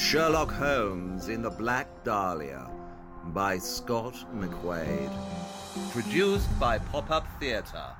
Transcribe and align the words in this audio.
Sherlock 0.00 0.50
Holmes 0.50 1.28
in 1.28 1.42
the 1.42 1.50
Black 1.50 1.86
Dahlia 2.04 2.68
by 3.26 3.58
Scott 3.58 4.14
McQuaid. 4.34 5.12
Produced 5.92 6.48
by 6.58 6.78
Pop 6.78 7.10
Up 7.10 7.26
Theatre. 7.38 7.92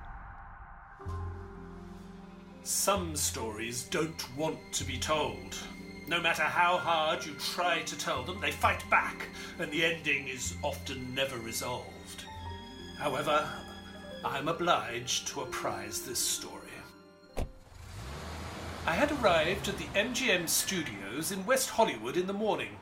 Some 2.65 3.15
stories 3.15 3.85
don't 3.85 4.37
want 4.37 4.59
to 4.73 4.83
be 4.83 4.99
told. 4.99 5.57
No 6.09 6.21
matter 6.21 6.43
how 6.43 6.79
hard 6.79 7.25
you 7.25 7.35
try 7.35 7.83
to 7.83 7.99
tell 7.99 8.25
them, 8.25 8.41
they 8.41 8.51
fight 8.51 8.83
back, 8.91 9.29
and 9.59 9.71
the 9.71 9.85
ending 9.85 10.27
is 10.27 10.55
often 10.65 11.15
never 11.15 11.37
resolved. 11.39 12.25
However, 12.99 13.47
I'm 14.25 14.49
obliged 14.49 15.29
to 15.29 15.43
apprise 15.43 16.01
this 16.01 16.19
story. 16.19 16.60
I 18.87 18.93
had 18.95 19.13
arrived 19.13 19.69
at 19.69 19.77
the 19.77 19.85
MGM 19.95 20.49
studios 20.49 21.31
in 21.31 21.45
West 21.45 21.69
Hollywood 21.71 22.17
in 22.17 22.27
the 22.27 22.33
morning. 22.33 22.79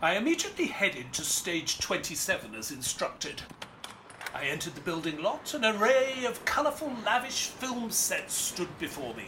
I 0.00 0.16
immediately 0.16 0.66
headed 0.66 1.12
to 1.12 1.22
stage 1.22 1.78
27 1.78 2.54
as 2.54 2.70
instructed. 2.70 3.42
I 4.34 4.44
entered 4.44 4.74
the 4.74 4.80
building 4.80 5.22
lot. 5.22 5.52
An 5.52 5.66
array 5.66 6.24
of 6.26 6.42
colourful, 6.46 6.94
lavish 7.04 7.48
film 7.48 7.90
sets 7.90 8.32
stood 8.32 8.78
before 8.78 9.14
me. 9.14 9.26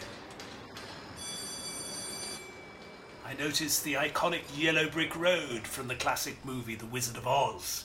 I 3.27 3.35
noticed 3.35 3.85
the 3.85 3.95
iconic 3.95 4.43
yellow 4.57 4.89
brick 4.89 5.15
road 5.15 5.67
from 5.67 5.89
the 5.89 5.95
classic 5.95 6.43
movie 6.43 6.75
The 6.75 6.87
Wizard 6.87 7.19
of 7.19 7.27
Oz. 7.27 7.85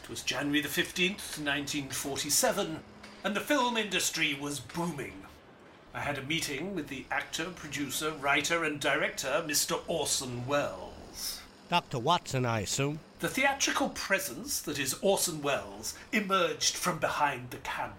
It 0.00 0.08
was 0.08 0.22
January 0.22 0.60
the 0.60 0.68
15th, 0.68 1.38
1947, 1.38 2.78
and 3.24 3.34
the 3.34 3.40
film 3.40 3.76
industry 3.76 4.38
was 4.40 4.60
booming. 4.60 5.24
I 5.92 6.00
had 6.00 6.18
a 6.18 6.22
meeting 6.22 6.74
with 6.76 6.86
the 6.86 7.04
actor, 7.10 7.46
producer, 7.46 8.12
writer, 8.12 8.62
and 8.62 8.78
director, 8.78 9.42
Mr. 9.44 9.80
Orson 9.88 10.46
Welles. 10.46 11.40
Dr. 11.68 11.98
Watson, 11.98 12.46
I 12.46 12.60
assume. 12.60 13.00
The 13.18 13.28
theatrical 13.28 13.88
presence 13.90 14.60
that 14.62 14.78
is 14.78 14.94
Orson 15.02 15.42
Welles 15.42 15.94
emerged 16.12 16.76
from 16.76 16.98
behind 16.98 17.50
the 17.50 17.58
camera. 17.58 17.94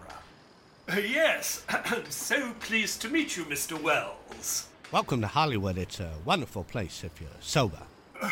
Yes, 1.05 1.65
I'm 1.69 2.05
so 2.09 2.53
pleased 2.59 3.01
to 3.01 3.09
meet 3.09 3.35
you, 3.37 3.43
Mr. 3.45 3.81
Welles. 3.81 4.67
Welcome 4.91 5.21
to 5.21 5.27
Hollywood. 5.27 5.77
It's 5.77 5.99
a 5.99 6.13
wonderful 6.25 6.63
place 6.63 7.03
if 7.03 7.19
you're 7.19 7.29
sober. 7.39 7.83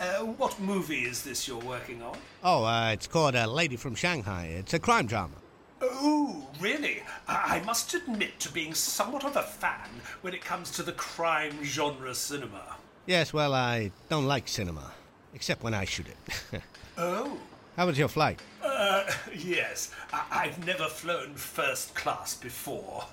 Uh, 0.00 0.24
what 0.24 0.58
movie 0.60 1.04
is 1.04 1.22
this 1.22 1.46
you're 1.46 1.58
working 1.58 2.00
on? 2.00 2.16
Oh, 2.42 2.64
uh, 2.64 2.88
it's 2.92 3.06
called 3.06 3.34
A 3.34 3.46
Lady 3.46 3.76
from 3.76 3.94
Shanghai. 3.94 4.46
It's 4.46 4.72
a 4.72 4.78
crime 4.78 5.06
drama. 5.06 5.34
Oh, 5.80 6.46
really? 6.60 7.02
I 7.28 7.60
must 7.66 7.92
admit 7.94 8.40
to 8.40 8.52
being 8.52 8.74
somewhat 8.74 9.24
of 9.24 9.36
a 9.36 9.42
fan 9.42 9.88
when 10.22 10.32
it 10.34 10.42
comes 10.44 10.70
to 10.72 10.82
the 10.82 10.92
crime 10.92 11.62
genre 11.62 12.14
cinema. 12.14 12.76
Yes, 13.06 13.32
well, 13.32 13.52
I 13.54 13.92
don't 14.08 14.26
like 14.26 14.48
cinema, 14.48 14.92
except 15.34 15.62
when 15.62 15.74
I 15.74 15.84
shoot 15.84 16.06
it. 16.08 16.62
Oh, 16.98 17.36
How 17.76 17.84
was 17.86 17.98
your 17.98 18.08
flight? 18.08 18.40
uh, 18.64 19.04
yes. 19.36 19.90
I- 20.14 20.24
I've 20.30 20.64
never 20.66 20.84
flown 20.86 21.34
first 21.34 21.94
class 21.94 22.34
before. 22.34 23.04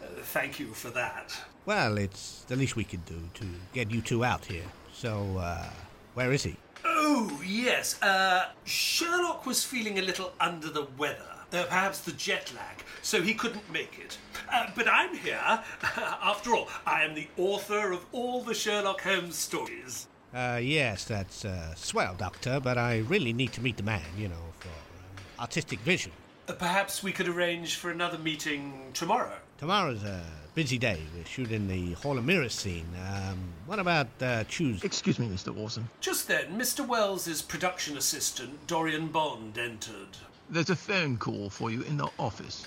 Uh, 0.00 0.06
thank 0.22 0.60
you 0.60 0.68
for 0.68 0.90
that. 0.90 1.36
Well, 1.66 1.98
it's 1.98 2.44
the 2.46 2.54
least 2.54 2.76
we 2.76 2.84
could 2.84 3.04
do 3.06 3.28
to 3.34 3.44
get 3.72 3.90
you 3.90 4.00
two 4.02 4.22
out 4.24 4.44
here. 4.44 4.62
So, 4.92 5.36
uh, 5.38 5.68
where 6.14 6.30
is 6.32 6.44
he? 6.44 6.54
Oh, 6.84 7.42
yes. 7.44 8.00
Uh, 8.00 8.50
Sherlock 8.64 9.46
was 9.46 9.64
feeling 9.64 9.98
a 9.98 10.02
little 10.02 10.32
under 10.38 10.70
the 10.70 10.86
weather. 10.96 11.33
Uh, 11.54 11.64
perhaps 11.66 12.00
the 12.00 12.10
jet 12.12 12.52
lag, 12.56 12.82
so 13.00 13.22
he 13.22 13.32
couldn't 13.32 13.70
make 13.72 13.96
it. 14.00 14.18
Uh, 14.52 14.66
but 14.74 14.88
I'm 14.88 15.14
here. 15.14 15.38
After 16.20 16.52
all, 16.52 16.68
I 16.84 17.04
am 17.04 17.14
the 17.14 17.28
author 17.36 17.92
of 17.92 18.04
all 18.10 18.42
the 18.42 18.54
Sherlock 18.54 19.02
Holmes 19.02 19.36
stories. 19.36 20.08
Uh, 20.34 20.58
yes, 20.60 21.04
that's 21.04 21.44
uh, 21.44 21.72
swell, 21.76 22.16
Doctor, 22.18 22.58
but 22.58 22.76
I 22.76 22.98
really 22.98 23.32
need 23.32 23.52
to 23.52 23.60
meet 23.60 23.76
the 23.76 23.84
man, 23.84 24.02
you 24.18 24.26
know, 24.26 24.52
for 24.58 24.68
um, 24.68 25.24
artistic 25.38 25.78
vision. 25.80 26.10
Uh, 26.48 26.54
perhaps 26.54 27.04
we 27.04 27.12
could 27.12 27.28
arrange 27.28 27.76
for 27.76 27.92
another 27.92 28.18
meeting 28.18 28.90
tomorrow. 28.92 29.36
Tomorrow's 29.58 30.02
a 30.02 30.24
busy 30.56 30.76
day. 30.76 31.00
We're 31.16 31.24
shooting 31.24 31.68
the 31.68 31.92
Hall 31.92 32.18
of 32.18 32.24
Mirrors 32.24 32.52
scene. 32.52 32.88
Um, 33.14 33.38
what 33.66 33.78
about 33.78 34.08
uh, 34.20 34.42
Tuesday? 34.48 34.84
Excuse 34.84 35.20
me, 35.20 35.28
Mr. 35.28 35.56
Orson. 35.56 35.88
Just 36.00 36.26
then, 36.26 36.58
Mr. 36.58 36.84
Welles's 36.84 37.42
production 37.42 37.96
assistant, 37.96 38.66
Dorian 38.66 39.06
Bond, 39.06 39.56
entered. 39.56 40.16
There's 40.50 40.70
a 40.70 40.76
phone 40.76 41.16
call 41.16 41.48
for 41.48 41.70
you 41.70 41.82
in 41.82 41.96
the 41.96 42.08
office. 42.18 42.66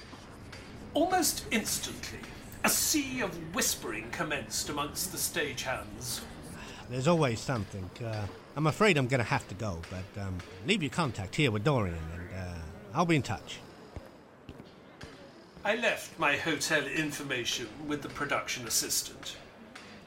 Almost 0.93 1.45
instantly, 1.51 2.19
a 2.63 2.69
sea 2.69 3.21
of 3.21 3.35
whispering 3.53 4.09
commenced 4.11 4.69
amongst 4.69 5.11
the 5.11 5.17
stagehands. 5.17 6.21
There's 6.89 7.07
always 7.07 7.39
something. 7.39 7.89
Uh, 8.03 8.25
I'm 8.55 8.67
afraid 8.67 8.97
I'm 8.97 9.07
going 9.07 9.19
to 9.19 9.25
have 9.25 9.47
to 9.49 9.55
go, 9.55 9.79
but 9.89 10.21
um, 10.21 10.37
leave 10.65 10.81
your 10.81 10.89
contact 10.89 11.35
here 11.35 11.51
with 11.51 11.63
Dorian, 11.63 11.97
and 12.13 12.29
uh, 12.35 12.53
I'll 12.93 13.05
be 13.05 13.15
in 13.15 13.21
touch. 13.21 13.59
I 15.63 15.75
left 15.75 16.17
my 16.17 16.37
hotel 16.37 16.83
information 16.87 17.67
with 17.87 18.01
the 18.01 18.09
production 18.09 18.65
assistant. 18.65 19.35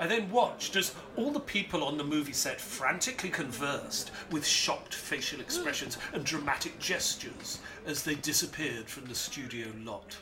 I 0.01 0.07
then 0.07 0.31
watched 0.31 0.77
as 0.77 0.95
all 1.15 1.31
the 1.31 1.39
people 1.39 1.85
on 1.85 1.99
the 1.99 2.05
movie 2.05 2.33
set 2.33 2.59
frantically 2.59 3.29
conversed 3.29 4.13
with 4.31 4.47
shocked 4.47 4.95
facial 4.95 5.41
expressions 5.41 5.99
and 6.15 6.25
dramatic 6.25 6.79
gestures 6.79 7.59
as 7.85 8.03
they 8.03 8.15
disappeared 8.15 8.89
from 8.89 9.05
the 9.05 9.15
studio 9.15 9.69
lot. 9.85 10.17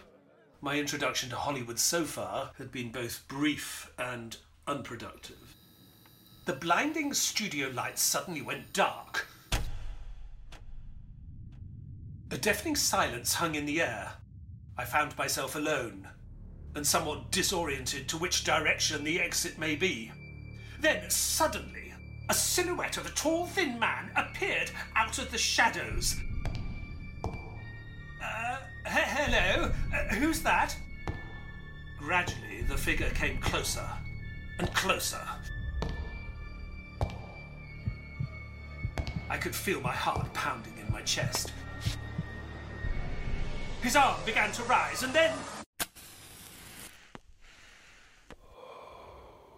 My 0.61 0.77
introduction 0.77 1.31
to 1.31 1.37
Hollywood 1.37 1.79
so 1.79 2.05
far 2.05 2.51
had 2.59 2.73
been 2.73 2.91
both 2.91 3.29
brief 3.29 3.93
and 4.01 4.37
unproductive. 4.67 5.55
The 6.47 6.55
blinding 6.55 7.15
studio 7.15 7.69
lights 7.69 8.03
suddenly 8.03 8.43
went 8.43 8.73
dark. 8.73 9.29
A 12.33 12.37
deafening 12.37 12.75
silence 12.75 13.35
hung 13.35 13.55
in 13.55 13.65
the 13.65 13.81
air. 13.81 14.15
I 14.77 14.85
found 14.85 15.17
myself 15.17 15.55
alone 15.55 16.09
and 16.75 16.87
somewhat 16.87 17.31
disoriented 17.31 18.09
to 18.09 18.19
which 18.19 18.45
direction 18.45 19.05
the 19.05 19.21
exit 19.21 19.59
may 19.59 19.75
be. 19.75 20.13
Then, 20.81 21.11
suddenly, 21.11 21.93
a 22.29 22.35
silhouette 22.35 22.97
of 22.97 23.07
a 23.07 23.11
tall, 23.11 23.47
thin 23.47 23.79
man 23.79 24.11
appeared 24.17 24.71
out 24.95 25.19
of 25.19 25.31
the 25.31 25.39
shadows. 25.39 26.17
Uh, 27.25 28.59
he- 28.85 28.91
hello? 28.91 29.73
Uh, 29.95 30.15
who's 30.15 30.41
that? 30.43 30.77
Gradually, 31.99 32.63
the 32.69 32.77
figure 32.77 33.11
came 33.11 33.39
closer 33.39 33.87
and 34.59 34.73
closer. 34.75 35.21
I 39.31 39.37
could 39.37 39.55
feel 39.55 39.81
my 39.81 39.93
heart 39.93 40.33
pounding 40.33 40.73
in 40.85 40.93
my 40.93 41.03
chest. 41.03 41.53
His 43.83 43.95
arm 43.95 44.17
began 44.25 44.53
to 44.53 44.63
rise, 44.65 45.03
and 45.03 45.13
then. 45.13 45.33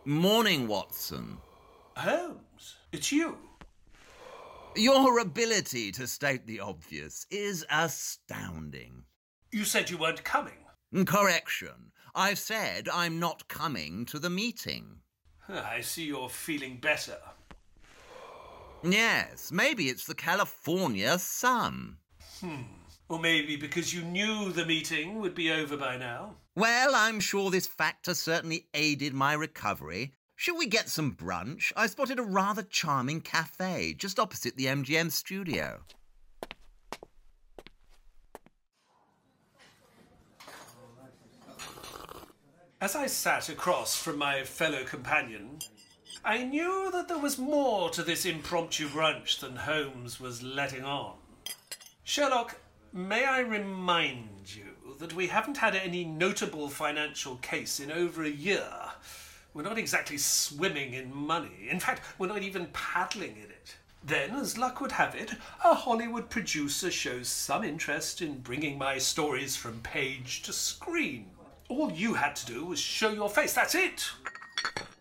Morning, 0.05 0.67
Watson. 0.67 1.37
Holmes, 1.97 2.77
it's 2.91 3.13
you. 3.13 3.37
Your 4.75 5.19
ability 5.19 5.93
to 5.93 6.07
state 6.07 6.47
the 6.47 6.61
obvious 6.61 7.27
is 7.31 7.67
astounding. 7.71 9.05
You 9.53 9.65
said 9.65 9.91
you 9.91 9.99
weren't 9.99 10.25
coming. 10.25 10.55
Mm, 10.95 11.07
correction. 11.07 11.93
I've 12.15 12.39
said 12.39 12.89
I'm 12.89 13.19
not 13.19 13.49
coming 13.49 14.07
to 14.07 14.19
the 14.19 14.31
meeting. 14.31 15.01
I 15.49 15.81
see 15.83 16.05
you're 16.05 16.29
feeling 16.31 16.79
better. 16.81 17.19
Yes, 18.83 19.53
maybe 19.53 19.89
it's 19.89 20.07
the 20.07 20.15
California 20.15 21.19
sun. 21.19 21.97
Hmm. 22.41 22.63
Or 23.11 23.19
maybe 23.19 23.57
because 23.57 23.93
you 23.93 24.03
knew 24.03 24.53
the 24.53 24.65
meeting 24.65 25.19
would 25.19 25.35
be 25.35 25.51
over 25.51 25.77
by 25.77 25.97
now. 25.97 26.37
Well, 26.55 26.95
I'm 26.95 27.19
sure 27.19 27.51
this 27.51 27.67
factor 27.67 28.15
certainly 28.15 28.69
aided 28.73 29.15
my 29.15 29.33
recovery. 29.33 30.13
Shall 30.37 30.57
we 30.57 30.69
get 30.69 30.89
some 30.89 31.17
brunch? 31.17 31.73
I 31.75 31.89
spotted 31.89 32.21
a 32.21 32.23
rather 32.23 32.63
charming 32.63 33.21
cafe 33.21 33.95
just 33.99 34.21
opposite 34.21 34.57
the 34.57 34.67
MGM 34.67 35.11
studio. 35.11 35.81
As 42.81 42.95
I 42.95 43.09
sat 43.09 43.49
across 43.49 43.97
from 43.97 44.19
my 44.19 44.45
fellow 44.45 44.85
companion, 44.85 45.59
I 46.25 46.45
knew 46.45 46.91
that 46.93 47.09
there 47.09 47.19
was 47.19 47.39
more 47.39 47.91
to 47.91 48.05
this 48.05 48.25
impromptu 48.25 48.87
brunch 48.87 49.41
than 49.41 49.57
Holmes 49.57 50.21
was 50.21 50.45
letting 50.45 50.85
on. 50.85 51.17
Sherlock, 52.05 52.57
may 52.93 53.25
I 53.25 53.41
remind 53.41 54.55
you 54.55 54.65
that 54.99 55.15
we 55.15 55.29
haven't 55.29 55.57
had 55.57 55.75
any 55.75 56.05
notable 56.05 56.69
financial 56.69 57.37
case 57.37 57.81
in 57.81 57.91
over 57.91 58.23
a 58.23 58.29
year. 58.29 58.69
We're 59.55 59.63
not 59.63 59.79
exactly 59.79 60.19
swimming 60.19 60.95
in 60.95 61.15
money. 61.15 61.69
In 61.71 61.81
fact, 61.81 62.03
we're 62.19 62.29
not 62.29 62.43
even 62.43 62.67
paddling 62.73 63.37
in 63.37 63.51
it. 63.51 63.77
Then, 64.03 64.35
as 64.35 64.57
luck 64.57 64.81
would 64.81 64.93
have 64.93 65.15
it, 65.15 65.33
a 65.65 65.75
Hollywood 65.75 66.31
producer 66.31 66.91
shows 66.91 67.29
some 67.29 67.65
interest 67.65 68.23
in 68.23 68.39
bringing 68.39 68.79
my 68.79 68.99
stories 68.99 69.57
from 69.57 69.81
page 69.81 70.43
to 70.43 70.53
screen. 70.53 71.27
All 71.69 71.93
you 71.93 72.15
had 72.15 72.35
to 72.37 72.47
do 72.47 72.65
was 72.65 72.79
show 72.79 73.11
your 73.11 73.29
face, 73.29 73.53
that's 73.53 73.75
it! 73.75 74.11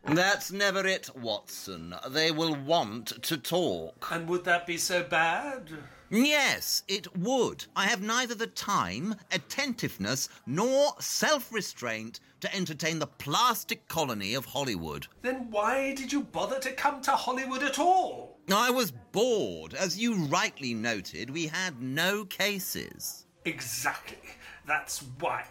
That's 0.04 0.52
never 0.52 0.86
it, 0.86 1.10
Watson. 1.16 1.96
They 2.10 2.32
will 2.32 2.56
want 2.56 3.22
to 3.24 3.38
talk. 3.38 4.08
And 4.12 4.28
would 4.28 4.44
that 4.46 4.66
be 4.66 4.78
so 4.78 5.04
bad? 5.04 5.70
Yes, 6.10 6.84
it 6.88 7.16
would. 7.18 7.66
I 7.76 7.86
have 7.86 8.02
neither 8.02 8.34
the 8.34 8.48
time, 8.48 9.16
attentiveness, 9.32 10.28
nor 10.46 10.94
self 11.00 11.54
restraint 11.54 12.20
to 12.42 12.56
entertain 12.56 13.00
the 13.00 13.08
plastic 13.08 13.88
colony 13.88 14.34
of 14.34 14.46
Hollywood. 14.46 15.08
Then 15.22 15.52
why 15.52 15.94
did 15.94 16.12
you 16.12 16.22
bother 16.22 16.60
to 16.60 16.72
come 16.72 17.02
to 17.02 17.12
Hollywood 17.12 17.64
at 17.64 17.80
all? 17.80 18.40
I 18.52 18.72
was 18.72 18.92
bored. 18.92 19.74
As 19.74 20.00
you 20.00 20.16
rightly 20.26 20.74
noted, 20.74 21.30
we 21.30 21.48
had 21.48 21.82
no 21.82 22.26
cases. 22.26 23.26
Exactly. 23.46 24.18
That's 24.66 25.04
why. 25.20 25.46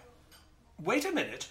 Wait 0.82 1.04
a 1.04 1.12
minute. 1.12 1.49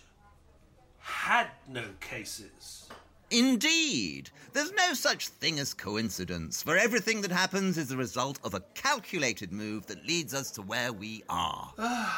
Had 0.99 1.47
no 1.69 1.83
cases. 2.01 2.89
Indeed. 3.29 4.29
There's 4.53 4.71
no 4.71 4.93
such 4.93 5.27
thing 5.27 5.59
as 5.59 5.73
coincidence, 5.73 6.63
for 6.63 6.77
everything 6.77 7.21
that 7.21 7.31
happens 7.31 7.77
is 7.77 7.89
the 7.89 7.97
result 7.97 8.39
of 8.43 8.53
a 8.53 8.61
calculated 8.73 9.51
move 9.51 9.85
that 9.87 10.05
leads 10.07 10.33
us 10.33 10.51
to 10.51 10.61
where 10.61 10.93
we 10.93 11.23
are. 11.29 11.73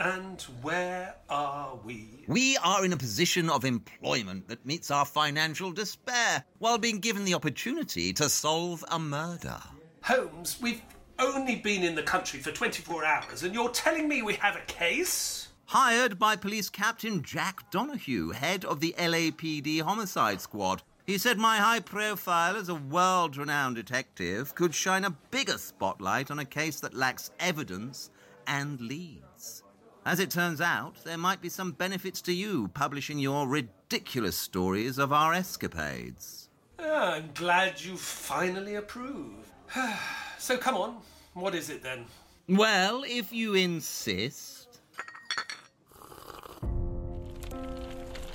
And 0.00 0.40
where 0.62 1.16
are 1.28 1.74
we? 1.84 2.22
We 2.28 2.56
are 2.58 2.84
in 2.84 2.92
a 2.92 2.96
position 2.96 3.50
of 3.50 3.64
employment 3.64 4.46
that 4.46 4.64
meets 4.64 4.92
our 4.92 5.04
financial 5.04 5.72
despair 5.72 6.44
while 6.60 6.78
being 6.78 7.00
given 7.00 7.24
the 7.24 7.34
opportunity 7.34 8.12
to 8.12 8.28
solve 8.28 8.84
a 8.92 8.98
murder. 9.00 9.58
Holmes, 10.02 10.58
we've 10.62 10.82
only 11.18 11.56
been 11.56 11.82
in 11.82 11.96
the 11.96 12.02
country 12.02 12.38
for 12.38 12.52
24 12.52 13.04
hours, 13.04 13.42
and 13.42 13.52
you're 13.52 13.70
telling 13.70 14.08
me 14.08 14.22
we 14.22 14.34
have 14.34 14.54
a 14.54 14.60
case? 14.68 15.37
Hired 15.72 16.18
by 16.18 16.34
Police 16.34 16.70
Captain 16.70 17.22
Jack 17.22 17.70
Donahue, 17.70 18.30
head 18.30 18.64
of 18.64 18.80
the 18.80 18.94
LAPD 18.96 19.82
Homicide 19.82 20.40
Squad. 20.40 20.82
He 21.06 21.18
said 21.18 21.36
my 21.36 21.58
high 21.58 21.80
profile 21.80 22.56
as 22.56 22.70
a 22.70 22.74
world 22.74 23.36
renowned 23.36 23.76
detective 23.76 24.54
could 24.54 24.74
shine 24.74 25.04
a 25.04 25.14
bigger 25.30 25.58
spotlight 25.58 26.30
on 26.30 26.38
a 26.38 26.46
case 26.46 26.80
that 26.80 26.94
lacks 26.94 27.32
evidence 27.38 28.08
and 28.46 28.80
leads. 28.80 29.62
As 30.06 30.20
it 30.20 30.30
turns 30.30 30.62
out, 30.62 31.04
there 31.04 31.18
might 31.18 31.42
be 31.42 31.50
some 31.50 31.72
benefits 31.72 32.22
to 32.22 32.32
you 32.32 32.68
publishing 32.68 33.18
your 33.18 33.46
ridiculous 33.46 34.38
stories 34.38 34.96
of 34.96 35.12
our 35.12 35.34
escapades. 35.34 36.48
Ah, 36.78 37.16
I'm 37.16 37.28
glad 37.34 37.78
you 37.78 37.98
finally 37.98 38.76
approve. 38.76 39.52
so 40.38 40.56
come 40.56 40.78
on, 40.78 40.96
what 41.34 41.54
is 41.54 41.68
it 41.68 41.82
then? 41.82 42.06
Well, 42.48 43.04
if 43.06 43.34
you 43.34 43.52
insist. 43.52 44.57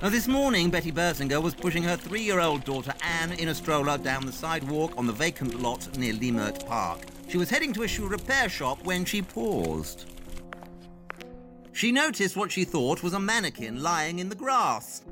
Now, 0.03 0.09
this 0.09 0.27
morning, 0.27 0.69
Betty 0.69 0.91
Bersinger 0.91 1.41
was 1.41 1.55
pushing 1.55 1.81
her 1.83 1.95
three 1.95 2.23
year 2.23 2.41
old 2.41 2.65
daughter 2.65 2.93
Anne 3.01 3.31
in 3.31 3.47
a 3.47 3.55
stroller 3.55 3.97
down 3.97 4.25
the 4.25 4.33
sidewalk 4.33 4.91
on 4.97 5.07
the 5.07 5.13
vacant 5.13 5.61
lot 5.61 5.97
near 5.97 6.11
Leimert 6.11 6.67
Park. 6.67 6.99
She 7.29 7.37
was 7.37 7.49
heading 7.49 7.71
to 7.71 7.83
a 7.83 7.87
shoe 7.87 8.09
repair 8.09 8.49
shop 8.49 8.83
when 8.83 9.05
she 9.05 9.21
paused. 9.21 10.11
She 11.71 11.93
noticed 11.93 12.35
what 12.35 12.51
she 12.51 12.65
thought 12.65 13.01
was 13.01 13.13
a 13.13 13.19
mannequin 13.19 13.81
lying 13.81 14.19
in 14.19 14.27
the 14.27 14.35
grass. 14.35 15.03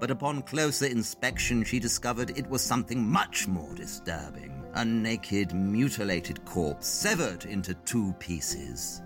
But 0.00 0.10
upon 0.10 0.42
closer 0.42 0.86
inspection, 0.86 1.62
she 1.62 1.78
discovered 1.78 2.36
it 2.36 2.50
was 2.50 2.62
something 2.62 3.08
much 3.08 3.46
more 3.46 3.72
disturbing 3.76 4.52
a 4.74 4.84
naked, 4.84 5.54
mutilated 5.54 6.44
corpse 6.44 6.88
severed 6.88 7.44
into 7.44 7.72
two 7.84 8.12
pieces. 8.18 9.00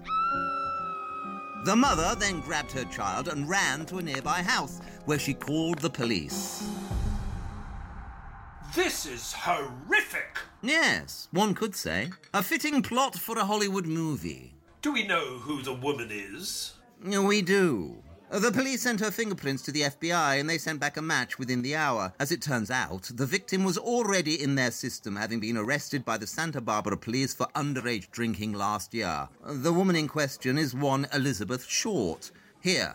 The 1.65 1.77
mother 1.77 2.15
then 2.19 2.41
grabbed 2.41 2.73
her 2.73 2.85
child 2.87 3.29
and 3.29 3.49
ran 3.49 3.85
to 3.87 3.99
a 3.99 4.03
nearby 4.03 4.43
house, 4.43 4.81
where 5.05 5.19
she 5.19 5.35
called 5.35 5.79
the 5.79 5.91
police. 5.91 6.67
This 8.75 9.05
is 9.05 9.33
horrific! 9.33 10.39
Yes, 10.63 11.29
one 11.33 11.55
could 11.55 11.77
say. 11.77 12.11
A 12.33 12.43
fitting 12.43 12.83
plot 12.83 13.15
for 13.15 13.37
a 13.39 13.45
Hollywood 13.45 13.87
movie. 13.87 14.55
Do 14.81 14.93
we 14.93 15.07
know 15.07 15.39
who 15.39 15.61
the 15.61 15.75
woman 15.75 16.09
is? 16.11 16.75
We 17.05 17.43
do. 17.43 18.03
The 18.31 18.53
police 18.53 18.83
sent 18.83 19.01
her 19.01 19.11
fingerprints 19.11 19.61
to 19.65 19.73
the 19.73 19.83
FBI 19.83 20.39
and 20.39 20.49
they 20.49 20.57
sent 20.57 20.79
back 20.79 20.97
a 20.97 21.03
match 21.03 21.37
within 21.37 21.63
the 21.63 21.75
hour. 21.75 22.13
As 22.21 22.31
it 22.31 22.41
turns 22.41 22.71
out, 22.71 23.11
the 23.13 23.27
victim 23.27 23.65
was 23.65 23.77
already 23.77 24.41
in 24.41 24.55
their 24.55 24.71
system, 24.71 25.17
having 25.17 25.41
been 25.41 25.57
arrested 25.57 26.05
by 26.05 26.17
the 26.17 26.29
Santa 26.29 26.61
Barbara 26.61 26.97
police 26.97 27.35
for 27.35 27.49
underage 27.57 28.09
drinking 28.13 28.53
last 28.53 28.95
year. 28.95 29.29
The 29.45 29.73
woman 29.73 29.97
in 29.97 30.07
question 30.07 30.59
is 30.59 30.77
one 30.77 31.09
Elizabeth 31.13 31.67
Short. 31.67 32.31
Here. 32.61 32.95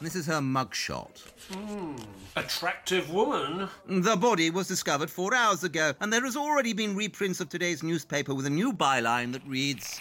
This 0.00 0.16
is 0.16 0.26
her 0.26 0.40
mugshot. 0.40 1.22
Hmm. 1.52 1.94
Attractive 2.34 3.12
woman. 3.12 3.68
The 3.86 4.16
body 4.16 4.50
was 4.50 4.66
discovered 4.66 5.08
four 5.10 5.34
hours 5.34 5.62
ago, 5.62 5.94
and 6.00 6.12
there 6.12 6.24
has 6.24 6.36
already 6.36 6.72
been 6.72 6.96
reprints 6.96 7.40
of 7.40 7.48
today's 7.48 7.84
newspaper 7.84 8.34
with 8.34 8.46
a 8.46 8.50
new 8.50 8.72
byline 8.72 9.32
that 9.34 9.46
reads 9.46 10.00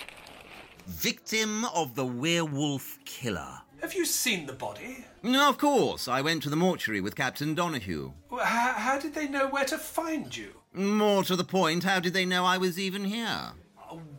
Victim 0.88 1.66
of 1.66 1.94
the 1.94 2.06
Werewolf 2.06 2.98
Killer. 3.06 3.62
Have 3.82 3.94
you 3.94 4.06
seen 4.06 4.46
the 4.48 4.54
body? 4.54 5.06
No, 5.22 5.50
of 5.50 5.58
course. 5.58 6.08
I 6.08 6.22
went 6.22 6.44
to 6.44 6.50
the 6.50 6.56
mortuary 6.56 7.00
with 7.02 7.16
Captain 7.16 7.54
Donahue. 7.54 8.14
Well, 8.30 8.44
How, 8.46 8.74
how 8.74 9.00
did 9.00 9.14
they 9.14 9.28
know 9.28 9.48
where 9.48 9.66
to 9.66 9.78
find 9.78 10.36
you? 10.36 10.54
More 10.74 11.24
to 11.24 11.36
the 11.36 11.44
point, 11.44 11.84
how 11.84 12.00
did 12.00 12.14
they 12.14 12.26
know 12.26 12.44
I 12.44 12.58
was 12.58 12.80
even 12.80 13.06
here? 13.06 13.54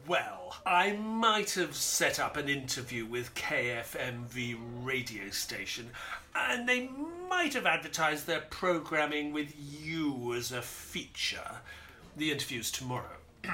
Well, 0.07 0.55
I 0.65 0.93
might 0.93 1.51
have 1.53 1.75
set 1.75 2.19
up 2.19 2.37
an 2.37 2.49
interview 2.49 3.05
with 3.05 3.35
KFMV 3.35 4.59
radio 4.83 5.31
station, 5.31 5.91
and 6.35 6.69
they 6.69 6.89
might 7.29 7.55
have 7.55 7.67
advertised 7.67 8.27
their 8.27 8.41
programming 8.41 9.33
with 9.33 9.53
you 9.59 10.35
as 10.35 10.51
a 10.53 10.63
feature. 10.63 11.59
The 12.17 12.33
interview's 12.33 12.71
tomorrow. 12.71 13.17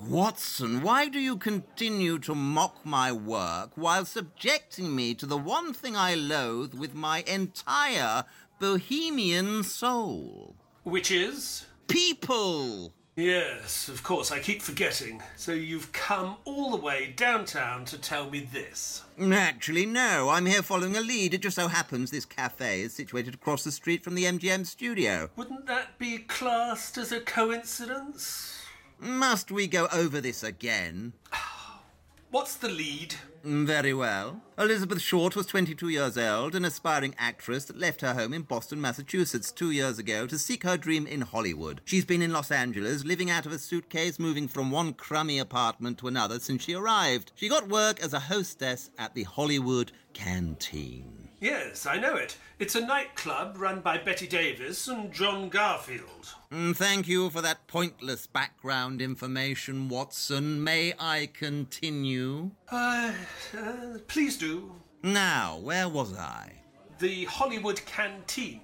Watson, 0.00 0.82
why 0.82 1.08
do 1.08 1.20
you 1.20 1.36
continue 1.36 2.18
to 2.20 2.34
mock 2.34 2.84
my 2.84 3.12
work 3.12 3.70
while 3.76 4.04
subjecting 4.04 4.96
me 4.96 5.14
to 5.14 5.26
the 5.26 5.38
one 5.38 5.72
thing 5.72 5.96
I 5.96 6.14
loathe 6.14 6.74
with 6.74 6.94
my 6.94 7.22
entire 7.26 8.24
bohemian 8.58 9.62
soul? 9.62 10.56
Which 10.82 11.10
is? 11.10 11.66
People! 11.86 12.92
Yes, 13.14 13.88
of 13.88 14.02
course, 14.02 14.32
I 14.32 14.38
keep 14.38 14.62
forgetting. 14.62 15.22
So 15.36 15.52
you've 15.52 15.92
come 15.92 16.36
all 16.46 16.70
the 16.70 16.78
way 16.78 17.12
downtown 17.14 17.84
to 17.86 17.98
tell 17.98 18.30
me 18.30 18.40
this. 18.40 19.02
Actually, 19.20 19.84
no. 19.84 20.30
I'm 20.30 20.46
here 20.46 20.62
following 20.62 20.96
a 20.96 21.00
lead. 21.00 21.34
It 21.34 21.42
just 21.42 21.56
so 21.56 21.68
happens 21.68 22.10
this 22.10 22.24
cafe 22.24 22.80
is 22.80 22.94
situated 22.94 23.34
across 23.34 23.64
the 23.64 23.70
street 23.70 24.02
from 24.02 24.14
the 24.14 24.24
MGM 24.24 24.64
studio. 24.66 25.28
Wouldn't 25.36 25.66
that 25.66 25.98
be 25.98 26.18
classed 26.18 26.96
as 26.96 27.12
a 27.12 27.20
coincidence? 27.20 28.61
Must 29.02 29.50
we 29.50 29.66
go 29.66 29.88
over 29.92 30.20
this 30.20 30.44
again? 30.44 31.12
What's 32.30 32.54
the 32.54 32.68
lead? 32.68 33.16
Mm, 33.44 33.66
Very 33.66 33.92
well. 33.92 34.40
Elizabeth 34.56 35.02
Short 35.02 35.34
was 35.34 35.46
22 35.46 35.88
years 35.88 36.16
old, 36.16 36.54
an 36.54 36.64
aspiring 36.64 37.12
actress 37.18 37.64
that 37.64 37.76
left 37.76 38.00
her 38.02 38.14
home 38.14 38.32
in 38.32 38.42
Boston, 38.42 38.80
Massachusetts, 38.80 39.50
two 39.50 39.72
years 39.72 39.98
ago 39.98 40.28
to 40.28 40.38
seek 40.38 40.62
her 40.62 40.76
dream 40.76 41.08
in 41.08 41.22
Hollywood. 41.22 41.80
She's 41.84 42.04
been 42.04 42.22
in 42.22 42.32
Los 42.32 42.52
Angeles, 42.52 43.04
living 43.04 43.28
out 43.28 43.44
of 43.44 43.50
a 43.50 43.58
suitcase, 43.58 44.20
moving 44.20 44.46
from 44.46 44.70
one 44.70 44.92
crummy 44.94 45.40
apartment 45.40 45.98
to 45.98 46.06
another 46.06 46.38
since 46.38 46.62
she 46.62 46.74
arrived. 46.74 47.32
She 47.34 47.48
got 47.48 47.68
work 47.68 48.00
as 48.00 48.14
a 48.14 48.20
hostess 48.20 48.90
at 48.96 49.14
the 49.14 49.24
Hollywood 49.24 49.90
Canteen. 50.14 51.28
Yes, 51.42 51.86
I 51.86 51.96
know 51.98 52.14
it. 52.14 52.36
It's 52.60 52.76
a 52.76 52.86
nightclub 52.86 53.56
run 53.58 53.80
by 53.80 53.98
Bette 53.98 54.28
Davis 54.28 54.86
and 54.86 55.12
John 55.12 55.48
Garfield. 55.48 56.34
Mm, 56.52 56.76
Thank 56.76 57.08
you 57.08 57.30
for 57.30 57.42
that 57.42 57.66
pointless 57.66 58.28
background 58.28 59.02
information, 59.02 59.88
Watson. 59.88 60.62
May 60.62 60.94
I 61.00 61.28
continue? 61.34 62.52
Uh, 62.70 63.12
uh, 63.58 63.98
please 64.06 64.36
do. 64.38 64.72
Now, 65.02 65.58
where 65.58 65.88
was 65.88 66.16
I? 66.16 66.52
The 67.00 67.24
Hollywood 67.24 67.84
Canteen. 67.86 68.60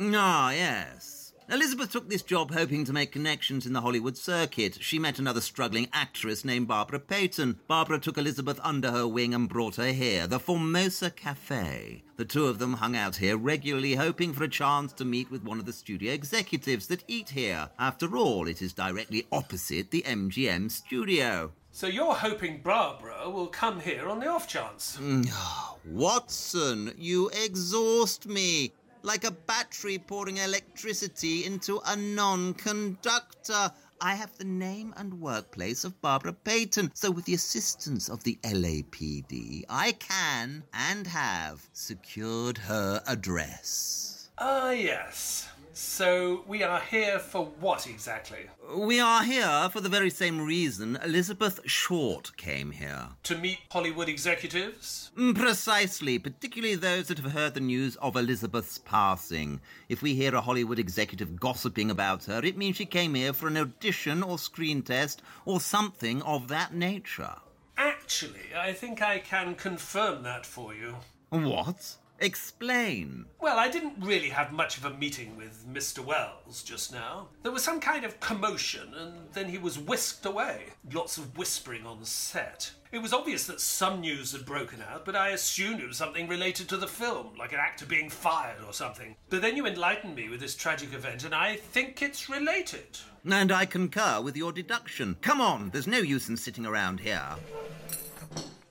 Ah, 0.00 0.50
yes. 0.50 1.17
Elizabeth 1.50 1.90
took 1.90 2.10
this 2.10 2.20
job 2.20 2.52
hoping 2.52 2.84
to 2.84 2.92
make 2.92 3.10
connections 3.10 3.64
in 3.64 3.72
the 3.72 3.80
Hollywood 3.80 4.18
circuit. 4.18 4.76
She 4.82 4.98
met 4.98 5.18
another 5.18 5.40
struggling 5.40 5.88
actress 5.94 6.44
named 6.44 6.68
Barbara 6.68 7.00
Payton. 7.00 7.60
Barbara 7.66 7.98
took 7.98 8.18
Elizabeth 8.18 8.60
under 8.62 8.90
her 8.90 9.08
wing 9.08 9.32
and 9.32 9.48
brought 9.48 9.76
her 9.76 9.92
here, 9.92 10.26
the 10.26 10.38
Formosa 10.38 11.10
Cafe. 11.10 12.02
The 12.16 12.26
two 12.26 12.48
of 12.48 12.58
them 12.58 12.74
hung 12.74 12.94
out 12.94 13.16
here 13.16 13.38
regularly, 13.38 13.94
hoping 13.94 14.34
for 14.34 14.44
a 14.44 14.48
chance 14.48 14.92
to 14.94 15.06
meet 15.06 15.30
with 15.30 15.42
one 15.42 15.58
of 15.58 15.64
the 15.64 15.72
studio 15.72 16.12
executives 16.12 16.86
that 16.88 17.04
eat 17.08 17.30
here. 17.30 17.70
After 17.78 18.14
all, 18.14 18.46
it 18.46 18.60
is 18.60 18.74
directly 18.74 19.26
opposite 19.32 19.90
the 19.90 20.02
MGM 20.02 20.70
studio. 20.70 21.52
So 21.70 21.86
you're 21.86 22.14
hoping 22.14 22.60
Barbara 22.60 23.30
will 23.30 23.46
come 23.46 23.78
here 23.80 24.08
on 24.08 24.20
the 24.20 24.26
off 24.26 24.48
chance? 24.48 24.98
Mm, 25.00 25.30
Watson, 25.86 26.92
you 26.98 27.30
exhaust 27.30 28.26
me. 28.26 28.72
Like 29.02 29.24
a 29.24 29.30
battery 29.30 29.98
pouring 29.98 30.38
electricity 30.38 31.44
into 31.44 31.80
a 31.86 31.96
non 31.96 32.54
conductor. 32.54 33.72
I 34.00 34.14
have 34.14 34.36
the 34.38 34.44
name 34.44 34.94
and 34.96 35.20
workplace 35.20 35.84
of 35.84 36.00
Barbara 36.00 36.32
Payton, 36.32 36.92
so 36.94 37.10
with 37.10 37.24
the 37.24 37.34
assistance 37.34 38.08
of 38.08 38.22
the 38.22 38.38
LAPD, 38.44 39.64
I 39.68 39.92
can 39.92 40.62
and 40.72 41.06
have 41.06 41.68
secured 41.72 42.58
her 42.58 43.02
address. 43.06 44.30
Ah, 44.38 44.70
yes. 44.70 45.48
So 45.80 46.42
we 46.48 46.64
are 46.64 46.80
here 46.80 47.20
for 47.20 47.44
what 47.60 47.86
exactly? 47.86 48.50
We 48.74 48.98
are 48.98 49.22
here 49.22 49.68
for 49.70 49.80
the 49.80 49.88
very 49.88 50.10
same 50.10 50.40
reason 50.40 50.98
Elizabeth 51.04 51.60
Short 51.66 52.36
came 52.36 52.72
here. 52.72 53.10
To 53.22 53.38
meet 53.38 53.60
Hollywood 53.70 54.08
executives? 54.08 55.12
Mm, 55.16 55.36
Precisely, 55.36 56.18
particularly 56.18 56.74
those 56.74 57.06
that 57.06 57.18
have 57.18 57.30
heard 57.30 57.54
the 57.54 57.60
news 57.60 57.94
of 58.02 58.16
Elizabeth's 58.16 58.78
passing. 58.78 59.60
If 59.88 60.02
we 60.02 60.16
hear 60.16 60.34
a 60.34 60.40
Hollywood 60.40 60.80
executive 60.80 61.38
gossiping 61.38 61.92
about 61.92 62.24
her, 62.24 62.40
it 62.44 62.56
means 62.58 62.74
she 62.74 62.84
came 62.84 63.14
here 63.14 63.32
for 63.32 63.46
an 63.46 63.56
audition 63.56 64.24
or 64.24 64.36
screen 64.36 64.82
test 64.82 65.22
or 65.44 65.60
something 65.60 66.22
of 66.22 66.48
that 66.48 66.74
nature. 66.74 67.36
Actually, 67.76 68.52
I 68.58 68.72
think 68.72 69.00
I 69.00 69.20
can 69.20 69.54
confirm 69.54 70.24
that 70.24 70.44
for 70.44 70.74
you. 70.74 70.96
What? 71.30 71.98
Explain. 72.20 73.26
Well, 73.40 73.58
I 73.58 73.68
didn't 73.68 73.94
really 74.00 74.30
have 74.30 74.52
much 74.52 74.76
of 74.76 74.84
a 74.84 74.90
meeting 74.90 75.36
with 75.36 75.64
Mr. 75.72 76.04
Welles 76.04 76.62
just 76.62 76.92
now. 76.92 77.28
There 77.42 77.52
was 77.52 77.62
some 77.62 77.80
kind 77.80 78.04
of 78.04 78.18
commotion, 78.18 78.92
and 78.94 79.14
then 79.32 79.48
he 79.48 79.58
was 79.58 79.78
whisked 79.78 80.26
away. 80.26 80.64
Lots 80.92 81.16
of 81.16 81.36
whispering 81.38 81.86
on 81.86 82.04
set. 82.04 82.72
It 82.90 82.98
was 82.98 83.12
obvious 83.12 83.46
that 83.46 83.60
some 83.60 84.00
news 84.00 84.32
had 84.32 84.46
broken 84.46 84.82
out, 84.90 85.04
but 85.04 85.14
I 85.14 85.30
assumed 85.30 85.80
it 85.80 85.86
was 85.86 85.98
something 85.98 86.26
related 86.26 86.68
to 86.70 86.76
the 86.76 86.88
film, 86.88 87.36
like 87.38 87.52
an 87.52 87.60
actor 87.60 87.86
being 87.86 88.10
fired 88.10 88.64
or 88.66 88.72
something. 88.72 89.14
But 89.28 89.42
then 89.42 89.56
you 89.56 89.66
enlightened 89.66 90.16
me 90.16 90.28
with 90.28 90.40
this 90.40 90.56
tragic 90.56 90.94
event, 90.94 91.24
and 91.24 91.34
I 91.34 91.56
think 91.56 92.02
it's 92.02 92.28
related. 92.28 92.98
And 93.30 93.52
I 93.52 93.66
concur 93.66 94.20
with 94.22 94.36
your 94.36 94.52
deduction. 94.52 95.16
Come 95.20 95.40
on, 95.40 95.70
there's 95.70 95.86
no 95.86 95.98
use 95.98 96.28
in 96.28 96.36
sitting 96.36 96.64
around 96.64 97.00
here. 97.00 97.36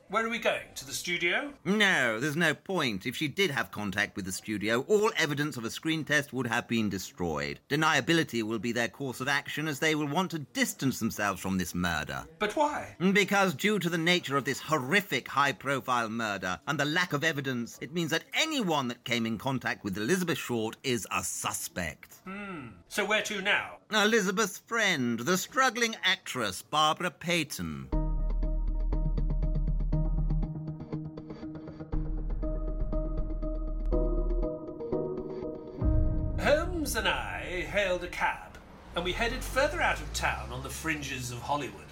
Where 0.09 0.25
are 0.25 0.29
we 0.29 0.39
going? 0.39 0.61
To 0.75 0.85
the 0.85 0.93
studio? 0.93 1.51
No, 1.65 2.17
there's 2.17 2.37
no 2.37 2.53
point. 2.53 3.05
If 3.05 3.17
she 3.17 3.27
did 3.27 3.51
have 3.51 3.71
contact 3.71 4.15
with 4.15 4.23
the 4.23 4.31
studio, 4.31 4.85
all 4.87 5.11
evidence 5.17 5.57
of 5.57 5.65
a 5.65 5.69
screen 5.69 6.05
test 6.05 6.31
would 6.31 6.47
have 6.47 6.65
been 6.65 6.87
destroyed. 6.87 7.59
Deniability 7.67 8.41
will 8.41 8.57
be 8.57 8.71
their 8.71 8.87
course 8.87 9.19
of 9.19 9.27
action 9.27 9.67
as 9.67 9.79
they 9.79 9.95
will 9.95 10.07
want 10.07 10.31
to 10.31 10.39
distance 10.39 10.99
themselves 10.99 11.41
from 11.41 11.57
this 11.57 11.75
murder. 11.75 12.23
But 12.39 12.55
why? 12.55 12.95
Because, 13.11 13.53
due 13.53 13.79
to 13.79 13.89
the 13.89 13.97
nature 13.97 14.37
of 14.37 14.45
this 14.45 14.61
horrific 14.61 15.27
high 15.27 15.51
profile 15.51 16.07
murder 16.07 16.57
and 16.67 16.79
the 16.79 16.85
lack 16.85 17.11
of 17.11 17.25
evidence, 17.25 17.77
it 17.81 17.93
means 17.93 18.11
that 18.11 18.23
anyone 18.33 18.87
that 18.87 19.03
came 19.03 19.25
in 19.25 19.37
contact 19.37 19.83
with 19.83 19.97
Elizabeth 19.97 20.37
Short 20.37 20.77
is 20.85 21.05
a 21.11 21.21
suspect. 21.21 22.15
Hmm. 22.23 22.67
So 22.87 23.03
where 23.03 23.23
to 23.23 23.41
now? 23.41 23.79
Elizabeth's 23.91 24.59
friend, 24.59 25.19
the 25.19 25.37
struggling 25.37 25.97
actress 26.05 26.61
Barbara 26.61 27.11
Payton. 27.11 27.89
Hailed 37.77 38.03
a 38.03 38.07
cab, 38.07 38.57
and 38.95 39.05
we 39.05 39.13
headed 39.13 39.43
further 39.43 39.83
out 39.83 39.99
of 39.99 40.11
town 40.11 40.51
on 40.51 40.63
the 40.63 40.69
fringes 40.69 41.29
of 41.29 41.37
Hollywood. 41.37 41.85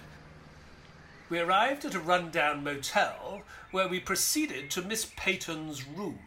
We 1.30 1.38
arrived 1.38 1.84
at 1.84 1.94
a 1.94 2.00
rundown 2.00 2.64
motel 2.64 3.42
where 3.70 3.86
we 3.86 4.00
proceeded 4.00 4.68
to 4.72 4.82
Miss 4.82 5.12
Payton's 5.16 5.86
room. 5.86 6.18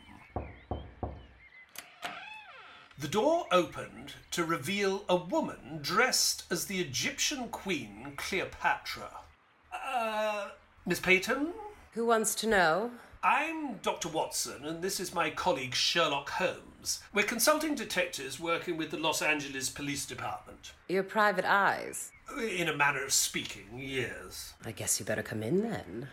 The 2.97 3.09
door 3.09 3.47
opened 3.51 4.13
to 4.31 4.45
reveal 4.45 5.03
a 5.09 5.17
woman 5.17 5.79
dressed 5.81 6.45
as 6.49 6.67
the 6.67 6.79
Egyptian 6.79 7.49
queen 7.49 8.13
Cleopatra. 8.15 9.11
Uh, 9.73 10.51
Miss 10.85 11.01
Peyton? 11.01 11.51
Who 11.95 12.05
wants 12.05 12.33
to 12.35 12.47
know? 12.47 12.91
I'm 13.21 13.75
Dr. 13.81 14.07
Watson, 14.07 14.63
and 14.63 14.81
this 14.81 15.01
is 15.01 15.13
my 15.13 15.29
colleague 15.29 15.75
Sherlock 15.75 16.29
Holmes. 16.29 17.01
We're 17.13 17.25
consulting 17.25 17.75
detectives 17.75 18.39
working 18.39 18.77
with 18.77 18.91
the 18.91 18.97
Los 18.97 19.21
Angeles 19.21 19.69
Police 19.69 20.05
Department. 20.05 20.71
Your 20.87 21.03
private 21.03 21.43
eyes. 21.43 22.13
In 22.41 22.69
a 22.69 22.77
manner 22.77 23.03
of 23.03 23.11
speaking, 23.11 23.67
yes. 23.75 24.53
I 24.63 24.71
guess 24.71 24.99
you 24.99 25.05
better 25.05 25.21
come 25.21 25.43
in 25.43 25.63
then. 25.63 26.07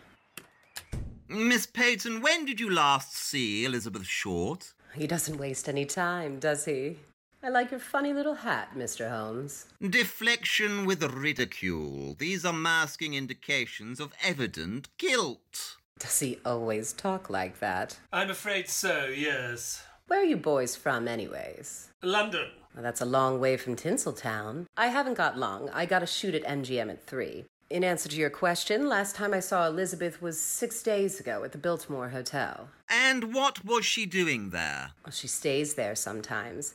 Miss 1.29 1.65
Payton, 1.65 2.23
when 2.23 2.45
did 2.45 2.59
you 2.59 2.71
last 2.71 3.17
see 3.17 3.65
Elizabeth 3.65 4.07
Short? 4.07 4.73
He 4.93 5.07
doesn't 5.07 5.39
waste 5.39 5.69
any 5.69 5.85
time, 5.85 6.41
does 6.41 6.65
he? 6.65 6.99
I 7.41 7.51
like 7.51 7.71
your 7.71 7.79
funny 7.79 8.13
little 8.13 8.35
hat, 8.35 8.71
Mr. 8.77 9.09
Holmes. 9.09 9.67
Deflection 9.81 10.85
with 10.85 11.05
ridicule. 11.05 12.17
These 12.19 12.45
are 12.45 12.53
masking 12.53 13.15
indications 13.15 14.01
of 14.01 14.13
evident 14.25 14.89
guilt. 14.99 15.77
Does 15.99 16.21
he 16.21 16.39
always 16.45 16.93
talk 16.93 17.31
like 17.31 17.59
that? 17.61 17.99
I'm 18.13 18.31
afraid 18.31 18.69
so, 18.69 19.07
yes. 19.07 19.83
Where 20.09 20.21
are 20.21 20.25
you 20.25 20.37
boys 20.37 20.77
from, 20.77 21.09
anyways? 21.09 21.89
London. 22.03 22.49
Well, 22.75 22.83
that's 22.83 23.01
a 23.01 23.07
long 23.07 23.41
way 23.41 23.57
from 23.57 23.77
Tinseltown. 23.77 24.67
I 24.77 24.89
haven't 24.89 25.15
got 25.15 25.39
long. 25.39 25.71
I 25.71 25.87
got 25.87 26.03
a 26.03 26.07
shoot 26.07 26.35
at 26.35 26.45
MGM 26.45 26.91
at 26.91 27.07
3. 27.07 27.47
In 27.71 27.83
answer 27.83 28.09
to 28.11 28.17
your 28.17 28.31
question, 28.31 28.89
last 28.89 29.17
time 29.17 29.33
I 29.35 29.41
saw 29.41 29.67
Elizabeth 29.67 30.23
was 30.23 30.39
six 30.39 30.83
days 30.83 31.19
ago 31.19 31.43
at 31.43 31.53
the 31.53 31.59
Biltmore 31.59 32.11
Hotel. 32.11 32.69
And 32.89 33.35
what 33.35 33.65
was 33.65 33.85
she 33.85 34.07
doing 34.07 34.51
there? 34.51 34.91
Well, 35.05 35.13
she 35.13 35.27
stays 35.27 35.75
there 35.75 35.97
sometimes 35.97 36.75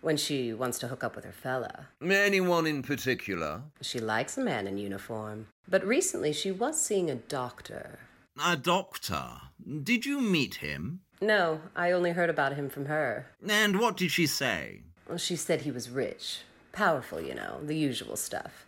when 0.00 0.16
she 0.16 0.52
wants 0.52 0.80
to 0.80 0.88
hook 0.88 1.04
up 1.04 1.14
with 1.14 1.24
her 1.24 1.30
fella. 1.30 1.86
Anyone 2.02 2.66
in 2.66 2.82
particular? 2.82 3.62
She 3.82 4.00
likes 4.00 4.36
a 4.36 4.40
man 4.40 4.66
in 4.66 4.78
uniform. 4.78 5.46
But 5.68 5.86
recently 5.86 6.32
she 6.32 6.50
was 6.50 6.80
seeing 6.80 7.08
a 7.08 7.14
doctor. 7.14 8.00
A 8.40 8.56
doctor. 8.56 9.24
Did 9.82 10.06
you 10.06 10.20
meet 10.20 10.56
him? 10.56 11.00
No, 11.20 11.60
I 11.76 11.92
only 11.92 12.12
heard 12.12 12.30
about 12.30 12.54
him 12.54 12.70
from 12.70 12.86
her. 12.86 13.26
And 13.46 13.78
what 13.78 13.96
did 13.96 14.10
she 14.10 14.26
say? 14.26 14.80
Well, 15.08 15.18
she 15.18 15.36
said 15.36 15.60
he 15.60 15.70
was 15.70 15.90
rich, 15.90 16.40
powerful, 16.72 17.20
you 17.20 17.34
know, 17.34 17.60
the 17.62 17.76
usual 17.76 18.16
stuff. 18.16 18.64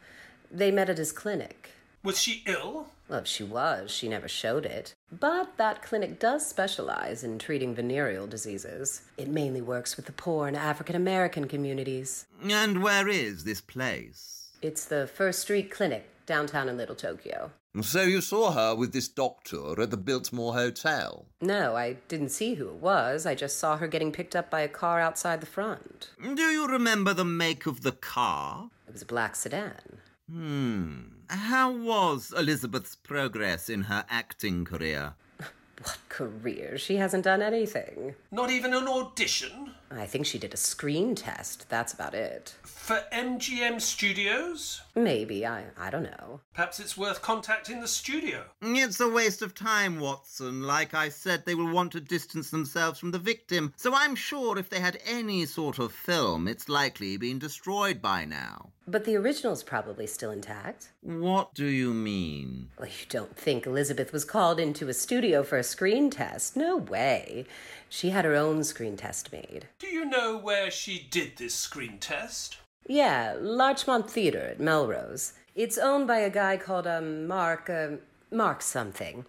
They 0.51 0.71
met 0.71 0.91
at 0.91 0.99
his 0.99 1.13
clinic. 1.13 1.71
Was 2.03 2.21
she 2.21 2.43
ill? 2.47 2.89
Well, 3.09 3.21
if 3.21 3.27
she 3.27 3.43
was, 3.43 3.91
she 3.91 4.09
never 4.09 4.29
showed 4.29 4.67
it. 4.67 4.95
But 5.11 5.57
that 5.57 5.83
clinic 5.83 6.21
does 6.21 6.47
specialize 6.47 7.25
in 7.25 7.39
treating 7.39 7.75
venereal 7.75 8.27
diseases. 8.27 9.03
It 9.17 9.29
mainly 9.29 9.63
works 9.63 9.97
with 9.97 10.07
the 10.07 10.13
poor 10.13 10.47
and 10.47 10.57
African 10.57 10.95
American 10.95 11.49
communities. 11.49 12.27
And 12.49 12.83
where 12.83 13.09
is 13.09 13.45
this 13.45 13.61
place? 13.61 14.51
It's 14.63 14.85
the 14.85 15.07
First 15.07 15.41
Street 15.41 15.71
Clinic, 15.71 16.09
downtown 16.27 16.69
in 16.69 16.77
Little 16.77 16.95
Tokyo. 16.95 17.51
So 17.83 18.03
you 18.03 18.21
saw 18.21 18.53
her 18.53 18.75
with 18.75 18.93
this 18.93 19.09
doctor 19.09 19.81
at 19.81 19.91
the 19.91 19.97
Biltmore 19.97 20.55
Hotel? 20.55 21.27
No, 21.41 21.75
I 21.75 21.97
didn't 22.07 22.29
see 22.29 22.55
who 22.55 22.69
it 22.69 22.77
was. 22.77 23.27
I 23.27 23.35
just 23.35 23.59
saw 23.59 23.77
her 23.77 23.89
getting 23.89 24.13
picked 24.13 24.37
up 24.37 24.49
by 24.49 24.61
a 24.61 24.69
car 24.69 25.01
outside 25.01 25.41
the 25.41 25.47
front. 25.47 26.11
Do 26.23 26.43
you 26.43 26.69
remember 26.69 27.13
the 27.13 27.25
make 27.25 27.67
of 27.67 27.83
the 27.83 27.93
car? 27.93 28.71
It 28.87 28.93
was 28.93 29.03
a 29.03 29.07
black 29.07 29.35
sedan. 29.35 29.99
Hmm. 30.31 31.01
How 31.29 31.73
was 31.73 32.33
Elizabeth's 32.37 32.95
progress 32.95 33.69
in 33.69 33.83
her 33.83 34.05
acting 34.09 34.65
career? 34.65 35.15
What 35.83 35.99
career? 36.09 36.79
She 36.79 36.97
hasn't 36.97 37.25
done 37.25 37.43
anything. 37.43 38.15
Not 38.31 38.51
even 38.51 38.73
an 38.73 38.87
audition? 38.87 39.73
I 39.91 40.07
think 40.07 40.25
she 40.25 40.39
did 40.39 40.55
a 40.55 40.57
screen 40.57 41.17
test. 41.17 41.69
That's 41.69 41.93
about 41.93 42.15
it. 42.15 42.55
For 42.63 43.03
MGM 43.13 43.81
Studios? 43.81 44.81
Maybe. 44.95 45.45
I, 45.45 45.65
I 45.77 45.91
don't 45.91 46.05
know. 46.05 46.41
Perhaps 46.53 46.79
it's 46.79 46.97
worth 46.97 47.21
contacting 47.21 47.81
the 47.81 47.89
studio. 47.89 48.45
It's 48.63 49.01
a 49.01 49.09
waste 49.09 49.43
of 49.43 49.55
time, 49.55 49.99
Watson. 49.99 50.63
Like 50.63 50.95
I 50.95 51.09
said, 51.09 51.45
they 51.45 51.55
will 51.55 51.73
want 51.73 51.93
to 51.93 52.01
distance 52.01 52.51
themselves 52.51 53.01
from 53.01 53.11
the 53.11 53.19
victim, 53.19 53.73
so 53.77 53.93
I'm 53.95 54.15
sure 54.15 54.59
if 54.59 54.69
they 54.69 54.81
had 54.81 54.99
any 55.05 55.47
sort 55.47 55.79
of 55.79 55.93
film, 55.93 56.47
it's 56.47 56.69
likely 56.69 57.17
been 57.17 57.39
destroyed 57.39 58.01
by 58.01 58.25
now. 58.25 58.71
But 58.87 59.05
the 59.05 59.17
original's 59.17 59.63
probably 59.63 60.07
still 60.07 60.31
intact. 60.31 60.91
What 61.01 61.55
do 61.55 61.65
you 61.65 61.95
mean? 61.95 62.69
Well, 62.79 62.89
you 62.89 63.07
don't 63.09 63.37
think 63.37 63.67
Elizabeth 63.67 64.13
was 64.13 64.25
called 64.25 64.61
into 64.61 64.89
a 64.89 64.95
studio 64.95 65.43
for 65.43 65.57
a 65.57 65.63
screen 65.63 66.11
test? 66.11 66.55
No 66.55 66.77
way. 66.77 67.47
She 67.89 68.11
had 68.11 68.25
her 68.27 68.35
own 68.35 68.63
screen 68.63 68.97
test 68.97 69.33
made. 69.33 69.69
Do 69.79 69.87
you 69.87 70.05
know 70.05 70.37
where 70.37 70.71
she 70.71 71.07
did 71.11 71.37
this 71.37 71.55
screen 71.55 71.99
test? 71.99 72.59
Yeah, 72.87 73.37
Larchmont 73.39 74.11
Theater 74.11 74.41
at 74.41 74.61
Melrose. 74.61 75.33
It's 75.55 75.79
owned 75.79 76.07
by 76.07 76.19
a 76.19 76.31
guy 76.31 76.57
called 76.57 76.87
um, 76.87 77.27
Mark, 77.27 77.71
uh, 77.71 77.97
Mark 78.31 78.61
something. 78.61 79.25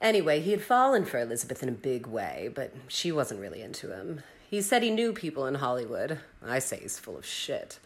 Anyway, 0.00 0.40
he 0.40 0.50
had 0.50 0.62
fallen 0.62 1.04
for 1.04 1.18
Elizabeth 1.18 1.62
in 1.62 1.68
a 1.68 1.72
big 1.72 2.06
way, 2.06 2.50
but 2.54 2.74
she 2.88 3.12
wasn't 3.12 3.40
really 3.40 3.62
into 3.62 3.94
him. 3.94 4.22
He 4.50 4.60
said 4.60 4.82
he 4.82 4.90
knew 4.90 5.12
people 5.12 5.46
in 5.46 5.56
Hollywood. 5.56 6.18
I 6.44 6.58
say 6.58 6.80
he's 6.80 6.98
full 6.98 7.16
of 7.16 7.24
shit. 7.24 7.78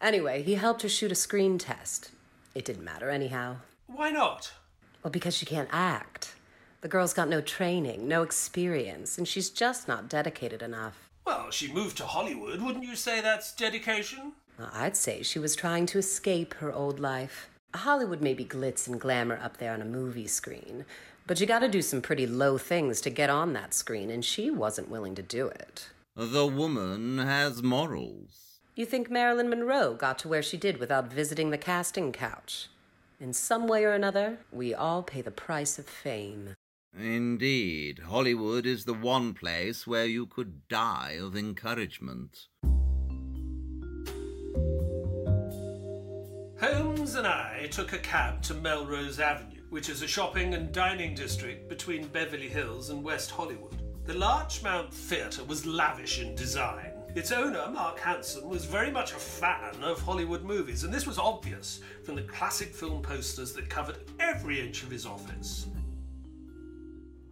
Anyway, 0.00 0.42
he 0.42 0.54
helped 0.54 0.82
her 0.82 0.88
shoot 0.88 1.12
a 1.12 1.14
screen 1.14 1.58
test. 1.58 2.10
It 2.54 2.64
didn't 2.64 2.84
matter 2.84 3.08
anyhow. 3.08 3.56
Why 3.86 4.10
not? 4.10 4.52
Well, 5.02 5.10
because 5.10 5.36
she 5.36 5.46
can't 5.46 5.68
act. 5.70 6.34
The 6.80 6.88
girl's 6.88 7.14
got 7.14 7.28
no 7.28 7.40
training, 7.40 8.08
no 8.08 8.22
experience, 8.22 9.16
and 9.16 9.26
she's 9.26 9.50
just 9.50 9.88
not 9.88 10.08
dedicated 10.08 10.62
enough. 10.62 11.05
Well, 11.26 11.50
she 11.50 11.72
moved 11.72 11.96
to 11.96 12.06
Hollywood. 12.06 12.62
Wouldn't 12.62 12.84
you 12.84 12.94
say 12.94 13.20
that's 13.20 13.52
dedication? 13.52 14.32
I'd 14.72 14.96
say 14.96 15.22
she 15.22 15.40
was 15.40 15.56
trying 15.56 15.86
to 15.86 15.98
escape 15.98 16.54
her 16.54 16.72
old 16.72 17.00
life. 17.00 17.48
Hollywood 17.74 18.22
may 18.22 18.32
be 18.32 18.44
glitz 18.44 18.86
and 18.86 19.00
glamour 19.00 19.38
up 19.42 19.56
there 19.56 19.72
on 19.72 19.82
a 19.82 19.86
movie 19.86 20.28
screen, 20.28 20.84
but 21.26 21.40
you 21.40 21.46
gotta 21.46 21.68
do 21.68 21.82
some 21.82 22.00
pretty 22.00 22.26
low 22.26 22.58
things 22.58 23.00
to 23.02 23.10
get 23.10 23.28
on 23.28 23.52
that 23.52 23.74
screen, 23.74 24.08
and 24.08 24.24
she 24.24 24.50
wasn't 24.50 24.88
willing 24.88 25.14
to 25.16 25.22
do 25.22 25.48
it. 25.48 25.88
The 26.14 26.46
woman 26.46 27.18
has 27.18 27.62
morals. 27.62 28.60
You 28.76 28.86
think 28.86 29.10
Marilyn 29.10 29.50
Monroe 29.50 29.94
got 29.94 30.18
to 30.20 30.28
where 30.28 30.42
she 30.42 30.56
did 30.56 30.78
without 30.78 31.12
visiting 31.12 31.50
the 31.50 31.58
casting 31.58 32.12
couch? 32.12 32.68
In 33.18 33.32
some 33.32 33.66
way 33.66 33.84
or 33.84 33.92
another, 33.92 34.38
we 34.52 34.74
all 34.74 35.02
pay 35.02 35.22
the 35.22 35.30
price 35.30 35.78
of 35.78 35.86
fame. 35.86 36.54
Indeed, 36.98 38.00
Hollywood 38.06 38.66
is 38.66 38.84
the 38.84 38.94
one 38.94 39.34
place 39.34 39.86
where 39.86 40.06
you 40.06 40.26
could 40.26 40.66
die 40.68 41.18
of 41.20 41.36
encouragement. 41.36 42.46
Holmes 46.60 47.16
and 47.16 47.26
I 47.26 47.68
took 47.70 47.92
a 47.92 47.98
cab 47.98 48.42
to 48.44 48.54
Melrose 48.54 49.20
Avenue, 49.20 49.62
which 49.68 49.90
is 49.90 50.00
a 50.00 50.08
shopping 50.08 50.54
and 50.54 50.72
dining 50.72 51.14
district 51.14 51.68
between 51.68 52.06
Beverly 52.08 52.48
Hills 52.48 52.88
and 52.88 53.04
West 53.04 53.30
Hollywood. 53.30 53.82
The 54.06 54.14
Larchmont 54.14 54.92
Theatre 54.94 55.44
was 55.44 55.66
lavish 55.66 56.20
in 56.20 56.34
design. 56.34 56.92
Its 57.14 57.32
owner, 57.32 57.68
Mark 57.70 57.98
Hanson, 57.98 58.48
was 58.48 58.64
very 58.64 58.90
much 58.90 59.12
a 59.12 59.16
fan 59.16 59.82
of 59.82 60.00
Hollywood 60.00 60.44
movies, 60.44 60.84
and 60.84 60.94
this 60.94 61.06
was 61.06 61.18
obvious 61.18 61.80
from 62.04 62.14
the 62.14 62.22
classic 62.22 62.74
film 62.74 63.02
posters 63.02 63.52
that 63.52 63.68
covered 63.68 63.98
every 64.18 64.60
inch 64.60 64.82
of 64.82 64.90
his 64.90 65.04
office. 65.06 65.66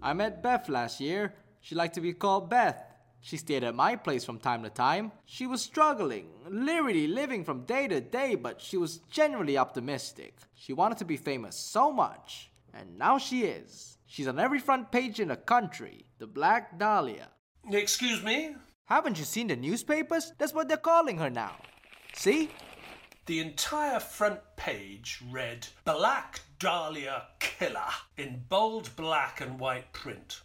I 0.05 0.13
met 0.13 0.43
Beth 0.43 0.69
last 0.69 1.01
year. 1.01 1.33
She 1.63 1.75
liked 1.75 1.95
to 1.95 2.03
be 2.03 2.13
called 2.13 2.51
Beth. 2.51 2.79
She 3.23 3.39
stayed 3.39 3.65
at 3.65 3.75
my 3.75 3.97
place 3.97 4.23
from 4.23 4.39
time 4.39 4.63
to 4.63 4.69
time. 4.69 5.13
She 5.25 5.47
was 5.47 5.63
struggling, 5.63 6.29
literally 6.47 7.07
living 7.07 7.43
from 7.43 7.65
day 7.65 7.89
to 7.89 8.03
day, 8.03 8.35
but 8.35 8.61
she 8.61 8.77
was 8.77 8.99
genuinely 9.11 9.57
optimistic. 9.57 10.37
She 10.55 10.75
wanted 10.75 10.99
to 10.99 11.07
be 11.07 11.17
famous 11.17 11.57
so 11.57 11.91
much, 11.91 12.51
and 12.75 12.99
now 12.99 13.17
she 13.17 13.45
is. 13.45 13.97
She's 14.05 14.29
on 14.29 14.39
every 14.39 14.59
front 14.59 14.93
page 14.93 15.21
in 15.21 15.29
the 15.29 15.37
country. 15.37 16.05
The 16.19 16.27
Black 16.27 16.79
Dahlia. 16.79 17.29
Excuse 17.71 18.23
me? 18.23 18.57
Haven't 18.85 19.19
you 19.19 19.25
seen 19.25 19.47
the 19.47 19.57
newspapers? 19.57 20.35
That's 20.37 20.53
what 20.53 20.69
they're 20.69 20.77
calling 20.77 21.17
her 21.17 21.31
now. 21.31 21.57
See? 22.13 22.51
The 23.27 23.41
entire 23.41 24.01
front 24.01 24.41
page 24.57 25.23
read 25.31 25.67
Black 25.87 26.41
Dahlia 26.59 27.23
Killer 27.39 27.91
in 28.19 28.45
bold 28.51 28.95
black 28.97 29.41
and 29.41 29.59
white 29.59 29.95
print. 29.95 30.43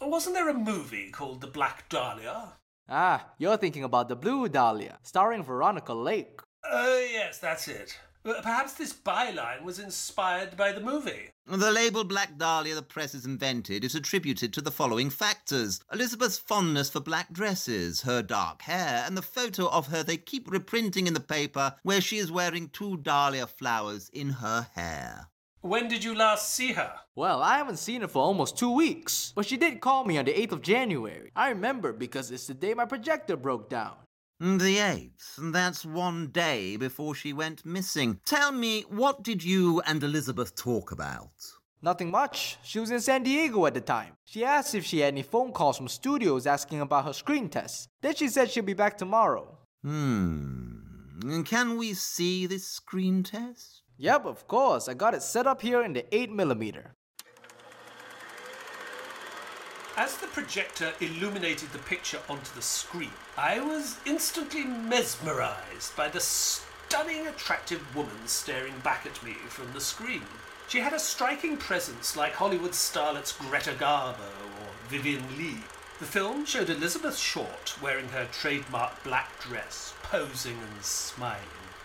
Wasn't 0.00 0.34
there 0.34 0.48
a 0.48 0.54
movie 0.54 1.10
called 1.12 1.40
The 1.40 1.46
Black 1.46 1.88
Dahlia? 1.88 2.54
Ah, 2.88 3.28
you're 3.38 3.56
thinking 3.56 3.84
about 3.84 4.08
the 4.08 4.16
Blue 4.16 4.48
Dahlia, 4.48 4.98
starring 5.02 5.44
Veronica 5.44 5.94
Lake. 5.94 6.40
Oh, 6.64 7.08
yes, 7.12 7.38
that's 7.38 7.68
it. 7.68 7.96
Perhaps 8.26 8.74
this 8.74 8.92
byline 8.92 9.62
was 9.62 9.78
inspired 9.78 10.56
by 10.56 10.72
the 10.72 10.80
movie. 10.80 11.30
The 11.46 11.70
label 11.70 12.02
Black 12.02 12.36
Dahlia 12.36 12.74
the 12.74 12.82
press 12.82 13.12
has 13.12 13.24
invented 13.24 13.84
is 13.84 13.94
attributed 13.94 14.52
to 14.52 14.60
the 14.60 14.72
following 14.72 15.10
factors 15.10 15.80
Elizabeth's 15.92 16.36
fondness 16.36 16.90
for 16.90 16.98
black 16.98 17.32
dresses, 17.32 18.02
her 18.02 18.22
dark 18.22 18.62
hair, 18.62 19.04
and 19.06 19.16
the 19.16 19.22
photo 19.22 19.68
of 19.68 19.86
her 19.88 20.02
they 20.02 20.16
keep 20.16 20.50
reprinting 20.50 21.06
in 21.06 21.14
the 21.14 21.20
paper 21.20 21.76
where 21.84 22.00
she 22.00 22.18
is 22.18 22.32
wearing 22.32 22.68
two 22.68 22.96
dahlia 22.96 23.46
flowers 23.46 24.10
in 24.12 24.30
her 24.30 24.66
hair. 24.74 25.28
When 25.60 25.86
did 25.86 26.02
you 26.02 26.14
last 26.16 26.52
see 26.52 26.72
her? 26.72 26.94
Well, 27.14 27.42
I 27.42 27.58
haven't 27.58 27.78
seen 27.78 28.00
her 28.00 28.08
for 28.08 28.22
almost 28.22 28.58
two 28.58 28.72
weeks, 28.72 29.32
but 29.36 29.46
she 29.46 29.56
did 29.56 29.80
call 29.80 30.04
me 30.04 30.18
on 30.18 30.24
the 30.24 30.32
8th 30.32 30.52
of 30.52 30.62
January. 30.62 31.30
I 31.36 31.50
remember 31.50 31.92
because 31.92 32.30
it's 32.30 32.46
the 32.46 32.54
day 32.54 32.74
my 32.74 32.84
projector 32.86 33.36
broke 33.36 33.70
down. 33.70 33.94
The 34.38 34.76
8th, 34.76 35.38
and 35.38 35.54
that's 35.54 35.86
one 35.86 36.26
day 36.26 36.76
before 36.76 37.14
she 37.14 37.32
went 37.32 37.64
missing. 37.64 38.20
Tell 38.26 38.52
me, 38.52 38.82
what 38.82 39.22
did 39.22 39.42
you 39.42 39.80
and 39.86 40.02
Elizabeth 40.02 40.54
talk 40.54 40.92
about? 40.92 41.30
Nothing 41.80 42.10
much. 42.10 42.58
She 42.62 42.78
was 42.78 42.90
in 42.90 43.00
San 43.00 43.22
Diego 43.22 43.64
at 43.64 43.72
the 43.72 43.80
time. 43.80 44.12
She 44.26 44.44
asked 44.44 44.74
if 44.74 44.84
she 44.84 45.00
had 45.00 45.14
any 45.14 45.22
phone 45.22 45.52
calls 45.52 45.78
from 45.78 45.88
studios 45.88 46.46
asking 46.46 46.82
about 46.82 47.06
her 47.06 47.14
screen 47.14 47.48
test. 47.48 47.88
Then 48.02 48.14
she 48.14 48.28
said 48.28 48.50
she'll 48.50 48.62
be 48.62 48.74
back 48.74 48.98
tomorrow. 48.98 49.56
Hmm. 49.82 51.42
Can 51.44 51.78
we 51.78 51.94
see 51.94 52.46
this 52.46 52.68
screen 52.68 53.22
test? 53.22 53.82
Yep, 53.96 54.26
of 54.26 54.46
course. 54.46 54.86
I 54.86 54.94
got 54.94 55.14
it 55.14 55.22
set 55.22 55.46
up 55.46 55.62
here 55.62 55.82
in 55.82 55.94
the 55.94 56.02
8mm. 56.12 56.90
As 59.96 60.18
the 60.18 60.26
projector 60.26 60.92
illuminated 61.00 61.70
the 61.72 61.78
picture 61.78 62.20
onto 62.28 62.54
the 62.54 62.60
screen, 62.60 63.12
I 63.38 63.60
was 63.60 63.96
instantly 64.04 64.62
mesmerized 64.62 65.96
by 65.96 66.08
the 66.08 66.20
stunning, 66.20 67.26
attractive 67.26 67.96
woman 67.96 68.26
staring 68.26 68.78
back 68.80 69.06
at 69.06 69.22
me 69.22 69.32
from 69.48 69.72
the 69.72 69.80
screen. 69.80 70.20
She 70.68 70.80
had 70.80 70.92
a 70.92 70.98
striking 70.98 71.56
presence 71.56 72.14
like 72.14 72.34
Hollywood 72.34 72.72
starlets 72.72 73.38
Greta 73.38 73.70
Garbo 73.70 74.18
or 74.18 74.68
Vivien 74.90 75.24
Leigh. 75.38 75.64
The 75.98 76.04
film 76.04 76.44
showed 76.44 76.68
Elizabeth 76.68 77.16
Short 77.16 77.74
wearing 77.80 78.08
her 78.08 78.28
trademark 78.30 79.02
black 79.02 79.40
dress, 79.40 79.94
posing 80.02 80.58
and 80.58 80.84
smiling. 80.84 81.40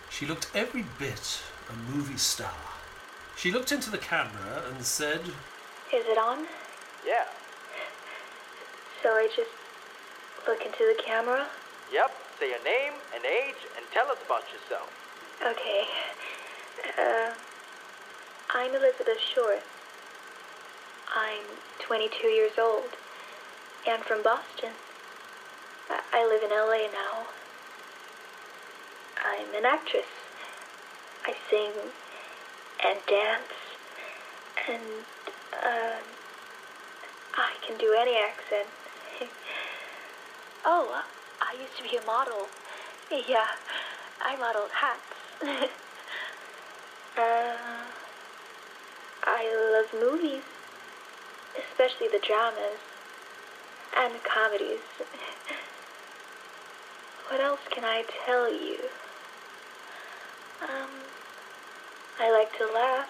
She 0.10 0.26
looked 0.26 0.52
every 0.54 0.84
bit 1.00 1.40
a 1.70 1.96
movie 1.96 2.18
star. 2.18 2.52
She 3.38 3.54
looked 3.54 3.72
into 3.72 3.90
the 3.90 3.98
camera 3.98 4.64
and 4.68 4.84
said, 4.84 5.22
Is 5.94 6.06
it 6.06 6.18
on? 6.18 6.46
Yeah. 7.08 7.24
So 9.04 9.10
I 9.10 9.28
just 9.36 9.50
look 10.48 10.62
into 10.62 10.86
the 10.86 11.02
camera? 11.04 11.48
Yep. 11.92 12.12
Say 12.40 12.50
your 12.50 12.64
name 12.64 12.94
and 13.16 13.26
age 13.26 13.58
and 13.76 13.86
tell 13.92 14.08
us 14.10 14.18
about 14.26 14.44
yourself. 14.54 14.90
Okay. 15.42 15.84
Uh, 17.00 17.34
I'm 18.54 18.76
Elizabeth 18.76 19.18
Short. 19.34 19.62
I'm 21.16 21.44
22 21.80 22.28
years 22.28 22.52
old 22.60 22.94
and 23.88 24.04
from 24.04 24.22
Boston. 24.22 24.70
I, 25.90 26.00
I 26.14 26.28
live 26.28 26.44
in 26.44 26.52
LA 26.52 26.86
now. 26.94 27.26
I'm 29.18 29.56
an 29.56 29.66
actress. 29.66 30.06
I 31.26 31.34
sing 31.50 31.72
and 32.86 33.00
dance 33.08 33.54
and 34.70 34.84
uh, 35.54 35.98
I 37.34 37.52
can 37.66 37.80
do 37.80 37.96
any 38.00 38.16
accent. 38.16 38.68
oh, 40.66 41.04
I 41.42 41.54
used 41.60 41.76
to 41.78 41.84
be 41.84 41.98
a 41.98 42.06
model. 42.06 42.48
Yeah, 43.12 43.48
I 44.22 44.38
modeled 44.38 44.72
hats. 44.72 45.02
uh, 47.18 47.58
I 49.24 49.74
love 49.74 49.94
movies, 50.02 50.44
especially 51.58 52.08
the 52.08 52.20
dramas 52.26 52.80
and 53.98 54.24
comedies. 54.24 54.80
what 57.30 57.42
else 57.42 57.60
can 57.70 57.84
I 57.84 58.06
tell 58.26 58.50
you? 58.52 58.78
Um, 60.62 60.90
I 62.20 62.32
like 62.32 62.58
to 62.58 62.66
laugh. 62.74 63.10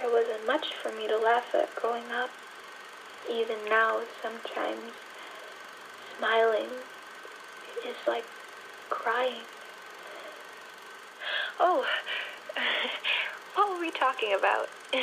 There 0.00 0.10
wasn't 0.12 0.46
much 0.46 0.74
for 0.74 0.92
me 0.92 1.08
to 1.08 1.16
laugh 1.16 1.54
at 1.54 1.74
growing 1.76 2.10
up. 2.12 2.30
Even 3.30 3.56
now, 3.68 4.00
sometimes 4.22 4.92
smiling 6.16 6.68
is 7.86 7.96
like 8.06 8.24
crying. 8.90 9.42
Oh, 11.60 11.84
what 13.54 13.70
were 13.70 13.80
we 13.80 13.90
talking 13.90 14.34
about? 14.38 14.68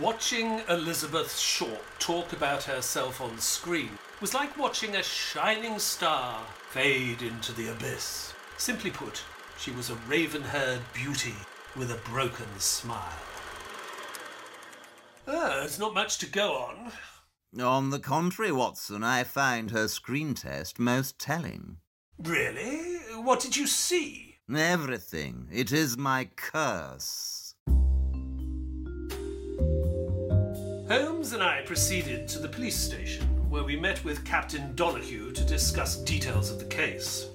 Watching 0.00 0.60
Elizabeth 0.68 1.38
Short 1.38 1.82
talk 1.98 2.32
about 2.32 2.64
herself 2.64 3.20
on 3.20 3.38
screen 3.38 3.90
was 4.20 4.34
like 4.34 4.58
watching 4.58 4.96
a 4.96 5.02
shining 5.02 5.78
star 5.78 6.40
fade 6.70 7.22
into 7.22 7.52
the 7.52 7.68
abyss. 7.68 8.34
Simply 8.56 8.90
put, 8.90 9.22
she 9.56 9.70
was 9.70 9.90
a 9.90 9.94
raven 10.08 10.42
haired 10.42 10.80
beauty 10.92 11.34
with 11.76 11.92
a 11.92 12.10
broken 12.10 12.58
smile. 12.58 13.33
Ah, 15.26 15.58
there's 15.60 15.78
not 15.78 15.94
much 15.94 16.18
to 16.18 16.26
go 16.26 16.52
on. 16.54 16.92
On 17.60 17.90
the 17.90 17.98
contrary, 17.98 18.52
Watson, 18.52 19.04
I 19.04 19.24
find 19.24 19.70
her 19.70 19.88
screen 19.88 20.34
test 20.34 20.78
most 20.78 21.18
telling. 21.18 21.78
Really? 22.18 22.96
What 23.22 23.40
did 23.40 23.56
you 23.56 23.66
see? 23.66 24.36
Everything. 24.54 25.48
It 25.50 25.72
is 25.72 25.96
my 25.96 26.28
curse. 26.36 27.54
Holmes 30.88 31.32
and 31.32 31.42
I 31.42 31.62
proceeded 31.64 32.28
to 32.28 32.38
the 32.38 32.48
police 32.48 32.76
station, 32.76 33.24
where 33.48 33.64
we 33.64 33.76
met 33.76 34.04
with 34.04 34.24
Captain 34.24 34.74
Donahue 34.74 35.32
to 35.32 35.44
discuss 35.44 35.96
details 35.96 36.50
of 36.50 36.58
the 36.58 36.66
case. 36.66 37.28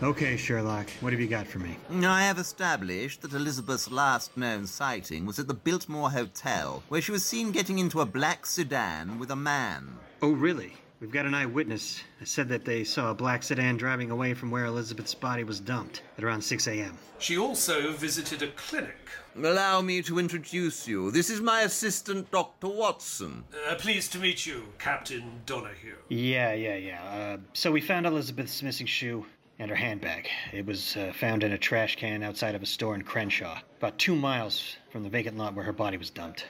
Okay, 0.00 0.36
Sherlock, 0.36 0.88
what 1.00 1.12
have 1.12 1.20
you 1.20 1.26
got 1.26 1.48
for 1.48 1.58
me? 1.58 1.76
I 1.90 2.22
have 2.22 2.38
established 2.38 3.22
that 3.22 3.32
Elizabeth's 3.32 3.90
last 3.90 4.36
known 4.36 4.64
sighting 4.64 5.26
was 5.26 5.40
at 5.40 5.48
the 5.48 5.54
Biltmore 5.54 6.12
Hotel, 6.12 6.84
where 6.88 7.00
she 7.00 7.10
was 7.10 7.24
seen 7.24 7.50
getting 7.50 7.80
into 7.80 8.00
a 8.00 8.06
black 8.06 8.46
sedan 8.46 9.18
with 9.18 9.32
a 9.32 9.36
man. 9.36 9.98
Oh, 10.22 10.30
really? 10.30 10.74
We've 11.00 11.10
got 11.10 11.26
an 11.26 11.34
eyewitness 11.34 12.00
that 12.20 12.28
said 12.28 12.48
that 12.48 12.64
they 12.64 12.84
saw 12.84 13.10
a 13.10 13.14
black 13.14 13.42
sedan 13.42 13.76
driving 13.76 14.12
away 14.12 14.34
from 14.34 14.52
where 14.52 14.66
Elizabeth's 14.66 15.14
body 15.14 15.42
was 15.42 15.58
dumped 15.58 16.02
at 16.16 16.22
around 16.22 16.42
6 16.42 16.68
a.m. 16.68 16.96
She 17.18 17.36
also 17.36 17.90
visited 17.90 18.42
a 18.42 18.52
clinic. 18.52 18.96
Allow 19.36 19.80
me 19.80 20.02
to 20.02 20.20
introduce 20.20 20.86
you. 20.86 21.10
This 21.10 21.28
is 21.28 21.40
my 21.40 21.62
assistant, 21.62 22.30
Dr. 22.30 22.68
Watson. 22.68 23.42
Uh, 23.68 23.74
pleased 23.74 24.12
to 24.12 24.18
meet 24.18 24.46
you, 24.46 24.62
Captain 24.78 25.40
Donahue. 25.44 25.96
Yeah, 26.08 26.52
yeah, 26.52 26.76
yeah. 26.76 27.02
Uh, 27.02 27.36
so 27.52 27.72
we 27.72 27.80
found 27.80 28.06
Elizabeth's 28.06 28.62
missing 28.62 28.86
shoe 28.86 29.26
and 29.58 29.70
her 29.70 29.76
handbag. 29.76 30.28
It 30.52 30.66
was 30.66 30.96
uh, 30.96 31.12
found 31.12 31.42
in 31.42 31.52
a 31.52 31.58
trash 31.58 31.96
can 31.96 32.22
outside 32.22 32.54
of 32.54 32.62
a 32.62 32.66
store 32.66 32.94
in 32.94 33.02
Crenshaw, 33.02 33.58
about 33.78 33.98
two 33.98 34.14
miles 34.14 34.76
from 34.90 35.02
the 35.02 35.08
vacant 35.08 35.36
lot 35.36 35.54
where 35.54 35.64
her 35.64 35.72
body 35.72 35.96
was 35.96 36.10
dumped. 36.10 36.46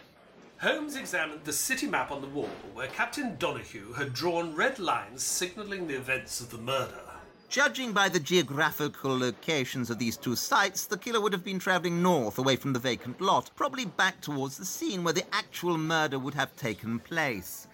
Holmes 0.60 0.96
examined 0.96 1.44
the 1.44 1.52
city 1.52 1.86
map 1.86 2.10
on 2.10 2.20
the 2.20 2.26
wall 2.26 2.50
where 2.74 2.88
Captain 2.88 3.36
Donahue 3.36 3.92
had 3.92 4.12
drawn 4.12 4.54
red 4.54 4.78
lines 4.78 5.22
signalling 5.22 5.86
the 5.86 5.96
events 5.96 6.40
of 6.40 6.50
the 6.50 6.58
murder. 6.58 7.00
Judging 7.48 7.92
by 7.92 8.10
the 8.10 8.20
geographical 8.20 9.16
locations 9.16 9.88
of 9.88 9.98
these 9.98 10.18
two 10.18 10.36
sites, 10.36 10.84
the 10.84 10.98
killer 10.98 11.20
would 11.20 11.32
have 11.32 11.44
been 11.44 11.58
traveling 11.58 12.02
north 12.02 12.38
away 12.38 12.56
from 12.56 12.74
the 12.74 12.78
vacant 12.78 13.20
lot, 13.22 13.50
probably 13.56 13.86
back 13.86 14.20
towards 14.20 14.58
the 14.58 14.66
scene 14.66 15.02
where 15.02 15.14
the 15.14 15.24
actual 15.34 15.78
murder 15.78 16.18
would 16.18 16.34
have 16.34 16.54
taken 16.56 16.98
place. 16.98 17.66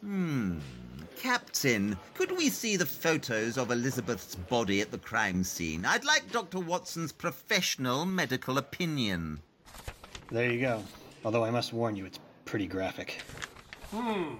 Hmm. 0.00 0.58
Captain, 1.16 1.96
could 2.14 2.30
we 2.32 2.48
see 2.48 2.76
the 2.76 2.86
photos 2.86 3.58
of 3.58 3.70
Elizabeth's 3.70 4.34
body 4.34 4.80
at 4.80 4.90
the 4.90 4.98
crime 4.98 5.42
scene? 5.42 5.84
I'd 5.84 6.04
like 6.04 6.30
Dr. 6.30 6.60
Watson's 6.60 7.12
professional 7.12 8.04
medical 8.04 8.58
opinion. 8.58 9.40
There 10.30 10.50
you 10.50 10.60
go. 10.60 10.82
Although 11.24 11.44
I 11.44 11.50
must 11.50 11.72
warn 11.72 11.96
you, 11.96 12.06
it's 12.06 12.20
pretty 12.44 12.66
graphic. 12.66 13.22
Hmm. 13.90 14.34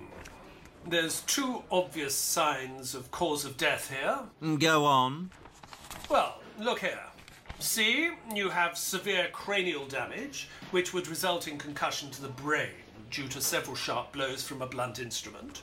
There's 0.87 1.23
two 1.23 1.63
obvious 1.71 2.15
signs 2.15 2.95
of 2.95 3.11
cause 3.11 3.45
of 3.45 3.57
death 3.57 3.91
here. 3.91 4.21
Go 4.59 4.85
on. 4.85 5.31
Well, 6.09 6.41
look 6.61 6.81
here. 6.81 7.01
See, 7.59 8.11
you 8.35 8.51
have 8.51 8.77
severe 8.77 9.29
cranial 9.33 9.87
damage, 9.87 10.49
which 10.71 10.93
would 10.93 11.09
result 11.09 11.49
in 11.49 11.59
concussion 11.59 12.11
to 12.13 12.23
the 12.23 12.29
brain 12.29 12.69
due 13.11 13.29
to 13.29 13.41
several 13.41 13.75
sharp 13.75 14.13
blows 14.13 14.47
from 14.47 14.63
a 14.63 14.67
blunt 14.67 14.99
instrument. 14.99 15.63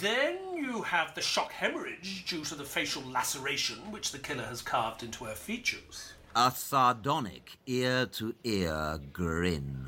Then 0.00 0.38
you 0.54 0.82
have 0.82 1.14
the 1.14 1.20
shock 1.20 1.52
hemorrhage 1.52 2.24
due 2.26 2.44
to 2.44 2.54
the 2.54 2.64
facial 2.64 3.02
laceration 3.02 3.76
which 3.90 4.12
the 4.12 4.18
killer 4.18 4.44
has 4.44 4.62
carved 4.62 5.02
into 5.02 5.24
her 5.24 5.34
features. 5.34 6.14
A 6.34 6.50
sardonic, 6.50 7.58
ear 7.66 8.06
to 8.06 8.34
ear 8.42 8.98
grin. 9.12 9.86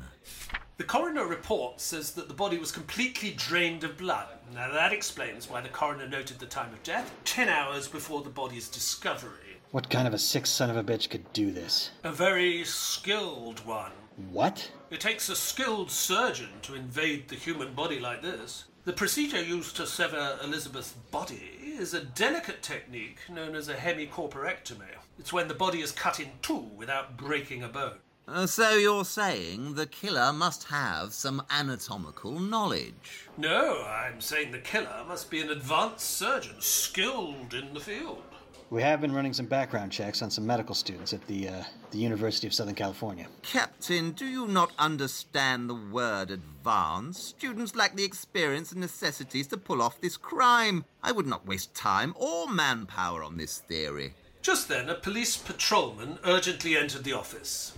The 0.77 0.83
coroner 0.83 1.25
report 1.25 1.81
says 1.81 2.11
that 2.11 2.27
the 2.27 2.33
body 2.33 2.57
was 2.57 2.71
completely 2.71 3.31
drained 3.31 3.83
of 3.83 3.97
blood. 3.97 4.27
Now 4.53 4.71
that 4.71 4.93
explains 4.93 5.49
why 5.49 5.59
the 5.61 5.69
coroner 5.69 6.07
noted 6.07 6.39
the 6.39 6.45
time 6.45 6.71
of 6.71 6.83
death 6.83 7.11
10 7.25 7.49
hours 7.49 7.87
before 7.87 8.21
the 8.21 8.29
body's 8.29 8.69
discovery. 8.69 9.57
What 9.71 9.89
kind 9.89 10.07
of 10.07 10.13
a 10.13 10.19
sick 10.19 10.45
son 10.45 10.69
of 10.69 10.77
a 10.77 10.83
bitch 10.83 11.09
could 11.09 11.33
do 11.33 11.51
this? 11.51 11.91
A 12.03 12.11
very 12.11 12.63
skilled 12.63 13.65
one. 13.65 13.91
What? 14.31 14.71
It 14.89 15.01
takes 15.01 15.27
a 15.29 15.35
skilled 15.35 15.91
surgeon 15.91 16.49
to 16.61 16.75
invade 16.75 17.27
the 17.27 17.35
human 17.35 17.73
body 17.73 17.99
like 17.99 18.21
this. 18.21 18.65
The 18.87 18.93
procedure 18.93 19.43
used 19.43 19.75
to 19.75 19.85
sever 19.85 20.39
Elizabeth's 20.41 20.93
body 21.11 21.59
is 21.61 21.93
a 21.93 22.05
delicate 22.05 22.63
technique 22.63 23.17
known 23.27 23.53
as 23.53 23.67
a 23.67 23.75
hemicorporectomy. 23.75 24.95
It's 25.19 25.33
when 25.33 25.49
the 25.49 25.53
body 25.53 25.81
is 25.81 25.91
cut 25.91 26.21
in 26.21 26.29
two 26.41 26.69
without 26.73 27.17
breaking 27.17 27.63
a 27.63 27.67
bone. 27.67 27.97
Uh, 28.29 28.47
so 28.47 28.75
you're 28.77 29.03
saying 29.03 29.73
the 29.73 29.87
killer 29.87 30.31
must 30.31 30.69
have 30.69 31.11
some 31.11 31.43
anatomical 31.49 32.39
knowledge? 32.39 33.27
No, 33.37 33.83
I'm 33.83 34.21
saying 34.21 34.53
the 34.53 34.59
killer 34.59 35.03
must 35.05 35.29
be 35.29 35.41
an 35.41 35.49
advanced 35.49 36.09
surgeon, 36.09 36.55
skilled 36.59 37.53
in 37.53 37.73
the 37.73 37.81
field. 37.81 38.23
We 38.69 38.81
have 38.81 38.99
been 38.99 39.13
running 39.13 39.33
some 39.33 39.45
background 39.45 39.93
checks 39.93 40.21
on 40.21 40.29
some 40.29 40.45
medical 40.45 40.75
students 40.75 41.13
at 41.13 41.25
the 41.27 41.47
uh, 41.47 41.63
the 41.91 41.97
University 41.99 42.47
of 42.47 42.53
Southern 42.53 42.75
California. 42.75 43.25
Captain, 43.41 44.11
do 44.11 44.25
you 44.25 44.45
not 44.45 44.71
understand 44.77 45.69
the 45.69 45.73
word 45.75 46.31
advanced? 46.31 47.29
Students 47.29 47.77
lack 47.77 47.95
the 47.95 48.03
experience 48.03 48.73
and 48.73 48.81
necessities 48.81 49.47
to 49.47 49.57
pull 49.57 49.81
off 49.81 50.01
this 50.01 50.17
crime. 50.17 50.83
I 51.01 51.13
would 51.13 51.27
not 51.27 51.47
waste 51.47 51.73
time 51.75 52.13
or 52.17 52.49
manpower 52.49 53.23
on 53.23 53.37
this 53.37 53.59
theory. 53.59 54.13
Just 54.41 54.67
then, 54.67 54.89
a 54.89 54.95
police 54.95 55.37
patrolman 55.37 56.19
urgently 56.25 56.75
entered 56.75 57.05
the 57.05 57.13
office. 57.13 57.73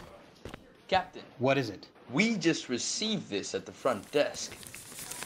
Captain, 0.87 1.23
What 1.37 1.59
is 1.59 1.69
it? 1.69 1.87
we 2.11 2.35
just 2.35 2.67
received 2.69 3.29
this 3.29 3.53
at 3.53 3.67
the 3.67 3.71
front 3.71 4.09
desk. 4.11 4.55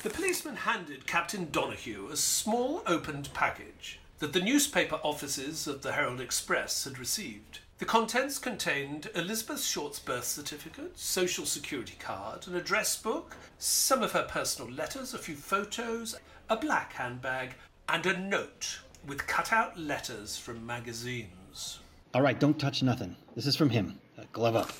The 0.04 0.10
policeman 0.10 0.58
handed 0.58 1.08
Captain 1.08 1.48
Donahue 1.52 2.10
a 2.12 2.18
small 2.18 2.84
opened 2.86 3.30
package 3.34 4.00
that 4.24 4.32
the 4.32 4.40
newspaper 4.40 5.02
offices 5.04 5.68
of 5.68 5.82
the 5.82 5.92
Herald 5.92 6.22
Express 6.22 6.86
had 6.86 6.98
received. 6.98 7.60
The 7.80 7.84
contents 7.84 8.40
contained 8.40 9.10
Elizabeth 9.16 9.62
Short's 9.62 10.00
birth 10.00 10.24
certificate, 10.24 10.98
social 10.98 11.46
security 11.46 11.98
card, 12.00 12.48
an 12.48 12.56
address 12.56 12.96
book, 12.96 13.36
some 13.58 14.02
of 14.02 14.14
her 14.14 14.24
personal 14.24 14.72
letters, 14.72 15.14
a 15.14 15.18
few 15.18 15.36
photos, 15.36 16.16
a 16.50 16.56
black 16.56 16.94
handbag, 16.94 17.56
and 17.90 18.06
a 18.06 18.18
note 18.18 18.80
with 19.06 19.28
cut-out 19.28 19.78
letters 19.78 20.38
from 20.38 20.66
magazines. 20.66 21.80
All 22.14 22.22
right, 22.22 22.40
don't 22.40 22.58
touch 22.58 22.82
nothing. 22.82 23.18
This 23.36 23.46
is 23.46 23.58
from 23.58 23.72
him. 23.72 24.00
Uh, 24.18 24.24
glove 24.32 24.56
up. 24.56 24.72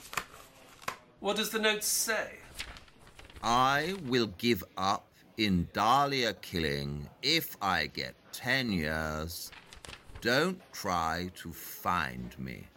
What 1.20 1.36
does 1.36 1.50
the 1.50 1.60
note 1.60 1.84
say? 1.84 2.38
I 3.44 3.96
will 4.06 4.28
give 4.38 4.64
up 4.78 5.06
in 5.36 5.68
Dahlia 5.74 6.32
killing 6.36 7.10
if 7.22 7.58
I 7.62 7.88
get 7.88 8.16
ten 8.34 8.72
years. 8.72 9.52
Don't 10.22 10.60
try 10.74 11.30
to 11.36 11.54
find 11.54 12.38
me. 12.38 12.68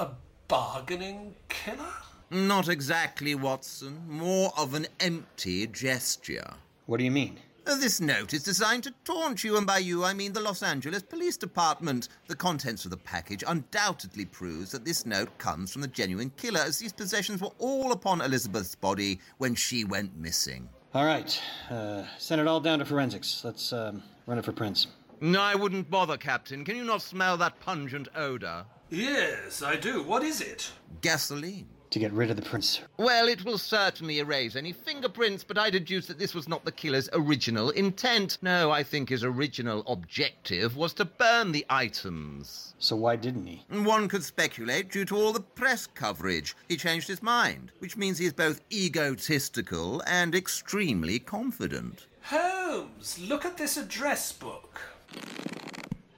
A 0.00 0.08
bargaining 0.48 1.34
killer? 1.48 1.92
Not 2.30 2.68
exactly, 2.68 3.34
Watson. 3.34 4.02
More 4.06 4.52
of 4.58 4.74
an 4.74 4.86
empty 5.00 5.66
gesture. 5.66 6.54
What 6.86 6.98
do 6.98 7.04
you 7.04 7.10
mean? 7.10 7.38
Uh, 7.66 7.76
This 7.76 8.00
note 8.00 8.32
is 8.34 8.42
designed 8.42 8.84
to 8.84 8.94
taunt 9.04 9.44
you, 9.44 9.56
and 9.56 9.66
by 9.66 9.78
you 9.78 10.04
I 10.04 10.14
mean 10.14 10.32
the 10.32 10.40
Los 10.40 10.62
Angeles 10.62 11.02
Police 11.02 11.36
Department. 11.36 12.08
The 12.26 12.36
contents 12.36 12.84
of 12.84 12.90
the 12.90 12.96
package 12.96 13.44
undoubtedly 13.46 14.24
proves 14.24 14.72
that 14.72 14.84
this 14.84 15.04
note 15.06 15.36
comes 15.38 15.70
from 15.72 15.82
the 15.82 15.88
genuine 15.88 16.30
killer, 16.36 16.60
as 16.60 16.78
these 16.78 16.92
possessions 16.92 17.40
were 17.40 17.52
all 17.58 17.92
upon 17.92 18.20
Elizabeth's 18.22 18.74
body 18.74 19.20
when 19.38 19.54
she 19.54 19.84
went 19.84 20.16
missing. 20.16 20.68
All 20.94 21.04
right, 21.04 21.38
uh, 21.70 22.04
send 22.18 22.40
it 22.40 22.46
all 22.46 22.60
down 22.60 22.78
to 22.78 22.86
forensics. 22.86 23.42
Let's 23.44 23.72
um, 23.74 24.02
run 24.28 24.38
it 24.38 24.44
for 24.44 24.52
prints. 24.52 24.86
No, 25.20 25.40
I 25.40 25.54
wouldn't 25.54 25.90
bother, 25.90 26.16
Captain. 26.16 26.64
Can 26.64 26.76
you 26.76 26.84
not 26.84 27.02
smell 27.02 27.36
that 27.38 27.58
pungent 27.60 28.08
odor? 28.14 28.66
Yes, 28.90 29.62
I 29.62 29.74
do. 29.76 30.02
What 30.02 30.22
is 30.22 30.40
it? 30.40 30.70
Gasoline. 31.00 31.66
To 31.90 31.98
get 31.98 32.12
rid 32.12 32.28
of 32.28 32.36
the 32.36 32.42
prints. 32.42 32.82
Well, 32.98 33.28
it 33.28 33.46
will 33.46 33.56
certainly 33.56 34.18
erase 34.18 34.56
any 34.56 34.74
fingerprints, 34.74 35.42
but 35.42 35.56
I 35.56 35.70
deduce 35.70 36.06
that 36.06 36.18
this 36.18 36.34
was 36.34 36.46
not 36.46 36.66
the 36.66 36.70
killer's 36.70 37.08
original 37.14 37.70
intent. 37.70 38.36
No, 38.42 38.70
I 38.70 38.82
think 38.82 39.08
his 39.08 39.24
original 39.24 39.82
objective 39.86 40.76
was 40.76 40.92
to 40.94 41.06
burn 41.06 41.52
the 41.52 41.64
items. 41.70 42.74
So 42.78 42.94
why 42.94 43.16
didn't 43.16 43.46
he? 43.46 43.64
One 43.70 44.06
could 44.06 44.22
speculate 44.22 44.90
due 44.90 45.06
to 45.06 45.16
all 45.16 45.32
the 45.32 45.40
press 45.40 45.86
coverage. 45.86 46.54
He 46.68 46.76
changed 46.76 47.08
his 47.08 47.22
mind, 47.22 47.72
which 47.78 47.96
means 47.96 48.18
he 48.18 48.26
is 48.26 48.34
both 48.34 48.60
egotistical 48.70 50.02
and 50.06 50.34
extremely 50.34 51.18
confident. 51.18 52.06
Holmes, 52.30 53.18
look 53.18 53.46
at 53.46 53.56
this 53.56 53.78
address 53.78 54.32
book. 54.32 54.82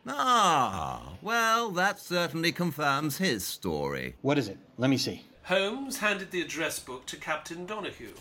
Ah, 0.08 1.12
well, 1.22 1.70
that 1.70 2.00
certainly 2.00 2.50
confirms 2.50 3.18
his 3.18 3.46
story. 3.46 4.16
What 4.20 4.36
is 4.36 4.48
it? 4.48 4.58
Let 4.76 4.90
me 4.90 4.96
see. 4.96 5.24
Holmes 5.44 5.98
handed 5.98 6.32
the 6.32 6.42
address 6.42 6.80
book 6.80 7.06
to 7.06 7.16
Captain 7.16 7.64
Donahue. 7.64 8.14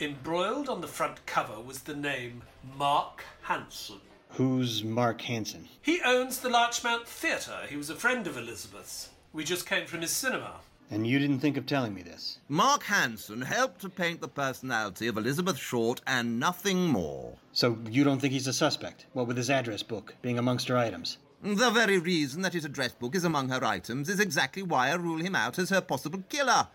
Embroiled 0.00 0.68
on 0.68 0.80
the 0.80 0.88
front 0.88 1.24
cover 1.26 1.60
was 1.60 1.82
the 1.82 1.94
name 1.94 2.42
Mark 2.76 3.22
Hanson. 3.42 4.00
Who's 4.30 4.82
Mark 4.82 5.20
Hanson? 5.20 5.68
He 5.80 6.00
owns 6.04 6.40
the 6.40 6.50
Larchmont 6.50 7.06
Theatre. 7.06 7.60
He 7.68 7.76
was 7.76 7.88
a 7.88 7.94
friend 7.94 8.26
of 8.26 8.36
Elizabeth's. 8.36 9.10
We 9.32 9.44
just 9.44 9.64
came 9.64 9.86
from 9.86 10.00
his 10.00 10.10
cinema. 10.10 10.54
And 10.90 11.06
you 11.06 11.18
didn't 11.18 11.40
think 11.40 11.58
of 11.58 11.66
telling 11.66 11.94
me 11.94 12.02
this? 12.02 12.38
Mark 12.48 12.84
Hanson 12.84 13.42
helped 13.42 13.82
to 13.82 13.90
paint 13.90 14.20
the 14.20 14.28
personality 14.28 15.06
of 15.06 15.18
Elizabeth 15.18 15.58
Short 15.58 16.00
and 16.06 16.40
nothing 16.40 16.86
more. 16.86 17.36
So 17.52 17.78
you 17.90 18.04
don't 18.04 18.20
think 18.20 18.32
he's 18.32 18.46
a 18.46 18.54
suspect? 18.54 19.04
What 19.12 19.26
with 19.26 19.36
his 19.36 19.50
address 19.50 19.82
book 19.82 20.14
being 20.22 20.38
amongst 20.38 20.68
her 20.68 20.78
items? 20.78 21.18
The 21.42 21.70
very 21.70 21.98
reason 21.98 22.42
that 22.42 22.54
his 22.54 22.64
address 22.64 22.92
book 22.92 23.14
is 23.14 23.24
among 23.24 23.50
her 23.50 23.64
items 23.64 24.08
is 24.08 24.18
exactly 24.18 24.62
why 24.62 24.88
I 24.88 24.94
rule 24.94 25.18
him 25.18 25.36
out 25.36 25.58
as 25.58 25.70
her 25.70 25.80
possible 25.80 26.22
killer. 26.28 26.68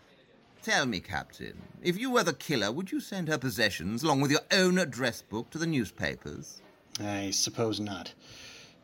Tell 0.62 0.86
me, 0.86 1.00
Captain, 1.00 1.60
if 1.82 1.98
you 1.98 2.10
were 2.10 2.22
the 2.22 2.32
killer, 2.32 2.72
would 2.72 2.90
you 2.90 3.00
send 3.00 3.28
her 3.28 3.36
possessions 3.36 4.02
along 4.02 4.22
with 4.22 4.30
your 4.30 4.40
own 4.50 4.78
address 4.78 5.20
book 5.20 5.50
to 5.50 5.58
the 5.58 5.66
newspapers? 5.66 6.62
I 6.98 7.32
suppose 7.32 7.80
not. 7.80 8.14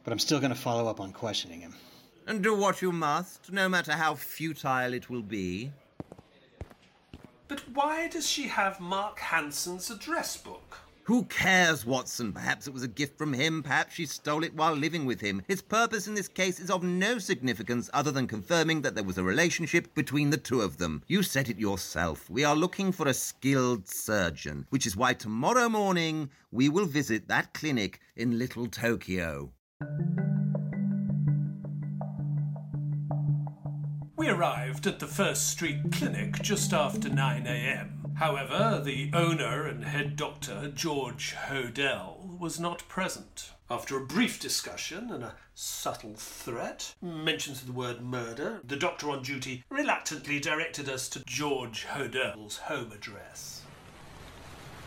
But 0.05 0.12
I'm 0.12 0.19
still 0.19 0.40
going 0.40 0.53
to 0.53 0.59
follow 0.59 0.88
up 0.88 1.01
on 1.01 1.12
questioning 1.12 1.61
him. 1.61 1.75
And 2.31 2.45
do 2.45 2.55
what 2.55 2.81
you 2.81 2.93
must, 2.93 3.51
no 3.51 3.69
matter 3.69 3.90
how 3.90 4.14
futile 4.14 4.95
it 4.95 5.11
will 5.11 5.21
be. 5.21 5.73
But 7.49 7.59
why 7.75 8.07
does 8.07 8.25
she 8.29 8.45
have 8.45 8.79
Mark 8.79 9.19
Hanson's 9.19 9.90
address 9.90 10.37
book? 10.37 10.79
Who 11.03 11.25
cares, 11.25 11.85
Watson? 11.85 12.33
Perhaps 12.33 12.69
it 12.69 12.73
was 12.73 12.85
a 12.85 12.88
gift 12.88 13.19
from 13.19 13.33
him, 13.33 13.64
perhaps 13.64 13.95
she 13.95 14.07
stole 14.07 14.45
it 14.45 14.55
while 14.55 14.77
living 14.77 15.07
with 15.07 15.21
him. 15.21 15.43
His 15.49 15.61
purpose 15.61 16.07
in 16.07 16.14
this 16.14 16.29
case 16.29 16.61
is 16.61 16.71
of 16.71 16.85
no 16.85 17.19
significance 17.19 17.90
other 17.93 18.12
than 18.12 18.29
confirming 18.29 18.83
that 18.83 18.95
there 18.95 19.03
was 19.03 19.19
a 19.19 19.25
relationship 19.25 19.93
between 19.97 20.31
the 20.31 20.37
two 20.37 20.61
of 20.61 20.77
them. 20.77 21.03
You 21.09 21.25
said 21.25 21.49
it 21.49 21.59
yourself. 21.59 22.31
We 22.31 22.45
are 22.45 22.55
looking 22.55 22.93
for 22.93 23.09
a 23.09 23.12
skilled 23.12 23.88
surgeon, 23.88 24.66
which 24.71 24.87
is 24.87 24.97
why 24.97 25.14
tomorrow 25.14 25.69
morning 25.69 26.31
we 26.53 26.69
will 26.69 26.87
visit 26.87 27.27
that 27.27 27.55
clinic 27.55 27.99
in 28.14 28.38
Little 28.38 28.69
Tokyo. 28.69 29.51
We 34.20 34.28
arrived 34.28 34.87
at 34.87 34.98
the 34.98 35.06
First 35.06 35.48
Street 35.48 35.92
Clinic 35.92 36.42
just 36.42 36.74
after 36.74 37.09
9 37.09 37.46
a.m. 37.46 38.12
However, 38.16 38.78
the 38.85 39.11
owner 39.14 39.66
and 39.66 39.83
head 39.83 40.14
doctor, 40.14 40.70
George 40.74 41.35
Hodel, 41.35 42.38
was 42.38 42.61
not 42.61 42.87
present. 42.87 43.52
After 43.70 43.96
a 43.96 44.04
brief 44.04 44.38
discussion 44.38 45.11
and 45.11 45.24
a 45.24 45.37
subtle 45.54 46.12
threat, 46.16 46.94
mentions 47.00 47.62
of 47.62 47.68
the 47.68 47.72
word 47.72 48.02
murder, 48.02 48.61
the 48.62 48.76
doctor 48.76 49.09
on 49.09 49.22
duty 49.22 49.64
reluctantly 49.70 50.38
directed 50.38 50.90
us 50.90 51.09
to 51.09 51.24
George 51.24 51.87
Hodel's 51.87 52.59
home 52.59 52.92
address. 52.92 53.62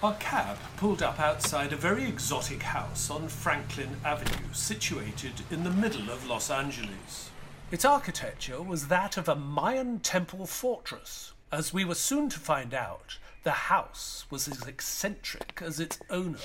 Our 0.03 0.13
cab 0.19 0.59
pulled 0.77 1.01
up 1.01 1.19
outside 1.19 1.73
a 1.73 1.75
very 1.75 2.07
exotic 2.07 2.61
house 2.61 3.09
on 3.09 3.27
Franklin 3.29 3.97
Avenue, 4.05 4.53
situated 4.53 5.41
in 5.49 5.63
the 5.63 5.71
middle 5.71 6.11
of 6.11 6.27
Los 6.27 6.51
Angeles. 6.51 7.31
Its 7.73 7.85
architecture 7.85 8.61
was 8.61 8.87
that 8.87 9.17
of 9.17 9.27
a 9.27 9.35
Mayan 9.35 9.97
temple 9.97 10.45
fortress. 10.45 11.33
As 11.51 11.73
we 11.73 11.83
were 11.83 11.95
soon 11.95 12.29
to 12.29 12.37
find 12.37 12.71
out, 12.71 13.17
the 13.41 13.73
house 13.73 14.27
was 14.29 14.47
as 14.47 14.67
eccentric 14.67 15.59
as 15.59 15.79
its 15.79 15.97
owner. 16.11 16.37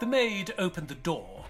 The 0.00 0.06
maid 0.06 0.52
opened 0.58 0.88
the 0.88 0.96
door, 0.96 1.44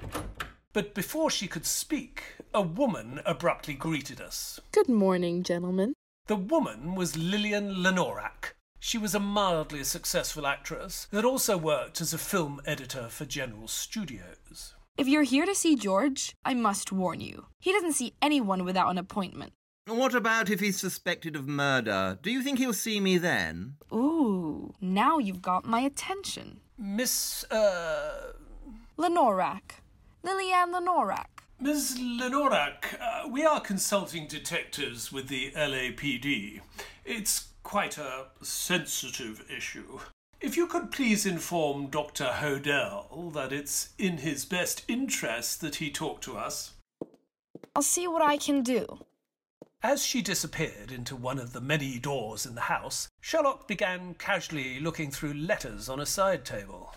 but 0.74 0.92
before 0.92 1.30
she 1.30 1.48
could 1.48 1.64
speak, 1.64 2.22
a 2.52 2.60
woman 2.60 3.22
abruptly 3.24 3.72
greeted 3.72 4.20
us. 4.20 4.60
Good 4.70 4.90
morning, 4.90 5.42
gentlemen. 5.42 5.94
The 6.26 6.36
woman 6.36 6.96
was 6.96 7.16
Lillian 7.16 7.76
Lenorak. 7.76 8.52
She 8.78 8.98
was 8.98 9.14
a 9.14 9.20
mildly 9.20 9.84
successful 9.84 10.46
actress 10.46 11.08
that 11.12 11.24
also 11.24 11.56
worked 11.56 12.02
as 12.02 12.12
a 12.12 12.18
film 12.18 12.60
editor 12.66 13.08
for 13.08 13.24
General 13.24 13.68
Studios. 13.68 14.74
If 15.00 15.08
you're 15.08 15.22
here 15.22 15.46
to 15.46 15.54
see 15.54 15.76
George, 15.76 16.36
I 16.44 16.52
must 16.52 16.92
warn 16.92 17.22
you. 17.22 17.46
He 17.58 17.72
doesn't 17.72 17.94
see 17.94 18.12
anyone 18.20 18.66
without 18.66 18.90
an 18.90 18.98
appointment. 18.98 19.54
What 19.86 20.14
about 20.14 20.50
if 20.50 20.60
he's 20.60 20.78
suspected 20.78 21.34
of 21.34 21.48
murder? 21.48 22.18
Do 22.20 22.30
you 22.30 22.42
think 22.42 22.58
he'll 22.58 22.74
see 22.74 23.00
me 23.00 23.16
then? 23.16 23.76
Ooh, 23.90 24.74
now 24.78 25.16
you've 25.16 25.40
got 25.40 25.64
my 25.64 25.80
attention. 25.80 26.60
Miss, 26.76 27.44
uh. 27.50 28.34
Lenorak. 28.98 29.80
Lillian 30.22 30.74
Lenorak. 30.74 31.44
Ms. 31.58 31.98
Lenorak, 31.98 33.00
uh, 33.00 33.26
we 33.26 33.42
are 33.42 33.60
consulting 33.62 34.26
detectives 34.26 35.10
with 35.10 35.28
the 35.28 35.50
LAPD. 35.52 36.60
It's 37.06 37.48
quite 37.62 37.96
a 37.96 38.26
sensitive 38.42 39.46
issue. 39.50 40.00
If 40.40 40.56
you 40.56 40.66
could 40.66 40.90
please 40.90 41.26
inform 41.26 41.88
Dr. 41.88 42.24
Hodel 42.24 43.30
that 43.34 43.52
it's 43.52 43.90
in 43.98 44.18
his 44.18 44.46
best 44.46 44.82
interest 44.88 45.60
that 45.60 45.76
he 45.76 45.90
talk 45.90 46.22
to 46.22 46.38
us. 46.38 46.72
I'll 47.76 47.82
see 47.82 48.08
what 48.08 48.22
I 48.22 48.38
can 48.38 48.62
do. 48.62 49.00
As 49.82 50.02
she 50.02 50.22
disappeared 50.22 50.90
into 50.90 51.14
one 51.14 51.38
of 51.38 51.52
the 51.52 51.60
many 51.60 51.98
doors 51.98 52.46
in 52.46 52.54
the 52.54 52.62
house, 52.62 53.08
Sherlock 53.20 53.68
began 53.68 54.14
casually 54.14 54.80
looking 54.80 55.10
through 55.10 55.34
letters 55.34 55.90
on 55.90 56.00
a 56.00 56.06
side 56.06 56.46
table. 56.46 56.94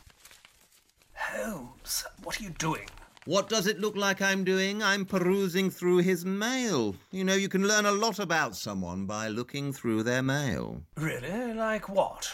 Holmes, 1.14 2.06
what 2.24 2.40
are 2.40 2.44
you 2.44 2.50
doing? 2.52 2.88
What 3.26 3.50
does 3.50 3.68
it 3.68 3.80
look 3.80 3.98
like 3.98 4.22
I'm 4.22 4.46
doing? 4.46 4.82
I'm 4.82 5.06
perusing 5.06 5.70
through 5.70 5.98
his 5.98 6.26
mail. 6.26 6.96
You 7.12 7.26
know, 7.26 7.36
you 7.36 7.50
can 7.50 7.68
learn 7.68 7.86
a 7.86 7.92
lot 7.92 8.20
about 8.20 8.56
someone 8.56 9.06
by 9.06 9.28
looking 9.28 9.74
through 9.74 10.04
their 10.04 10.24
mail. 10.24 10.82
Really? 10.96 11.54
Like 11.54 11.90
what? 11.90 12.32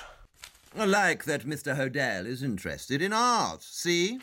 Like 0.75 1.25
that 1.25 1.45
Mr. 1.45 1.75
Hodel 1.75 2.25
is 2.25 2.43
interested 2.43 3.01
in 3.01 3.13
art. 3.13 3.63
See? 3.63 4.19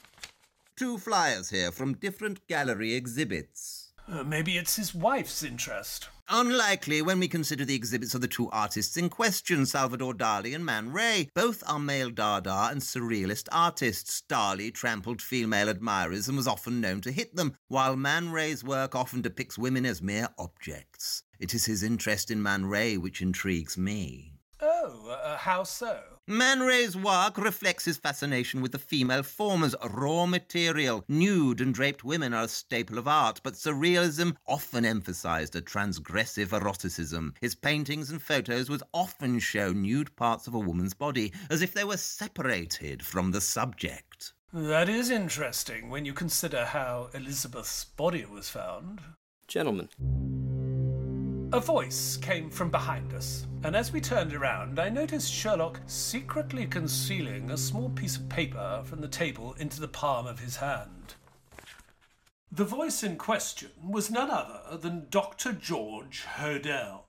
Two 0.76 0.98
flyers 0.98 1.50
here 1.50 1.72
from 1.72 1.94
different 1.94 2.46
gallery 2.46 2.94
exhibits. 2.94 3.92
Uh, 4.08 4.22
maybe 4.22 4.56
it's 4.56 4.76
his 4.76 4.94
wife's 4.94 5.42
interest. 5.42 6.08
Unlikely 6.28 7.02
when 7.02 7.18
we 7.18 7.28
consider 7.28 7.64
the 7.64 7.74
exhibits 7.74 8.14
of 8.14 8.20
the 8.20 8.28
two 8.28 8.50
artists 8.50 8.96
in 8.96 9.08
question, 9.08 9.64
Salvador 9.64 10.12
Dali 10.12 10.54
and 10.54 10.64
Man 10.64 10.92
Ray. 10.92 11.28
Both 11.34 11.62
are 11.68 11.78
male 11.78 12.10
Dada 12.10 12.68
and 12.70 12.80
surrealist 12.80 13.48
artists. 13.52 14.22
Dali 14.28 14.72
trampled 14.72 15.22
female 15.22 15.68
admirers 15.68 16.28
and 16.28 16.36
was 16.36 16.48
often 16.48 16.80
known 16.80 17.00
to 17.02 17.12
hit 17.12 17.36
them, 17.36 17.56
while 17.68 17.96
Man 17.96 18.30
Ray's 18.30 18.64
work 18.64 18.94
often 18.94 19.22
depicts 19.22 19.58
women 19.58 19.86
as 19.86 20.02
mere 20.02 20.28
objects. 20.38 21.22
It 21.38 21.54
is 21.54 21.64
his 21.66 21.82
interest 21.82 22.30
in 22.30 22.42
Man 22.42 22.66
Ray 22.66 22.96
which 22.96 23.22
intrigues 23.22 23.78
me. 23.78 24.32
Oh, 24.60 25.08
uh, 25.08 25.36
how 25.36 25.62
so? 25.62 26.15
Man 26.28 26.58
Ray's 26.58 26.96
work 26.96 27.38
reflects 27.38 27.84
his 27.84 27.98
fascination 27.98 28.60
with 28.60 28.72
the 28.72 28.80
female 28.80 29.22
form 29.22 29.62
as 29.62 29.76
raw 29.90 30.26
material. 30.26 31.04
Nude 31.06 31.60
and 31.60 31.72
draped 31.72 32.02
women 32.02 32.34
are 32.34 32.42
a 32.44 32.48
staple 32.48 32.98
of 32.98 33.06
art, 33.06 33.40
but 33.44 33.54
surrealism 33.54 34.34
often 34.44 34.84
emphasized 34.84 35.54
a 35.54 35.60
transgressive 35.60 36.48
eroticism. 36.48 37.32
His 37.40 37.54
paintings 37.54 38.10
and 38.10 38.20
photos 38.20 38.68
would 38.68 38.82
often 38.92 39.38
show 39.38 39.72
nude 39.72 40.16
parts 40.16 40.48
of 40.48 40.54
a 40.54 40.58
woman's 40.58 40.94
body, 40.94 41.32
as 41.48 41.62
if 41.62 41.72
they 41.72 41.84
were 41.84 41.96
separated 41.96 43.04
from 43.04 43.30
the 43.30 43.40
subject. 43.40 44.32
That 44.52 44.88
is 44.88 45.10
interesting 45.10 45.90
when 45.90 46.04
you 46.04 46.12
consider 46.12 46.64
how 46.64 47.08
Elizabeth's 47.14 47.84
body 47.84 48.24
was 48.24 48.48
found. 48.48 49.00
Gentlemen. 49.46 50.35
A 51.52 51.60
voice 51.60 52.16
came 52.16 52.50
from 52.50 52.70
behind 52.70 53.14
us, 53.14 53.46
and 53.62 53.76
as 53.76 53.92
we 53.92 54.00
turned 54.00 54.34
around, 54.34 54.80
I 54.80 54.88
noticed 54.88 55.32
Sherlock 55.32 55.80
secretly 55.86 56.66
concealing 56.66 57.50
a 57.50 57.56
small 57.56 57.88
piece 57.90 58.16
of 58.16 58.28
paper 58.28 58.82
from 58.84 59.00
the 59.00 59.06
table 59.06 59.54
into 59.54 59.80
the 59.80 59.86
palm 59.86 60.26
of 60.26 60.40
his 60.40 60.56
hand. 60.56 61.14
The 62.50 62.64
voice 62.64 63.04
in 63.04 63.16
question 63.16 63.70
was 63.88 64.10
none 64.10 64.28
other 64.28 64.76
than 64.76 65.06
Dr. 65.08 65.52
George 65.52 66.24
Hodel. 66.24 67.04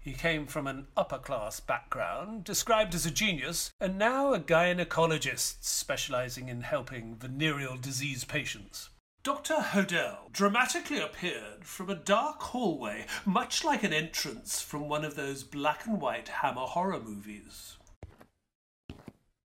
He 0.00 0.14
came 0.14 0.46
from 0.46 0.66
an 0.66 0.88
upper 0.96 1.18
class 1.18 1.60
background, 1.60 2.42
described 2.42 2.92
as 2.92 3.06
a 3.06 3.10
genius, 3.10 3.72
and 3.80 3.96
now 3.96 4.34
a 4.34 4.40
gynecologist 4.40 5.58
specializing 5.64 6.48
in 6.48 6.62
helping 6.62 7.14
venereal 7.14 7.76
disease 7.76 8.24
patients. 8.24 8.90
Dr. 9.26 9.56
Hodel 9.56 10.30
dramatically 10.32 11.00
appeared 11.00 11.64
from 11.64 11.90
a 11.90 11.96
dark 11.96 12.40
hallway, 12.40 13.06
much 13.24 13.64
like 13.64 13.82
an 13.82 13.92
entrance 13.92 14.60
from 14.62 14.88
one 14.88 15.04
of 15.04 15.16
those 15.16 15.42
black 15.42 15.84
and 15.84 16.00
white 16.00 16.28
Hammer 16.28 16.60
horror 16.60 17.00
movies. 17.00 17.76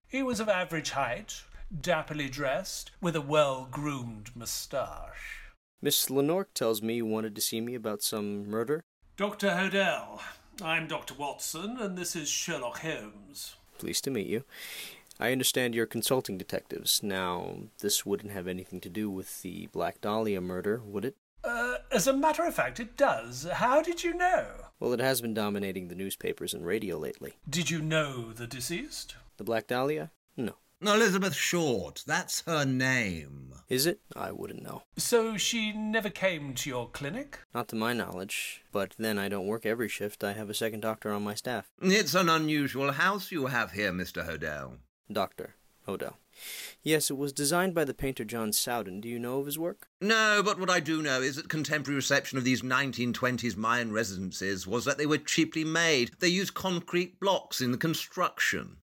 He 0.07 0.21
was 0.21 0.39
of 0.39 0.47
average 0.47 0.91
height, 0.91 1.41
dapperly 1.75 2.29
dressed, 2.29 2.91
with 3.01 3.15
a 3.15 3.21
well 3.21 3.67
groomed 3.71 4.29
moustache. 4.35 5.49
Miss 5.81 6.09
Lenorak 6.09 6.53
tells 6.53 6.83
me 6.83 6.97
you 6.97 7.07
wanted 7.07 7.33
to 7.33 7.41
see 7.41 7.59
me 7.59 7.73
about 7.73 8.03
some 8.03 8.47
murder. 8.47 8.83
Dr. 9.17 9.49
Hodel, 9.49 10.21
I'm 10.63 10.85
Dr. 10.85 11.15
Watson, 11.15 11.77
and 11.79 11.97
this 11.97 12.15
is 12.15 12.29
Sherlock 12.29 12.81
Holmes. 12.81 13.55
Pleased 13.79 14.03
to 14.03 14.11
meet 14.11 14.27
you. 14.27 14.43
I 15.21 15.31
understand 15.31 15.75
you're 15.75 15.85
consulting 15.85 16.39
detectives. 16.39 17.03
Now, 17.03 17.57
this 17.79 18.07
wouldn't 18.07 18.33
have 18.33 18.47
anything 18.47 18.81
to 18.81 18.89
do 18.89 19.07
with 19.07 19.43
the 19.43 19.67
Black 19.67 20.01
Dahlia 20.01 20.41
murder, 20.41 20.81
would 20.83 21.05
it? 21.05 21.15
Uh, 21.43 21.75
as 21.91 22.07
a 22.07 22.13
matter 22.13 22.43
of 22.43 22.55
fact, 22.55 22.79
it 22.79 22.97
does. 22.97 23.47
How 23.53 23.83
did 23.83 24.03
you 24.03 24.15
know? 24.15 24.47
Well, 24.79 24.93
it 24.93 24.99
has 24.99 25.21
been 25.21 25.35
dominating 25.35 25.87
the 25.89 25.95
newspapers 25.95 26.55
and 26.55 26.65
radio 26.65 26.97
lately. 26.97 27.33
Did 27.47 27.69
you 27.69 27.83
know 27.83 28.31
the 28.33 28.47
deceased? 28.47 29.15
The 29.37 29.43
Black 29.43 29.67
Dahlia? 29.67 30.09
No. 30.35 30.55
Elizabeth 30.81 31.35
Short, 31.35 32.03
that's 32.07 32.41
her 32.47 32.65
name. 32.65 33.53
Is 33.69 33.85
it? 33.85 33.99
I 34.15 34.31
wouldn't 34.31 34.63
know. 34.63 34.81
So 34.97 35.37
she 35.37 35.71
never 35.71 36.09
came 36.09 36.55
to 36.55 36.69
your 36.69 36.89
clinic? 36.89 37.37
Not 37.53 37.67
to 37.67 37.75
my 37.75 37.93
knowledge. 37.93 38.63
But 38.71 38.95
then 38.97 39.19
I 39.19 39.29
don't 39.29 39.45
work 39.45 39.67
every 39.67 39.87
shift. 39.87 40.23
I 40.23 40.33
have 40.33 40.49
a 40.49 40.55
second 40.55 40.79
doctor 40.79 41.11
on 41.11 41.21
my 41.21 41.35
staff. 41.35 41.69
It's 41.79 42.15
an 42.15 42.27
unusual 42.27 42.93
house 42.93 43.31
you 43.31 43.45
have 43.45 43.73
here, 43.73 43.91
Mr. 43.91 44.27
Hodel. 44.27 44.77
Doctor 45.13 45.55
Hodel. 45.87 46.15
Yes, 46.83 47.09
it 47.09 47.17
was 47.17 47.33
designed 47.33 47.73
by 47.75 47.85
the 47.85 47.93
painter 47.93 48.23
John 48.23 48.53
Sowden. 48.53 49.01
Do 49.01 49.09
you 49.09 49.19
know 49.19 49.39
of 49.39 49.45
his 49.45 49.59
work? 49.59 49.87
No, 49.99 50.41
but 50.43 50.59
what 50.59 50.69
I 50.69 50.79
do 50.79 51.01
know 51.01 51.21
is 51.21 51.35
that 51.35 51.49
contemporary 51.49 51.95
reception 51.95 52.37
of 52.37 52.43
these 52.43 52.61
1920s 52.61 53.55
Mayan 53.55 53.91
residences 53.91 54.65
was 54.65 54.85
that 54.85 54.97
they 54.97 55.05
were 55.05 55.17
cheaply 55.17 55.63
made. 55.63 56.11
They 56.19 56.29
used 56.29 56.53
concrete 56.53 57.19
blocks 57.19 57.61
in 57.61 57.71
the 57.71 57.77
construction. 57.77 58.77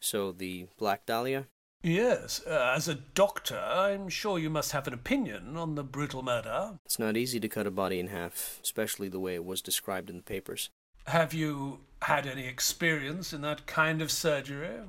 so 0.00 0.32
the 0.32 0.66
Black 0.78 1.06
Dahlia? 1.06 1.46
Yes, 1.82 2.42
uh, 2.44 2.72
as 2.74 2.88
a 2.88 2.96
doctor, 2.96 3.56
I'm 3.56 4.08
sure 4.08 4.38
you 4.38 4.50
must 4.50 4.72
have 4.72 4.88
an 4.88 4.94
opinion 4.94 5.56
on 5.56 5.76
the 5.76 5.84
brutal 5.84 6.24
murder. 6.24 6.80
It's 6.84 6.98
not 6.98 7.16
easy 7.16 7.38
to 7.38 7.48
cut 7.48 7.68
a 7.68 7.70
body 7.70 8.00
in 8.00 8.08
half, 8.08 8.58
especially 8.64 9.08
the 9.08 9.20
way 9.20 9.36
it 9.36 9.44
was 9.44 9.62
described 9.62 10.10
in 10.10 10.16
the 10.16 10.22
papers. 10.22 10.70
Have 11.08 11.32
you 11.32 11.78
had 12.02 12.26
any 12.26 12.46
experience 12.46 13.32
in 13.32 13.40
that 13.40 13.64
kind 13.64 14.02
of 14.02 14.10
surgery? 14.10 14.80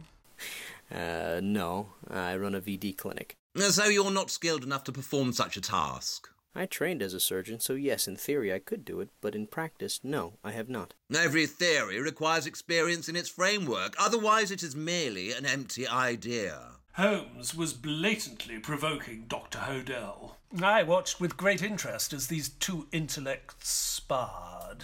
Uh, 0.93 1.39
no. 1.41 1.93
I 2.09 2.35
run 2.35 2.53
a 2.53 2.59
VD 2.59 2.97
clinic. 2.97 3.37
So 3.57 3.85
you're 3.85 4.11
not 4.11 4.29
skilled 4.29 4.65
enough 4.65 4.83
to 4.83 4.91
perform 4.91 5.31
such 5.31 5.55
a 5.55 5.61
task? 5.61 6.27
I 6.53 6.65
trained 6.65 7.01
as 7.01 7.13
a 7.13 7.21
surgeon, 7.21 7.61
so 7.61 7.73
yes, 7.73 8.05
in 8.05 8.17
theory 8.17 8.53
I 8.53 8.59
could 8.59 8.83
do 8.83 8.99
it, 8.99 9.11
but 9.21 9.33
in 9.33 9.47
practice, 9.47 10.01
no, 10.03 10.33
I 10.43 10.51
have 10.51 10.67
not. 10.67 10.93
Every 11.15 11.45
theory 11.45 12.01
requires 12.01 12.45
experience 12.45 13.07
in 13.07 13.15
its 13.15 13.29
framework, 13.29 13.95
otherwise, 13.97 14.51
it 14.51 14.61
is 14.61 14.75
merely 14.75 15.31
an 15.31 15.45
empty 15.45 15.87
idea. 15.87 16.59
Holmes 16.93 17.55
was 17.55 17.71
blatantly 17.71 18.59
provoking 18.59 19.23
Dr. 19.29 19.59
Hodel. 19.59 20.31
I 20.61 20.83
watched 20.83 21.21
with 21.21 21.37
great 21.37 21.63
interest 21.63 22.11
as 22.11 22.27
these 22.27 22.49
two 22.49 22.87
intellects 22.91 23.69
sparred. 23.69 24.83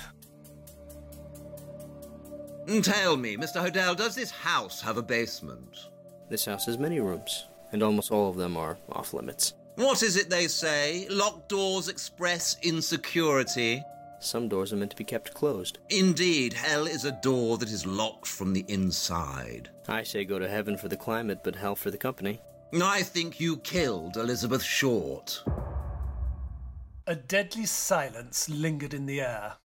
Mm, 2.65 2.83
tell 2.83 3.15
me, 3.15 3.37
Mr. 3.37 3.63
Hodel, 3.63 3.95
does 3.95 4.15
this 4.15 4.31
house 4.31 4.81
have 4.81 4.97
a 4.97 5.03
basement? 5.03 5.89
This 6.29 6.45
house 6.45 6.65
has 6.65 6.79
many 6.79 6.99
rooms, 6.99 7.45
and 7.71 7.83
almost 7.83 8.11
all 8.11 8.29
of 8.29 8.37
them 8.37 8.57
are 8.57 8.77
off 8.91 9.13
limits. 9.13 9.53
What 9.75 10.01
is 10.01 10.15
it 10.15 10.29
they 10.29 10.47
say? 10.47 11.05
Locked 11.09 11.49
doors 11.49 11.89
express 11.89 12.57
insecurity. 12.63 13.83
Some 14.19 14.47
doors 14.47 14.73
are 14.73 14.77
meant 14.77 14.91
to 14.91 14.97
be 14.97 15.03
kept 15.03 15.35
closed. 15.35 15.77
Indeed, 15.89 16.53
hell 16.53 16.87
is 16.87 17.05
a 17.05 17.11
door 17.11 17.59
that 17.59 17.69
is 17.69 17.85
locked 17.85 18.25
from 18.25 18.53
the 18.53 18.65
inside. 18.67 19.69
I 19.87 20.01
say 20.01 20.25
go 20.25 20.39
to 20.39 20.49
heaven 20.49 20.77
for 20.77 20.87
the 20.87 20.97
climate, 20.97 21.41
but 21.43 21.55
hell 21.55 21.75
for 21.75 21.91
the 21.91 21.97
company. 21.97 22.41
I 22.73 23.03
think 23.03 23.39
you 23.39 23.57
killed 23.57 24.17
Elizabeth 24.17 24.63
Short. 24.63 25.43
A 27.05 27.15
deadly 27.15 27.67
silence 27.67 28.49
lingered 28.49 28.95
in 28.95 29.05
the 29.05 29.21
air. 29.21 29.57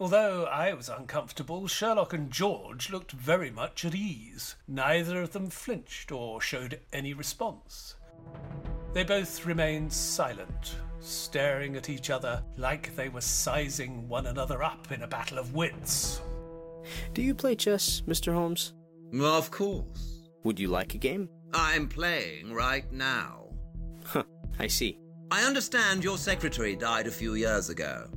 Although 0.00 0.46
I 0.46 0.72
was 0.72 0.88
uncomfortable, 0.88 1.66
Sherlock 1.66 2.14
and 2.14 2.30
George 2.30 2.88
looked 2.88 3.12
very 3.12 3.50
much 3.50 3.84
at 3.84 3.94
ease. 3.94 4.56
Neither 4.66 5.20
of 5.20 5.32
them 5.32 5.50
flinched 5.50 6.10
or 6.10 6.40
showed 6.40 6.80
any 6.90 7.12
response. 7.12 7.96
They 8.94 9.04
both 9.04 9.44
remained 9.44 9.92
silent, 9.92 10.76
staring 11.00 11.76
at 11.76 11.90
each 11.90 12.08
other 12.08 12.42
like 12.56 12.96
they 12.96 13.10
were 13.10 13.20
sizing 13.20 14.08
one 14.08 14.26
another 14.26 14.62
up 14.62 14.90
in 14.90 15.02
a 15.02 15.06
battle 15.06 15.38
of 15.38 15.54
wits. 15.54 16.22
Do 17.12 17.20
you 17.20 17.34
play 17.34 17.54
chess, 17.54 18.02
Mr. 18.08 18.32
Holmes? 18.32 18.72
Of 19.20 19.50
course. 19.50 20.30
Would 20.44 20.58
you 20.58 20.68
like 20.68 20.94
a 20.94 20.98
game? 20.98 21.28
I'm 21.52 21.88
playing 21.88 22.54
right 22.54 22.90
now. 22.90 23.48
Huh, 24.06 24.24
I 24.58 24.66
see. 24.68 24.98
I 25.30 25.42
understand 25.42 26.02
your 26.02 26.16
secretary 26.16 26.74
died 26.74 27.06
a 27.06 27.10
few 27.10 27.34
years 27.34 27.68
ago. 27.68 28.08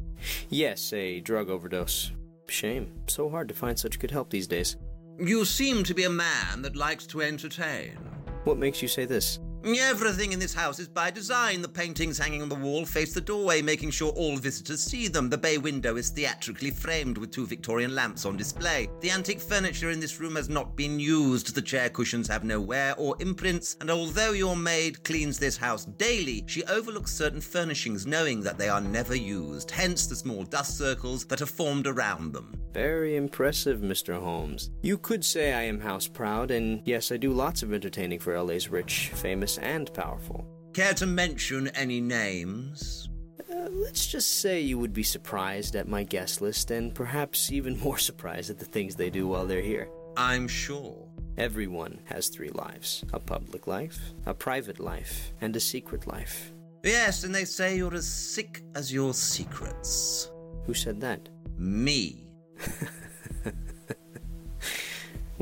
Yes, 0.50 0.94
a 0.94 1.20
drug 1.20 1.50
overdose. 1.50 2.12
Shame. 2.48 2.92
So 3.08 3.30
hard 3.30 3.48
to 3.50 3.54
find 3.54 3.78
such 3.78 4.00
good 4.00 4.12
help 4.12 4.30
these 4.30 4.48
days. 4.48 4.78
You 5.20 5.46
seem 5.46 5.84
to 5.84 5.94
be 5.94 6.04
a 6.04 6.10
man 6.10 6.62
that 6.64 6.76
likes 6.76 7.06
to 7.08 7.22
entertain. 7.22 7.98
What 8.44 8.58
makes 8.58 8.82
you 8.82 8.88
say 8.88 9.06
this? 9.06 9.40
Everything 9.66 10.34
in 10.34 10.40
this 10.40 10.54
house 10.54 10.80
is 10.80 10.90
by 10.90 11.10
design. 11.10 11.62
The 11.62 11.70
paintings 11.70 12.18
hanging 12.18 12.42
on 12.42 12.50
the 12.50 12.56
wall 12.56 12.86
face 12.86 13.14
the 13.14 13.22
doorway, 13.22 13.62
making 13.62 13.92
sure 13.92 14.12
all 14.12 14.36
visitors 14.36 14.84
see 14.84 15.08
them. 15.08 15.30
The 15.30 15.38
bay 15.38 15.58
window 15.58 15.96
is 15.96 16.10
theatrically 16.10 16.72
framed 16.72 17.18
with 17.18 17.32
two 17.32 17.48
Victorian 17.48 17.96
lamps 17.96 18.26
on 18.26 18.36
display. 18.36 18.90
The 19.00 19.12
antique 19.12 19.40
furniture 19.40 19.92
in 19.92 20.02
this 20.02 20.20
room 20.20 20.36
has 20.36 20.50
not 20.50 20.76
been 20.76 21.00
used. 21.00 21.56
The 21.56 21.62
chair 21.62 21.90
cushions 21.90 22.28
have 22.28 22.44
no 22.44 22.60
wear 22.60 22.94
or 22.98 23.16
imprints, 23.22 23.78
and 23.80 23.90
although 23.90 24.32
your 24.32 24.58
maid 24.58 25.04
cleans 25.06 25.40
this 25.40 25.56
house 25.56 25.86
daily, 25.86 26.44
she 26.48 26.66
overlooks 26.66 27.14
certain 27.14 27.42
furnishings 27.42 28.06
knowing 28.06 28.42
that 28.42 28.58
they 28.58 28.68
are 28.68 28.82
never 28.82 29.16
used, 29.16 29.72
hence 29.72 30.08
the 30.08 30.16
small 30.16 30.44
dust 30.44 30.78
circles 30.78 31.24
that 31.26 31.42
are 31.42 31.46
formed 31.46 31.88
around 31.88 32.34
them. 32.34 32.54
Very 32.74 33.16
impressive, 33.16 33.82
Mr. 33.82 34.20
Holmes. 34.20 34.72
You 34.82 34.98
could 34.98 35.24
say 35.24 35.54
I 35.54 35.62
am 35.62 35.80
house 35.80 36.08
proud, 36.08 36.50
and 36.50 36.82
yes, 36.86 37.12
I 37.12 37.18
do 37.18 37.32
lots 37.32 37.62
of 37.62 37.72
entertaining 37.72 38.20
for 38.20 38.42
LA's 38.42 38.68
rich, 38.68 39.12
famous, 39.14 39.53
and 39.58 39.94
powerful. 39.94 40.46
Care 40.74 40.94
to 40.96 41.06
mention 41.06 41.68
any 41.70 42.02
names? 42.02 43.10
Uh, 43.52 43.70
let's 43.72 44.08
just 44.08 44.40
say 44.40 44.60
you 44.60 44.80
would 44.80 44.94
be 44.94 45.04
surprised 45.04 45.76
at 45.76 45.88
my 45.88 46.04
guest 46.04 46.42
list, 46.42 46.72
and 46.72 46.96
perhaps 46.96 47.52
even 47.52 47.80
more 47.80 47.98
surprised 48.10 48.50
at 48.50 48.60
the 48.60 48.66
things 48.66 48.96
they 48.96 49.10
do 49.10 49.28
while 49.28 49.46
they're 49.46 49.62
here. 49.62 49.90
I'm 50.18 50.48
sure. 50.48 51.08
Everyone 51.38 52.00
has 52.06 52.30
three 52.30 52.52
lives 52.52 53.04
a 53.12 53.20
public 53.20 53.66
life, 53.66 54.00
a 54.26 54.34
private 54.34 54.80
life, 54.80 55.34
and 55.42 55.56
a 55.56 55.60
secret 55.60 56.06
life. 56.06 56.52
Yes, 56.84 57.24
and 57.24 57.34
they 57.34 57.46
say 57.46 57.78
you're 57.78 57.96
as 57.96 58.08
sick 58.08 58.62
as 58.76 58.94
your 58.94 59.14
secrets. 59.14 60.30
Who 60.66 60.74
said 60.74 61.02
that? 61.02 61.30
Me. 61.58 62.28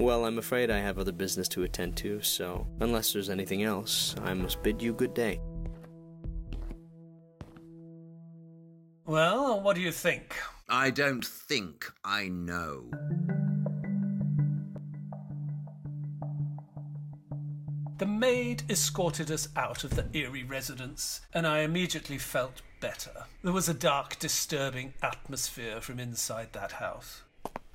well, 0.01 0.25
I'm 0.25 0.37
afraid 0.37 0.69
I 0.69 0.79
have 0.79 0.99
other 0.99 1.11
business 1.11 1.47
to 1.49 1.63
attend 1.63 1.95
to, 1.97 2.21
so 2.21 2.67
unless 2.79 3.13
there's 3.13 3.29
anything 3.29 3.63
else, 3.63 4.15
I 4.23 4.33
must 4.33 4.61
bid 4.63 4.81
you 4.81 4.93
good 4.93 5.13
day. 5.13 5.39
Well, 9.05 9.61
what 9.61 9.75
do 9.75 9.81
you 9.81 9.91
think? 9.91 10.35
I 10.69 10.89
don't 10.89 11.25
think 11.25 11.91
I 12.03 12.29
know. 12.29 12.85
The 17.97 18.05
maid 18.07 18.63
escorted 18.69 19.29
us 19.29 19.49
out 19.55 19.83
of 19.83 19.91
the 19.91 20.07
eerie 20.13 20.43
residence, 20.43 21.21
and 21.33 21.45
I 21.45 21.59
immediately 21.59 22.17
felt 22.17 22.61
better. 22.79 23.25
There 23.43 23.53
was 23.53 23.69
a 23.69 23.75
dark, 23.75 24.17
disturbing 24.17 24.93
atmosphere 25.03 25.81
from 25.81 25.99
inside 25.99 26.53
that 26.53 26.71
house. 26.71 27.21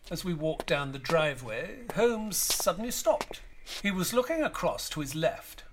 As 0.09 0.25
we 0.25 0.35
walked 0.35 0.69
down 0.69 0.93
the 0.93 1.01
driveway, 1.01 1.81
Holmes 1.95 2.37
suddenly 2.37 2.93
stopped. 2.93 3.41
He 3.83 3.91
was 3.91 4.15
looking 4.15 4.43
across 4.43 4.89
to 4.91 5.01
his 5.01 5.17
left. 5.17 5.65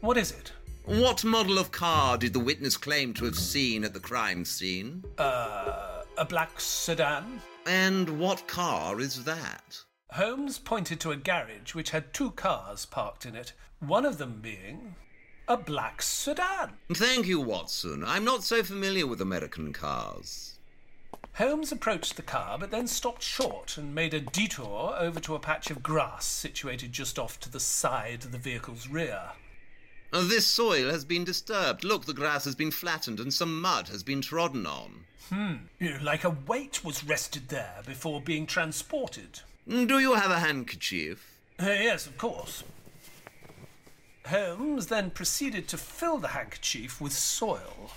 What 0.00 0.16
is 0.16 0.30
it? 0.30 0.52
What 0.84 1.24
model 1.24 1.58
of 1.58 1.72
car 1.72 2.16
did 2.16 2.32
the 2.32 2.38
witness 2.38 2.76
claim 2.76 3.12
to 3.14 3.24
have 3.24 3.36
seen 3.36 3.82
at 3.82 3.92
the 3.92 3.98
crime 3.98 4.44
scene? 4.44 5.02
Uh, 5.18 6.02
a 6.16 6.24
black 6.24 6.60
sedan. 6.60 7.42
And 7.66 8.20
what 8.20 8.46
car 8.46 9.00
is 9.00 9.24
that? 9.24 9.80
Holmes 10.12 10.60
pointed 10.60 11.00
to 11.00 11.10
a 11.10 11.16
garage 11.16 11.74
which 11.74 11.90
had 11.90 12.14
two 12.14 12.30
cars 12.30 12.86
parked 12.86 13.26
in 13.26 13.34
it, 13.34 13.52
one 13.80 14.06
of 14.06 14.18
them 14.18 14.38
being 14.40 14.94
a 15.48 15.56
black 15.56 16.02
sedan. 16.02 16.74
Thank 16.94 17.26
you, 17.26 17.40
Watson. 17.40 18.04
I'm 18.06 18.24
not 18.24 18.44
so 18.44 18.62
familiar 18.62 19.08
with 19.08 19.20
American 19.20 19.72
cars. 19.72 20.55
Holmes 21.36 21.70
approached 21.70 22.16
the 22.16 22.22
car, 22.22 22.56
but 22.56 22.70
then 22.70 22.86
stopped 22.86 23.22
short 23.22 23.76
and 23.76 23.94
made 23.94 24.14
a 24.14 24.20
detour 24.20 24.96
over 24.98 25.20
to 25.20 25.34
a 25.34 25.38
patch 25.38 25.70
of 25.70 25.82
grass 25.82 26.24
situated 26.24 26.92
just 26.92 27.18
off 27.18 27.38
to 27.40 27.50
the 27.50 27.60
side 27.60 28.24
of 28.24 28.32
the 28.32 28.38
vehicle's 28.38 28.88
rear. 28.88 29.32
Uh, 30.14 30.26
this 30.26 30.46
soil 30.46 30.90
has 30.90 31.04
been 31.04 31.24
disturbed. 31.24 31.84
Look, 31.84 32.06
the 32.06 32.14
grass 32.14 32.46
has 32.46 32.54
been 32.54 32.70
flattened 32.70 33.20
and 33.20 33.34
some 33.34 33.60
mud 33.60 33.88
has 33.88 34.02
been 34.02 34.22
trodden 34.22 34.66
on. 34.66 35.04
Hmm, 35.28 35.56
like 36.02 36.24
a 36.24 36.30
weight 36.30 36.82
was 36.82 37.04
rested 37.04 37.48
there 37.48 37.82
before 37.84 38.22
being 38.22 38.46
transported. 38.46 39.40
Do 39.68 39.98
you 39.98 40.14
have 40.14 40.30
a 40.30 40.38
handkerchief? 40.38 41.38
Uh, 41.60 41.66
yes, 41.66 42.06
of 42.06 42.16
course. 42.16 42.64
Holmes 44.24 44.86
then 44.86 45.10
proceeded 45.10 45.68
to 45.68 45.76
fill 45.76 46.16
the 46.16 46.28
handkerchief 46.28 46.98
with 46.98 47.12
soil. 47.12 47.90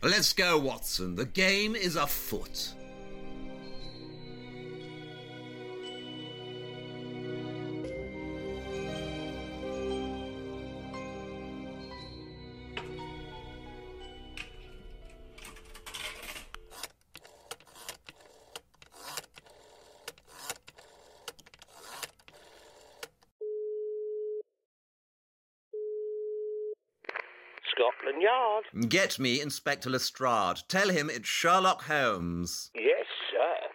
Let's 0.00 0.32
go, 0.32 0.56
Watson. 0.58 1.16
The 1.16 1.24
game 1.24 1.74
is 1.74 1.96
afoot. 1.96 2.72
Get 28.86 29.18
me 29.18 29.40
Inspector 29.40 29.88
Lestrade. 29.90 30.62
Tell 30.68 30.90
him 30.90 31.10
it's 31.10 31.28
Sherlock 31.28 31.84
Holmes. 31.84 32.70
Yes, 32.74 33.06
sir. 33.32 33.68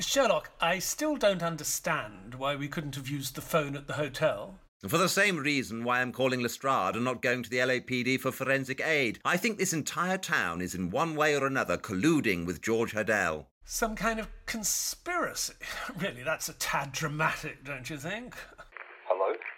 Sherlock, 0.00 0.50
I 0.60 0.80
still 0.80 1.16
don't 1.16 1.42
understand 1.42 2.34
why 2.34 2.56
we 2.56 2.66
couldn't 2.68 2.96
have 2.96 3.08
used 3.08 3.36
the 3.36 3.40
phone 3.40 3.76
at 3.76 3.86
the 3.86 3.92
hotel. 3.92 4.58
For 4.88 4.98
the 4.98 5.08
same 5.08 5.36
reason 5.36 5.84
why 5.84 6.00
I'm 6.00 6.12
calling 6.12 6.40
Lestrade 6.40 6.96
and 6.96 7.04
not 7.04 7.22
going 7.22 7.44
to 7.44 7.50
the 7.50 7.58
LAPD 7.58 8.18
for 8.18 8.32
forensic 8.32 8.80
aid. 8.80 9.20
I 9.24 9.36
think 9.36 9.56
this 9.56 9.72
entire 9.72 10.18
town 10.18 10.60
is 10.60 10.74
in 10.74 10.90
one 10.90 11.14
way 11.14 11.36
or 11.36 11.46
another 11.46 11.78
colluding 11.78 12.44
with 12.44 12.62
George 12.62 12.92
Hodel. 12.92 13.46
Some 13.64 13.94
kind 13.94 14.18
of 14.18 14.28
conspiracy. 14.46 15.54
Really, 15.98 16.22
that's 16.22 16.48
a 16.48 16.54
tad 16.54 16.92
dramatic, 16.92 17.64
don't 17.64 17.88
you 17.88 17.96
think? 17.96 18.34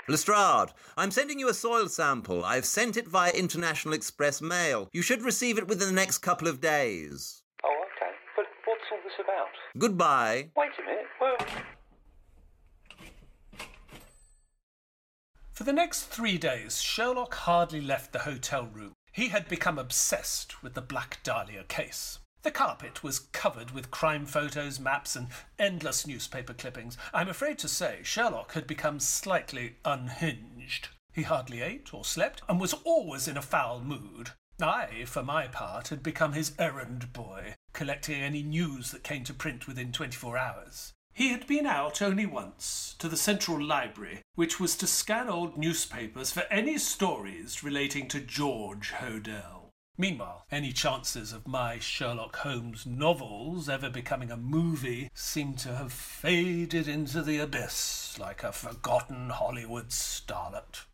Hello? 0.09 0.14
Lestrade, 0.14 0.74
I'm 0.96 1.11
sending 1.11 1.38
you 1.38 1.50
a 1.50 1.54
soil 1.54 1.86
sample. 1.88 2.42
I've 2.42 2.64
sent 2.64 2.96
it 2.96 3.06
via 3.06 3.30
International 3.32 3.92
Express 3.92 4.40
mail. 4.40 4.88
You 4.92 5.02
should 5.02 5.22
receive 5.22 5.59
it 5.59 5.68
within 5.68 5.88
the 5.88 5.94
next 5.94 6.18
couple 6.18 6.48
of 6.48 6.62
days. 6.62 7.42
Oh, 7.62 7.84
okay. 7.96 8.12
But 8.34 8.46
what's 8.64 8.84
all 8.90 8.98
this 9.04 9.12
about? 9.22 9.48
Goodbye. 9.76 10.50
Wait 10.56 10.70
a 10.78 10.82
minute. 10.82 11.04
Well, 11.20 11.36
For 15.52 15.64
the 15.64 15.72
next 15.72 16.04
three 16.04 16.38
days, 16.38 16.80
Sherlock 16.80 17.34
hardly 17.34 17.80
left 17.82 18.12
the 18.12 18.20
hotel 18.20 18.68
room. 18.72 18.92
He 19.12 19.28
had 19.28 19.48
become 19.48 19.78
obsessed 19.78 20.62
with 20.62 20.74
the 20.74 20.80
Black 20.80 21.18
Dahlia 21.22 21.64
case. 21.64 22.20
The 22.43 22.51
carpet 22.53 23.03
was 23.03 23.18
covered 23.18 23.72
with 23.72 23.91
crime 23.91 24.24
photos, 24.24 24.78
maps, 24.78 25.16
and 25.16 25.28
endless 25.59 26.07
newspaper 26.07 26.55
clippings. 26.55 26.97
I'm 27.12 27.28
afraid 27.28 27.59
to 27.59 27.68
say 27.68 28.01
Sherlock 28.05 28.53
had 28.53 28.66
become 28.66 29.01
slightly 29.01 29.76
unhinged. 29.84 30.89
He 31.12 31.22
hardly 31.22 31.62
ate 31.62 31.93
or 31.93 32.05
slept, 32.05 32.43
and 32.49 32.61
was 32.61 32.74
always 32.84 33.26
in 33.26 33.36
a 33.36 33.43
foul 33.43 33.80
mood. 33.80 34.30
I, 34.61 35.05
for 35.07 35.22
my 35.22 35.49
part, 35.49 35.89
had 35.89 36.03
become 36.03 36.32
his 36.32 36.53
errand 36.59 37.12
boy, 37.12 37.55
collecting 37.72 38.20
any 38.20 38.43
news 38.43 38.93
that 38.93 39.03
came 39.03 39.24
to 39.24 39.34
print 39.34 39.66
within 39.66 39.93
24 39.93 40.39
hours. 40.39 40.93
He 41.12 41.30
had 41.30 41.49
been 41.49 41.66
out 41.66 42.01
only 42.01 42.26
once, 42.26 42.95
to 43.01 43.09
the 43.09 43.16
Central 43.16 43.61
Library, 43.61 44.22
which 44.36 44.61
was 44.61 44.76
to 44.76 44.86
scan 44.86 45.28
old 45.28 45.59
newspapers 45.59 46.30
for 46.30 46.45
any 46.51 46.78
stories 46.78 47.64
relating 47.64 48.07
to 48.09 48.20
George 48.20 48.93
Hodel. 48.93 49.57
Meanwhile, 50.01 50.46
any 50.53 50.70
chances 50.70 51.32
of 51.32 51.49
my 51.49 51.80
Sherlock 51.80 52.36
Holmes 52.36 52.86
novels 52.86 53.68
ever 53.68 53.90
becoming 53.90 54.30
a 54.30 54.36
movie 54.36 55.11
seem 55.12 55.55
to 55.55 55.74
have 55.74 55.92
faded 55.92 56.86
into 56.86 57.20
the 57.20 57.38
abyss 57.38 58.16
like 58.16 58.44
a 58.44 58.53
forgotten 58.53 59.30
Hollywood 59.30 59.88
starlet. 59.88 60.84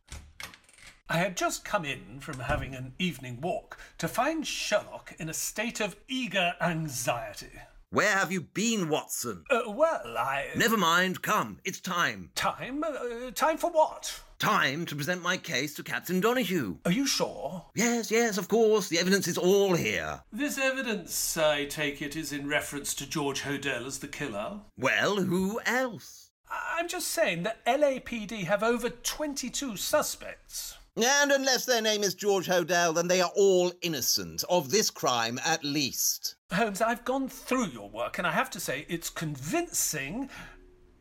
I 1.07 1.19
had 1.19 1.37
just 1.37 1.67
come 1.67 1.85
in 1.85 2.21
from 2.21 2.41
having 2.41 2.75
an 2.75 2.95
evening 2.99 3.43
walk 3.43 3.77
to 3.99 4.09
find 4.09 4.47
Sherlock 4.47 5.15
in 5.19 5.29
a 5.29 5.35
state 5.35 5.81
of 5.81 5.97
eager 6.09 6.55
anxiety. 6.63 7.61
Where 7.91 8.17
have 8.17 8.33
you 8.33 8.41
been, 8.41 8.89
Watson? 8.89 9.45
Uh, 9.51 9.71
well, 9.71 10.17
I. 10.19 10.47
Never 10.57 10.79
mind. 10.79 11.21
Come, 11.21 11.59
it's 11.63 11.79
time. 11.79 12.31
Time? 12.35 12.83
Uh, 12.83 13.31
time 13.35 13.59
for 13.59 13.71
what? 13.71 14.23
Time 14.39 14.85
to 14.87 14.97
present 14.97 15.23
my 15.23 15.37
case 15.37 15.75
to 15.75 15.83
Captain 15.83 16.21
Donahue. 16.21 16.77
Are 16.85 16.93
you 16.93 17.07
sure? 17.07 17.67
Yes, 17.75 18.11
yes, 18.11 18.37
of 18.37 18.49
course. 18.49 18.89
The 18.89 18.99
evidence 18.99 19.29
is 19.29 19.39
all 19.39 19.75
here. 19.75 20.23
This 20.33 20.59
evidence, 20.59 21.37
I 21.37 21.67
take 21.67 22.03
it, 22.03 22.17
is 22.17 22.33
in 22.33 22.49
reference 22.49 22.95
to 22.97 23.09
George 23.09 23.43
Hodel 23.43 23.87
as 23.87 24.01
the 24.01 24.09
killer? 24.09 24.61
Well, 24.77 25.17
who 25.17 25.61
else? 25.65 26.31
I'm 26.51 26.89
just 26.89 27.09
saying 27.09 27.45
that 27.45 27.65
LAPD 27.65 28.45
have 28.45 28.63
over 28.63 28.91
22 28.91 29.77
suspects. 29.77 30.77
And 30.97 31.33
unless 31.33 31.65
their 31.65 31.83
name 31.83 32.05
is 32.05 32.15
George 32.15 32.47
Hodel, 32.47 32.95
then 32.95 33.09
they 33.09 33.21
are 33.21 33.33
all 33.35 33.73
innocent 33.83 34.45
of 34.49 34.71
this 34.71 34.91
crime 34.91 35.41
at 35.45 35.65
least. 35.65 36.37
Holmes, 36.53 36.81
I've 36.81 37.05
gone 37.05 37.29
through 37.29 37.67
your 37.67 37.91
work, 37.91 38.19
and 38.19 38.27
I 38.27 38.31
have 38.31 38.51
to 38.51 38.61
say 38.61 38.87
it's 38.89 39.11
convincing, 39.11 40.31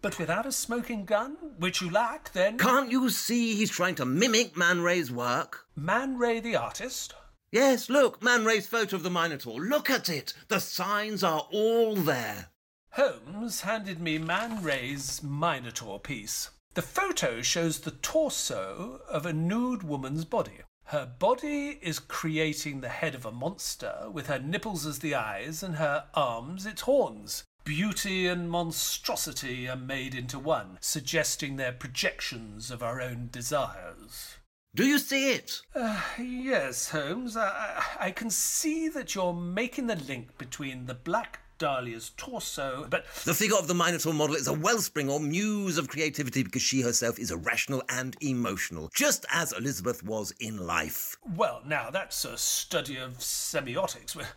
but 0.04 0.20
without 0.20 0.46
a 0.46 0.52
smoking 0.52 1.06
gun, 1.06 1.38
which 1.58 1.82
you 1.82 1.90
lack, 1.90 2.32
then. 2.34 2.58
Can't 2.60 2.92
you 2.92 3.10
see 3.10 3.56
he's 3.56 3.72
trying 3.72 3.96
to 3.96 4.06
mimic 4.06 4.56
Man 4.56 4.82
Ray's 4.82 5.10
work? 5.10 5.66
Man 5.76 6.18
Ray 6.18 6.42
the 6.42 6.58
artist? 6.58 7.16
Yes, 7.52 7.90
look, 7.90 8.22
Man 8.22 8.44
Ray's 8.44 8.68
photo 8.68 8.98
of 8.98 9.04
the 9.04 9.10
Minotaur. 9.10 9.62
Look 9.62 9.90
at 9.90 10.10
it. 10.10 10.34
The 10.50 10.60
signs 10.60 11.24
are 11.24 11.48
all 11.52 11.96
there. 11.96 12.50
Holmes 12.92 13.62
handed 13.62 14.02
me 14.02 14.18
Man 14.18 14.62
Ray's 14.62 15.24
Minotaur 15.24 16.00
piece. 16.00 16.50
The 16.74 16.82
photo 16.82 17.42
shows 17.42 17.80
the 17.80 17.92
torso 17.92 19.00
of 19.08 19.26
a 19.26 19.32
nude 19.32 19.84
woman's 19.84 20.26
body. 20.26 20.60
Her 20.86 21.06
body 21.06 21.80
is 21.82 22.00
creating 22.00 22.82
the 22.82 22.90
head 22.90 23.16
of 23.16 23.26
a 23.26 23.32
monster, 23.32 24.10
with 24.12 24.28
her 24.28 24.40
nipples 24.40 24.86
as 24.86 25.00
the 25.00 25.16
eyes 25.16 25.64
and 25.64 25.78
her 25.78 26.08
arms 26.14 26.66
its 26.66 26.82
horns. 26.82 27.46
Beauty 27.64 28.28
and 28.28 28.50
monstrosity 28.50 29.70
are 29.70 29.78
made 29.78 30.14
into 30.14 30.38
one, 30.38 30.78
suggesting 30.82 31.56
their 31.56 31.72
projections 31.72 32.70
of 32.70 32.84
our 32.84 33.00
own 33.00 33.30
desires. 33.32 34.36
Do 34.76 34.86
you 34.86 35.00
see 35.00 35.32
it? 35.32 35.62
Uh, 35.74 36.02
yes, 36.20 36.90
Holmes. 36.90 37.38
I, 37.38 37.82
I 38.00 38.12
can 38.12 38.30
see 38.30 38.90
that 38.90 39.16
you're 39.16 39.34
making 39.34 39.88
the 39.88 39.96
link 39.96 40.38
between 40.38 40.88
the 40.88 40.94
Black 40.94 41.40
Dahlia's 41.64 42.12
torso, 42.18 42.88
but. 42.90 43.06
The 43.24 43.34
figure 43.34 43.56
of 43.56 43.70
the 43.70 43.74
Minotaur 43.74 44.14
model 44.14 44.36
is 44.36 44.48
a 44.48 44.54
wellspring 44.54 45.10
or 45.10 45.22
muse 45.22 45.78
of 45.78 45.88
creativity 45.88 46.44
because 46.44 46.62
she 46.62 46.82
herself 46.82 47.18
is 47.18 47.32
irrational 47.32 47.82
and 47.88 48.18
emotional, 48.20 48.92
just 48.94 49.26
as 49.32 49.54
Elizabeth 49.54 50.04
was 50.04 50.34
in 50.42 50.58
life. 50.58 51.16
Well, 51.38 51.62
now 51.66 51.90
that's 51.90 52.26
a 52.26 52.38
study 52.38 52.98
of 52.98 53.18
semiotics. 53.20 54.14
We're, 54.14 54.28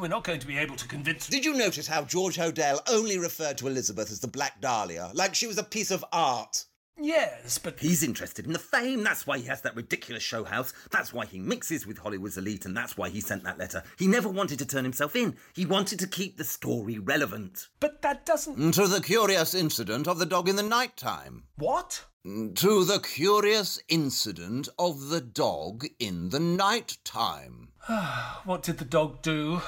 we're 0.00 0.08
not 0.08 0.24
going 0.24 0.40
to 0.40 0.46
be 0.46 0.58
able 0.58 0.74
to 0.74 0.88
convince. 0.88 1.28
Did 1.28 1.44
you 1.44 1.54
notice 1.54 1.86
how 1.86 2.02
George 2.02 2.36
Hodel 2.36 2.80
only 2.90 3.16
referred 3.16 3.58
to 3.58 3.68
Elizabeth 3.68 4.10
as 4.10 4.18
the 4.18 4.26
Black 4.26 4.60
Dahlia, 4.60 5.12
like 5.14 5.36
she 5.36 5.46
was 5.46 5.58
a 5.58 5.62
piece 5.62 5.92
of 5.92 6.04
art? 6.12 6.64
Yes, 6.98 7.58
but. 7.58 7.80
He's 7.80 8.02
interested 8.02 8.46
in 8.46 8.52
the 8.52 8.58
fame. 8.58 9.02
That's 9.02 9.26
why 9.26 9.38
he 9.38 9.46
has 9.46 9.62
that 9.62 9.74
ridiculous 9.74 10.22
show 10.22 10.44
house. 10.44 10.72
That's 10.90 11.12
why 11.12 11.26
he 11.26 11.38
mixes 11.38 11.86
with 11.86 11.98
Hollywood's 11.98 12.38
elite, 12.38 12.64
and 12.64 12.76
that's 12.76 12.96
why 12.96 13.08
he 13.08 13.20
sent 13.20 13.44
that 13.44 13.58
letter. 13.58 13.82
He 13.98 14.06
never 14.06 14.28
wanted 14.28 14.58
to 14.60 14.66
turn 14.66 14.84
himself 14.84 15.16
in. 15.16 15.36
He 15.54 15.66
wanted 15.66 15.98
to 16.00 16.06
keep 16.06 16.36
the 16.36 16.44
story 16.44 16.98
relevant. 16.98 17.68
But 17.80 18.02
that 18.02 18.26
doesn't. 18.26 18.72
To 18.74 18.86
the 18.86 19.00
curious 19.00 19.54
incident 19.54 20.06
of 20.06 20.18
the 20.18 20.26
dog 20.26 20.48
in 20.48 20.56
the 20.56 20.62
night 20.62 20.96
time. 20.96 21.44
What? 21.56 22.04
To 22.24 22.84
the 22.84 23.00
curious 23.00 23.80
incident 23.88 24.68
of 24.78 25.08
the 25.08 25.20
dog 25.20 25.86
in 25.98 26.28
the 26.28 26.40
night 26.40 26.98
time. 27.04 27.68
what 28.44 28.62
did 28.62 28.78
the 28.78 28.84
dog 28.84 29.22
do? 29.22 29.60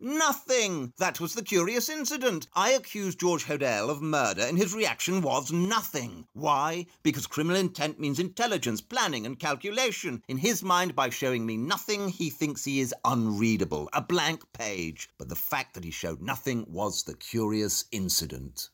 Nothing! 0.00 0.92
That 0.98 1.18
was 1.18 1.34
the 1.34 1.42
curious 1.42 1.88
incident. 1.88 2.46
I 2.54 2.70
accused 2.70 3.18
George 3.18 3.46
Hodel 3.46 3.90
of 3.90 4.00
murder, 4.00 4.42
and 4.42 4.56
his 4.56 4.72
reaction 4.72 5.22
was 5.22 5.50
nothing. 5.50 6.24
Why? 6.34 6.86
Because 7.02 7.26
criminal 7.26 7.60
intent 7.60 7.98
means 7.98 8.20
intelligence, 8.20 8.80
planning, 8.80 9.26
and 9.26 9.40
calculation. 9.40 10.22
In 10.28 10.38
his 10.38 10.62
mind, 10.62 10.94
by 10.94 11.10
showing 11.10 11.44
me 11.44 11.56
nothing, 11.56 12.10
he 12.10 12.30
thinks 12.30 12.64
he 12.64 12.78
is 12.78 12.94
unreadable, 13.04 13.88
a 13.92 14.00
blank 14.00 14.42
page. 14.52 15.08
But 15.18 15.28
the 15.28 15.34
fact 15.34 15.74
that 15.74 15.82
he 15.82 15.90
showed 15.90 16.22
nothing 16.22 16.64
was 16.68 17.02
the 17.02 17.14
curious 17.14 17.86
incident. 17.90 18.68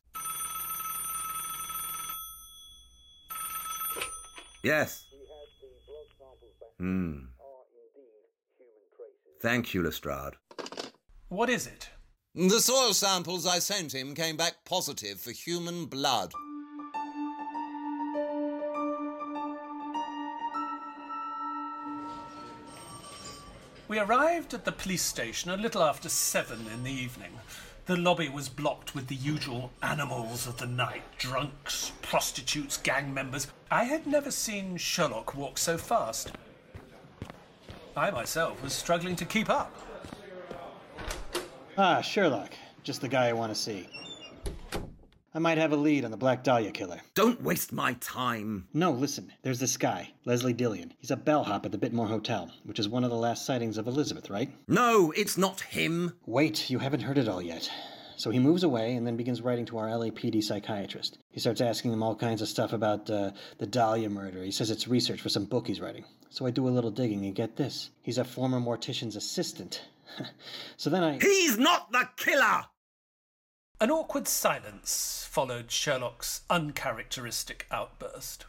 Yes. 4.63 5.07
Hmm. 6.79 7.19
Thank 9.41 9.73
you, 9.75 9.83
Lestrade. 9.83 10.35
What 11.29 11.49
is 11.49 11.67
it? 11.67 11.89
The 12.35 12.61
soil 12.61 12.93
samples 12.93 13.47
I 13.47 13.59
sent 13.59 13.95
him 13.95 14.15
came 14.15 14.37
back 14.37 14.65
positive 14.65 15.21
for 15.21 15.31
human 15.31 15.87
blood. 15.87 16.33
We 23.89 23.99
arrived 23.99 24.55
at 24.55 24.65
the 24.65 24.73
police 24.73 25.03
station 25.03 25.51
a 25.51 25.57
little 25.57 25.83
after 25.83 26.09
seven 26.09 26.67
in 26.73 26.85
the 26.85 26.91
evening. 26.91 27.33
The 27.87 27.97
lobby 27.97 28.29
was 28.29 28.49
blocked 28.49 28.95
with 28.95 29.09
the 29.09 29.15
usual 29.15 29.71
animals 29.83 30.47
of 30.47 30.59
the 30.59 30.67
night 30.67 31.05
drunks, 31.19 31.93
prostitutes, 32.03 32.77
gang 32.79 33.15
members. 33.15 33.47
I 33.71 33.85
had 33.85 34.07
never 34.07 34.31
seen 34.31 34.77
Sherlock 34.77 35.35
walk 35.35 35.59
so 35.59 35.79
fast. 35.79 36.33
I 37.97 38.11
myself 38.11 38.63
was 38.63 38.73
struggling 38.73 39.17
to 39.17 39.25
keep 39.25 39.49
up. 39.49 39.75
Ah, 41.77 42.01
Sherlock. 42.01 42.53
Just 42.85 43.01
the 43.01 43.09
guy 43.09 43.29
I 43.29 43.33
want 43.33 43.53
to 43.53 43.61
see. 43.61 43.89
I 45.37 45.41
might 45.41 45.59
have 45.59 45.73
a 45.73 45.77
lead 45.77 46.05
on 46.05 46.13
the 46.13 46.17
Black 46.17 46.45
Dahlia 46.45 46.71
killer. 46.71 47.01
Don't 47.15 47.43
waste 47.43 47.73
my 47.73 47.95
time. 47.95 48.69
No, 48.73 48.93
listen. 48.93 49.33
There's 49.43 49.59
this 49.59 49.77
guy, 49.77 50.13
Leslie 50.25 50.53
Dillon. 50.53 50.95
He's 50.99 51.11
a 51.11 51.17
bellhop 51.17 51.67
at 51.67 51.73
the 51.73 51.79
Biltmore 51.79 52.07
Hotel, 52.07 52.53
which 52.63 52.79
is 52.79 52.89
one 52.89 53.03
of 53.03 53.11
the 53.11 53.17
last 53.17 53.45
sightings 53.45 53.77
of 53.77 53.89
Elizabeth, 53.89 54.31
right? 54.31 54.53
No, 54.69 55.11
it's 55.17 55.37
not 55.37 55.63
him. 55.63 56.15
Wait, 56.27 56.71
you 56.71 56.79
haven't 56.79 57.01
heard 57.03 57.19
it 57.19 57.29
all 57.29 57.43
yet. 57.43 57.69
So 58.17 58.31
he 58.31 58.39
moves 58.39 58.63
away 58.63 58.95
and 58.95 59.05
then 59.05 59.17
begins 59.17 59.43
writing 59.43 59.67
to 59.67 59.79
our 59.79 59.89
LAPD 59.89 60.45
psychiatrist. 60.45 61.19
He 61.33 61.41
starts 61.41 61.61
asking 61.61 61.93
him 61.93 62.05
all 62.05 62.15
kinds 62.15 62.41
of 62.41 62.49
stuff 62.49 62.73
about 62.73 63.11
uh, 63.11 63.33
the 63.59 63.67
Dahlia 63.67 64.09
murder. 64.09 64.45
He 64.45 64.53
says 64.53 64.71
it's 64.71 64.87
research 64.87 65.21
for 65.21 65.29
some 65.29 65.47
book 65.47 65.67
he's 65.67 65.81
writing. 65.81 66.05
So 66.31 66.47
I 66.47 66.53
do 66.53 66.69
a 66.69 66.71
little 66.71 66.93
digging 66.93 67.25
and 67.27 67.35
get 67.35 67.57
this. 67.57 67.91
He's 68.03 68.19
a 68.19 68.25
former 68.25 68.61
mortician's 68.61 69.17
assistant. 69.17 69.83
so 70.77 70.91
then 70.91 71.03
I. 71.03 71.19
He's 71.19 71.59
not 71.59 71.93
the 71.93 72.09
killer! 72.17 72.67
An 73.81 73.91
awkward 73.91 74.29
silence 74.29 75.27
followed 75.31 75.71
Sherlock's 75.71 76.43
uncharacteristic 76.49 77.67
outburst. 77.71 78.47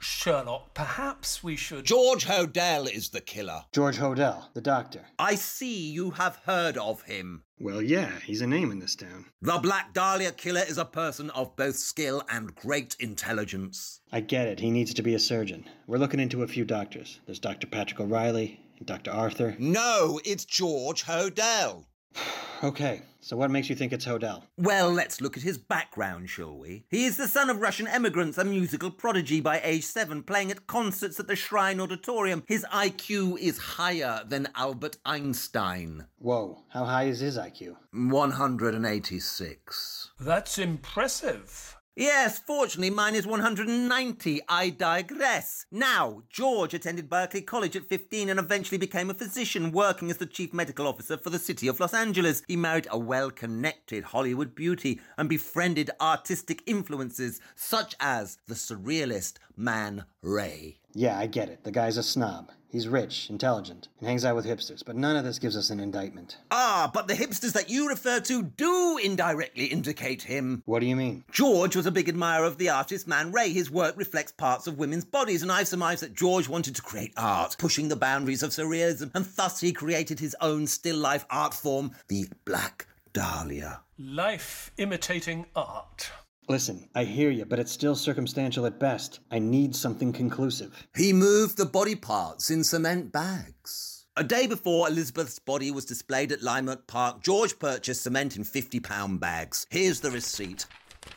Sherlock, 0.00 0.74
perhaps 0.74 1.42
we 1.42 1.56
should. 1.56 1.86
George 1.86 2.26
Hodel 2.26 2.92
is 2.92 3.08
the 3.08 3.22
killer. 3.22 3.64
George 3.72 3.96
Hodel, 3.96 4.52
the 4.52 4.60
doctor. 4.60 5.06
I 5.18 5.34
see 5.34 5.90
you 5.90 6.10
have 6.10 6.36
heard 6.44 6.76
of 6.76 7.02
him. 7.02 7.44
Well, 7.58 7.80
yeah, 7.80 8.18
he's 8.24 8.42
a 8.42 8.46
name 8.46 8.70
in 8.70 8.80
this 8.80 8.96
town. 8.96 9.26
The 9.40 9.58
Black 9.58 9.94
Dahlia 9.94 10.32
killer 10.32 10.64
is 10.68 10.76
a 10.76 10.84
person 10.84 11.30
of 11.30 11.56
both 11.56 11.76
skill 11.76 12.22
and 12.28 12.54
great 12.54 12.96
intelligence. 13.00 14.00
I 14.12 14.20
get 14.20 14.48
it. 14.48 14.60
He 14.60 14.70
needs 14.70 14.92
to 14.94 15.02
be 15.02 15.14
a 15.14 15.18
surgeon. 15.18 15.64
We're 15.86 15.98
looking 15.98 16.20
into 16.20 16.42
a 16.42 16.48
few 16.48 16.64
doctors. 16.64 17.20
There's 17.24 17.38
Dr. 17.38 17.66
Patrick 17.66 18.00
O'Reilly 18.00 18.60
and 18.60 18.63
Dr. 18.86 19.10
Arthur. 19.10 19.56
No, 19.58 20.20
it's 20.24 20.44
George 20.44 21.04
Hodel. 21.04 21.86
Okay, 22.62 23.02
so 23.20 23.36
what 23.36 23.50
makes 23.50 23.68
you 23.68 23.76
think 23.76 23.92
it's 23.92 24.06
Hodel? 24.06 24.44
Well, 24.56 24.90
let's 24.90 25.20
look 25.20 25.36
at 25.36 25.42
his 25.42 25.58
background, 25.58 26.30
shall 26.30 26.56
we? 26.56 26.86
He 26.88 27.04
is 27.04 27.18
the 27.18 27.28
son 27.28 27.50
of 27.50 27.60
Russian 27.60 27.86
immigrants, 27.86 28.38
a 28.38 28.44
musical 28.44 28.90
prodigy 28.90 29.42
by 29.42 29.60
age 29.62 29.84
seven, 29.84 30.22
playing 30.22 30.50
at 30.50 30.66
concerts 30.66 31.20
at 31.20 31.26
the 31.26 31.36
Shrine 31.36 31.78
Auditorium. 31.78 32.42
His 32.46 32.64
IQ 32.72 33.38
is 33.38 33.58
higher 33.58 34.22
than 34.26 34.48
Albert 34.54 34.96
Einstein. 35.04 36.06
Whoa, 36.16 36.62
how 36.68 36.86
high 36.86 37.04
is 37.04 37.20
his 37.20 37.36
IQ? 37.36 37.76
186. 37.92 40.10
That's 40.20 40.56
impressive. 40.58 41.76
Yes, 41.96 42.40
fortunately, 42.40 42.90
mine 42.90 43.14
is 43.14 43.24
190. 43.24 44.40
I 44.48 44.70
digress. 44.70 45.64
Now, 45.70 46.22
George 46.28 46.74
attended 46.74 47.08
Berkeley 47.08 47.40
College 47.40 47.76
at 47.76 47.88
15 47.88 48.30
and 48.30 48.40
eventually 48.40 48.78
became 48.78 49.10
a 49.10 49.14
physician 49.14 49.70
working 49.70 50.10
as 50.10 50.16
the 50.16 50.26
chief 50.26 50.52
medical 50.52 50.88
officer 50.88 51.16
for 51.16 51.30
the 51.30 51.38
city 51.38 51.68
of 51.68 51.78
Los 51.78 51.94
Angeles. 51.94 52.42
He 52.48 52.56
married 52.56 52.88
a 52.90 52.98
well 52.98 53.30
connected 53.30 54.02
Hollywood 54.02 54.56
beauty 54.56 55.00
and 55.16 55.28
befriended 55.28 55.90
artistic 56.00 56.64
influences 56.66 57.40
such 57.54 57.94
as 58.00 58.38
the 58.48 58.54
surrealist 58.54 59.34
Man 59.56 60.04
Ray. 60.20 60.80
Yeah, 60.94 61.18
I 61.18 61.26
get 61.26 61.48
it. 61.48 61.64
The 61.64 61.72
guy's 61.72 61.96
a 61.96 62.02
snob. 62.02 62.50
He's 62.74 62.88
rich, 62.88 63.30
intelligent, 63.30 63.86
and 64.00 64.08
hangs 64.08 64.24
out 64.24 64.34
with 64.34 64.46
hipsters, 64.46 64.84
but 64.84 64.96
none 64.96 65.14
of 65.14 65.24
this 65.24 65.38
gives 65.38 65.56
us 65.56 65.70
an 65.70 65.78
indictment. 65.78 66.38
Ah, 66.50 66.90
but 66.92 67.06
the 67.06 67.14
hipsters 67.14 67.52
that 67.52 67.70
you 67.70 67.88
refer 67.88 68.18
to 68.18 68.42
do 68.42 68.98
indirectly 68.98 69.66
indicate 69.66 70.22
him. 70.22 70.64
What 70.66 70.80
do 70.80 70.86
you 70.86 70.96
mean? 70.96 71.22
George 71.30 71.76
was 71.76 71.86
a 71.86 71.92
big 71.92 72.08
admirer 72.08 72.44
of 72.44 72.58
the 72.58 72.70
artist 72.70 73.06
Man 73.06 73.30
Ray. 73.30 73.50
His 73.50 73.70
work 73.70 73.96
reflects 73.96 74.32
parts 74.32 74.66
of 74.66 74.76
women's 74.76 75.04
bodies, 75.04 75.42
and 75.42 75.52
I've 75.52 75.68
surmised 75.68 76.02
that 76.02 76.14
George 76.14 76.48
wanted 76.48 76.74
to 76.74 76.82
create 76.82 77.12
art, 77.16 77.54
pushing 77.60 77.86
the 77.86 77.94
boundaries 77.94 78.42
of 78.42 78.50
surrealism, 78.50 79.12
and 79.14 79.24
thus 79.24 79.60
he 79.60 79.72
created 79.72 80.18
his 80.18 80.34
own 80.40 80.66
still 80.66 80.96
life 80.96 81.26
art 81.30 81.54
form, 81.54 81.92
the 82.08 82.26
Black 82.44 82.88
Dahlia. 83.12 83.82
Life 84.00 84.72
imitating 84.78 85.46
art. 85.54 86.10
Listen, 86.46 86.88
I 86.94 87.04
hear 87.04 87.30
you, 87.30 87.46
but 87.46 87.58
it's 87.58 87.72
still 87.72 87.96
circumstantial 87.96 88.66
at 88.66 88.78
best. 88.78 89.20
I 89.30 89.38
need 89.38 89.74
something 89.74 90.12
conclusive. 90.12 90.86
He 90.94 91.12
moved 91.12 91.56
the 91.56 91.64
body 91.64 91.94
parts 91.94 92.50
in 92.50 92.64
cement 92.64 93.12
bags. 93.12 94.06
A 94.16 94.22
day 94.22 94.46
before 94.46 94.86
Elizabeth's 94.86 95.38
body 95.38 95.70
was 95.70 95.86
displayed 95.86 96.32
at 96.32 96.42
Leimert 96.42 96.86
Park, 96.86 97.22
George 97.22 97.58
purchased 97.58 98.02
cement 98.02 98.36
in 98.36 98.44
50 98.44 98.78
pound 98.80 99.20
bags. 99.20 99.66
Here's 99.70 100.00
the 100.00 100.10
receipt. 100.10 100.66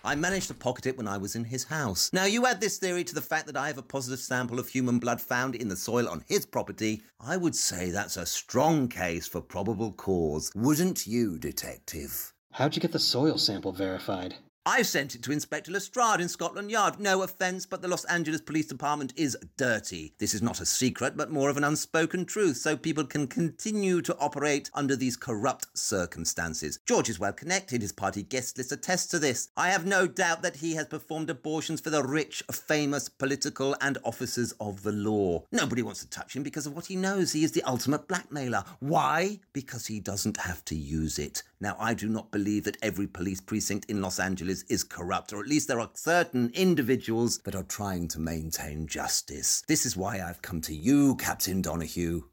I 0.03 0.15
managed 0.15 0.47
to 0.47 0.53
pocket 0.53 0.85
it 0.85 0.97
when 0.97 1.07
I 1.07 1.17
was 1.17 1.35
in 1.35 1.43
his 1.43 1.65
house. 1.65 2.09
Now, 2.13 2.25
you 2.25 2.45
add 2.45 2.61
this 2.61 2.77
theory 2.77 3.03
to 3.03 3.13
the 3.13 3.21
fact 3.21 3.47
that 3.47 3.57
I 3.57 3.67
have 3.67 3.77
a 3.77 3.83
positive 3.83 4.19
sample 4.19 4.59
of 4.59 4.69
human 4.69 4.97
blood 4.97 5.19
found 5.19 5.55
in 5.55 5.67
the 5.67 5.75
soil 5.75 6.07
on 6.07 6.23
his 6.27 6.45
property, 6.45 7.03
I 7.19 7.35
would 7.35 7.55
say 7.55 7.91
that's 7.91 8.17
a 8.17 8.25
strong 8.25 8.87
case 8.87 9.27
for 9.27 9.41
probable 9.41 9.91
cause. 9.91 10.51
Wouldn't 10.55 11.05
you, 11.05 11.37
detective? 11.37 12.33
How'd 12.51 12.75
you 12.75 12.81
get 12.81 12.93
the 12.93 12.99
soil 12.99 13.37
sample 13.37 13.73
verified? 13.73 14.35
I 14.67 14.81
sent 14.81 15.15
it 15.15 15.23
to 15.23 15.31
Inspector 15.31 15.71
Lestrade 15.71 16.19
in 16.19 16.27
Scotland 16.27 16.69
Yard. 16.69 16.99
No 16.99 17.21
offence, 17.21 17.65
but 17.65 17.81
the 17.81 17.87
Los 17.87 18.03
Angeles 18.03 18.41
Police 18.41 18.65
Department 18.65 19.13
is 19.15 19.37
dirty. 19.55 20.13
This 20.17 20.33
is 20.33 20.41
not 20.41 20.59
a 20.59 20.65
secret, 20.65 21.15
but 21.15 21.31
more 21.31 21.49
of 21.49 21.55
an 21.55 21.63
unspoken 21.63 22.25
truth, 22.25 22.57
so 22.57 22.75
people 22.75 23.05
can 23.05 23.27
continue 23.27 24.01
to 24.01 24.17
operate 24.17 24.69
under 24.73 24.97
these 24.97 25.15
corrupt 25.15 25.67
circumstances. 25.73 26.79
George 26.85 27.07
is 27.07 27.17
well 27.17 27.31
connected. 27.31 27.81
His 27.81 27.93
party 27.93 28.23
guest 28.23 28.57
list 28.57 28.73
attests 28.73 29.07
to 29.11 29.19
this. 29.19 29.47
I 29.55 29.69
have 29.69 29.85
no 29.85 30.05
doubt 30.05 30.41
that 30.41 30.57
he 30.57 30.75
has 30.75 30.87
performed 30.87 31.29
abortions 31.29 31.79
for 31.79 31.89
the 31.89 32.03
rich, 32.03 32.43
famous, 32.51 33.07
political, 33.07 33.73
and 33.79 33.97
officers 34.03 34.51
of 34.59 34.83
the 34.83 34.91
law. 34.91 35.45
Nobody 35.49 35.81
wants 35.81 36.01
to 36.01 36.09
touch 36.09 36.35
him 36.35 36.43
because 36.43 36.67
of 36.67 36.75
what 36.75 36.87
he 36.87 36.97
knows. 36.97 37.31
He 37.31 37.45
is 37.45 37.53
the 37.53 37.63
ultimate 37.63 38.09
blackmailer. 38.09 38.65
Why? 38.81 39.39
Because 39.53 39.85
he 39.85 40.01
doesn't 40.01 40.35
have 40.35 40.65
to 40.65 40.75
use 40.75 41.17
it. 41.17 41.41
Now, 41.61 41.77
I 41.79 41.95
do 41.95 42.07
not 42.07 42.31
believe 42.31 42.65
that 42.65 42.77
every 42.83 43.07
police 43.07 43.41
precinct 43.41 43.89
in 43.89 44.01
Los 44.01 44.19
Angeles 44.19 44.56
is 44.63 44.83
corrupt, 44.83 45.33
or 45.33 45.39
at 45.39 45.47
least 45.47 45.67
there 45.67 45.79
are 45.79 45.89
certain 45.93 46.51
individuals 46.53 47.39
that 47.39 47.55
are 47.55 47.63
trying 47.63 48.07
to 48.09 48.19
maintain 48.19 48.87
justice. 48.87 49.63
This 49.67 49.85
is 49.85 49.97
why 49.97 50.21
I've 50.21 50.41
come 50.41 50.61
to 50.61 50.75
you, 50.75 51.15
Captain 51.15 51.61
Donahue. 51.61 52.23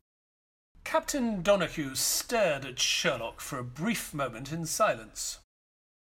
Captain 0.84 1.42
Donahue 1.42 1.94
stared 1.94 2.64
at 2.64 2.78
Sherlock 2.78 3.40
for 3.40 3.58
a 3.58 3.64
brief 3.64 4.12
moment 4.12 4.52
in 4.52 4.66
silence. 4.66 5.38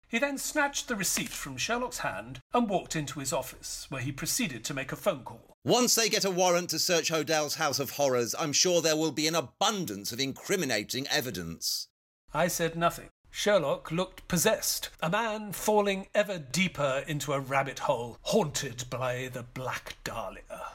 He 0.09 0.19
then 0.19 0.39
snatched 0.39 0.89
the 0.89 0.97
receipt 0.97 1.31
from 1.31 1.57
Sherlock's 1.57 1.99
hand 1.99 2.41
and 2.53 2.69
walked 2.69 2.95
into 2.95 3.21
his 3.21 3.33
office, 3.33 3.87
where 3.89 4.01
he 4.01 4.13
proceeded 4.13 4.65
to 4.65 4.75
make 4.75 4.93
a 4.93 4.97
phone 4.97 5.25
call. 5.25 5.57
Once 5.65 5.97
they 5.97 6.09
get 6.09 6.25
a 6.25 6.31
warrant 6.31 6.71
to 6.71 6.79
search 6.79 7.11
Hodel's 7.11 7.57
House 7.57 7.81
of 7.81 7.91
Horrors, 7.91 8.35
I'm 8.39 8.53
sure 8.53 8.81
there 8.81 8.97
will 8.97 9.11
be 9.11 9.27
an 9.27 9.35
abundance 9.35 10.13
of 10.13 10.21
incriminating 10.21 11.09
evidence. 11.09 11.89
I 12.33 12.47
said 12.47 12.77
nothing. 12.77 13.09
Sherlock 13.39 13.93
looked 13.93 14.27
possessed, 14.29 14.89
a 15.03 15.11
man 15.11 15.53
falling 15.53 16.07
ever 16.15 16.39
deeper 16.39 17.05
into 17.07 17.35
a 17.35 17.39
rabbit 17.39 17.81
hole, 17.81 18.17
haunted 18.23 18.85
by 18.89 19.29
the 19.31 19.43
Black 19.43 19.99
Dahlia. 20.05 20.73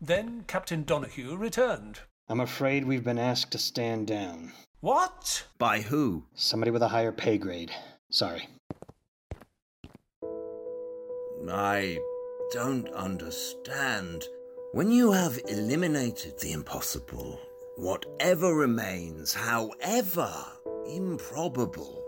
Then 0.00 0.44
Captain 0.46 0.84
Donahue 0.84 1.34
returned. 1.34 1.98
I'm 2.28 2.38
afraid 2.38 2.84
we've 2.84 3.02
been 3.02 3.18
asked 3.18 3.50
to 3.50 3.58
stand 3.58 4.06
down. 4.06 4.52
What? 4.78 5.48
By 5.58 5.80
who? 5.80 6.26
Somebody 6.36 6.70
with 6.70 6.80
a 6.80 6.88
higher 6.88 7.10
pay 7.10 7.38
grade. 7.38 7.72
Sorry. 8.12 8.48
I 11.50 11.98
don't 12.52 12.88
understand. 12.90 14.26
When 14.74 14.92
you 14.92 15.10
have 15.10 15.40
eliminated 15.48 16.38
the 16.38 16.52
impossible, 16.52 17.40
whatever 17.76 18.54
remains, 18.54 19.34
however 19.34 20.32
improbable, 20.96 22.04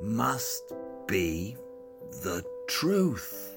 must 0.00 0.72
be 1.06 1.56
the 2.22 2.44
truth. 2.68 3.54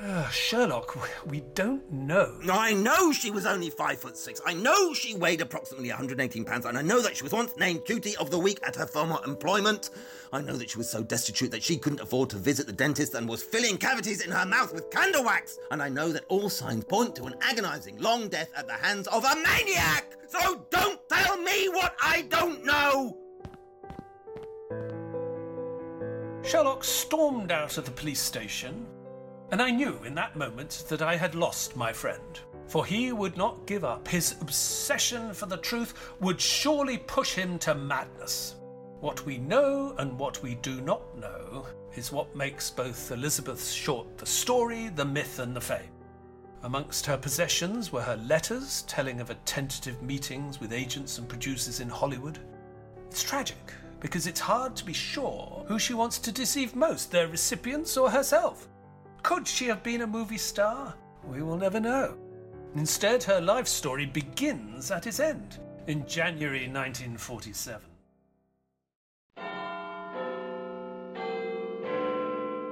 Uh, 0.00 0.28
Sherlock, 0.28 0.98
we 1.26 1.40
don't 1.54 1.90
know. 1.90 2.36
I 2.50 2.74
know 2.74 3.12
she 3.12 3.30
was 3.30 3.46
only 3.46 3.70
five 3.70 3.98
foot 3.98 4.16
six. 4.16 4.40
I 4.44 4.52
know 4.52 4.92
she 4.92 5.14
weighed 5.14 5.40
approximately 5.40 5.88
118 5.88 6.44
pounds, 6.44 6.66
and 6.66 6.76
I 6.76 6.82
know 6.82 7.00
that 7.00 7.16
she 7.16 7.22
was 7.22 7.32
once 7.32 7.56
named 7.56 7.84
Cutie 7.84 8.16
of 8.16 8.30
the 8.30 8.38
Week 8.38 8.58
at 8.66 8.74
her 8.74 8.86
former 8.86 9.18
employment. 9.24 9.90
I 10.32 10.40
know 10.40 10.56
that 10.56 10.68
she 10.68 10.78
was 10.78 10.90
so 10.90 11.04
destitute 11.04 11.52
that 11.52 11.62
she 11.62 11.78
couldn't 11.78 12.00
afford 12.00 12.28
to 12.30 12.36
visit 12.36 12.66
the 12.66 12.72
dentist 12.72 13.14
and 13.14 13.28
was 13.28 13.44
filling 13.44 13.78
cavities 13.78 14.20
in 14.20 14.32
her 14.32 14.44
mouth 14.44 14.74
with 14.74 14.90
candle 14.90 15.24
wax. 15.24 15.60
And 15.70 15.80
I 15.80 15.88
know 15.88 16.10
that 16.10 16.24
all 16.28 16.48
signs 16.48 16.84
point 16.84 17.14
to 17.16 17.24
an 17.26 17.36
agonizing 17.40 17.98
long 17.98 18.28
death 18.28 18.50
at 18.56 18.66
the 18.66 18.72
hands 18.72 19.06
of 19.06 19.24
a 19.24 19.36
maniac. 19.36 20.16
So 20.26 20.66
don't 20.70 21.08
tell 21.08 21.36
me 21.36 21.68
what 21.68 21.94
I 22.02 22.22
don't 22.22 22.64
know. 22.64 23.23
Sherlock 26.44 26.84
stormed 26.84 27.50
out 27.50 27.78
of 27.78 27.86
the 27.86 27.90
police 27.90 28.20
station, 28.20 28.86
and 29.50 29.62
I 29.62 29.70
knew 29.70 29.98
in 30.04 30.14
that 30.16 30.36
moment 30.36 30.84
that 30.88 31.00
I 31.00 31.16
had 31.16 31.34
lost 31.34 31.74
my 31.74 31.90
friend. 31.90 32.38
For 32.66 32.84
he 32.84 33.12
would 33.12 33.38
not 33.38 33.66
give 33.66 33.82
up. 33.82 34.06
His 34.06 34.32
obsession 34.42 35.32
for 35.32 35.46
the 35.46 35.56
truth 35.56 35.94
would 36.20 36.38
surely 36.38 36.98
push 36.98 37.32
him 37.32 37.58
to 37.60 37.74
madness. 37.74 38.56
What 39.00 39.24
we 39.24 39.38
know 39.38 39.94
and 39.98 40.18
what 40.18 40.42
we 40.42 40.56
do 40.56 40.82
not 40.82 41.16
know 41.18 41.66
is 41.96 42.12
what 42.12 42.36
makes 42.36 42.70
both 42.70 43.10
Elizabeth 43.10 43.70
Short 43.70 44.18
the 44.18 44.26
story, 44.26 44.88
the 44.88 45.04
myth, 45.04 45.38
and 45.38 45.56
the 45.56 45.60
fame. 45.62 45.92
Amongst 46.62 47.06
her 47.06 47.16
possessions 47.16 47.90
were 47.90 48.02
her 48.02 48.16
letters 48.16 48.82
telling 48.82 49.20
of 49.20 49.28
her 49.28 49.38
tentative 49.46 50.02
meetings 50.02 50.60
with 50.60 50.74
agents 50.74 51.16
and 51.16 51.26
producers 51.26 51.80
in 51.80 51.88
Hollywood. 51.88 52.38
It's 53.08 53.22
tragic 53.22 53.72
because 54.04 54.26
it's 54.26 54.38
hard 54.38 54.76
to 54.76 54.84
be 54.84 54.92
sure 54.92 55.64
who 55.66 55.78
she 55.78 55.94
wants 55.94 56.18
to 56.18 56.30
deceive 56.30 56.76
most, 56.76 57.10
their 57.10 57.26
recipients 57.26 57.96
or 57.96 58.10
herself. 58.10 58.68
Could 59.22 59.48
she 59.48 59.64
have 59.64 59.82
been 59.82 60.02
a 60.02 60.06
movie 60.06 60.36
star? 60.36 60.94
We 61.26 61.40
will 61.40 61.56
never 61.56 61.80
know. 61.80 62.18
Instead, 62.74 63.22
her 63.22 63.40
life 63.40 63.66
story 63.66 64.04
begins 64.04 64.90
at 64.90 65.06
its 65.06 65.20
end 65.20 65.58
in 65.86 66.06
January 66.06 66.68
1947. 66.68 67.80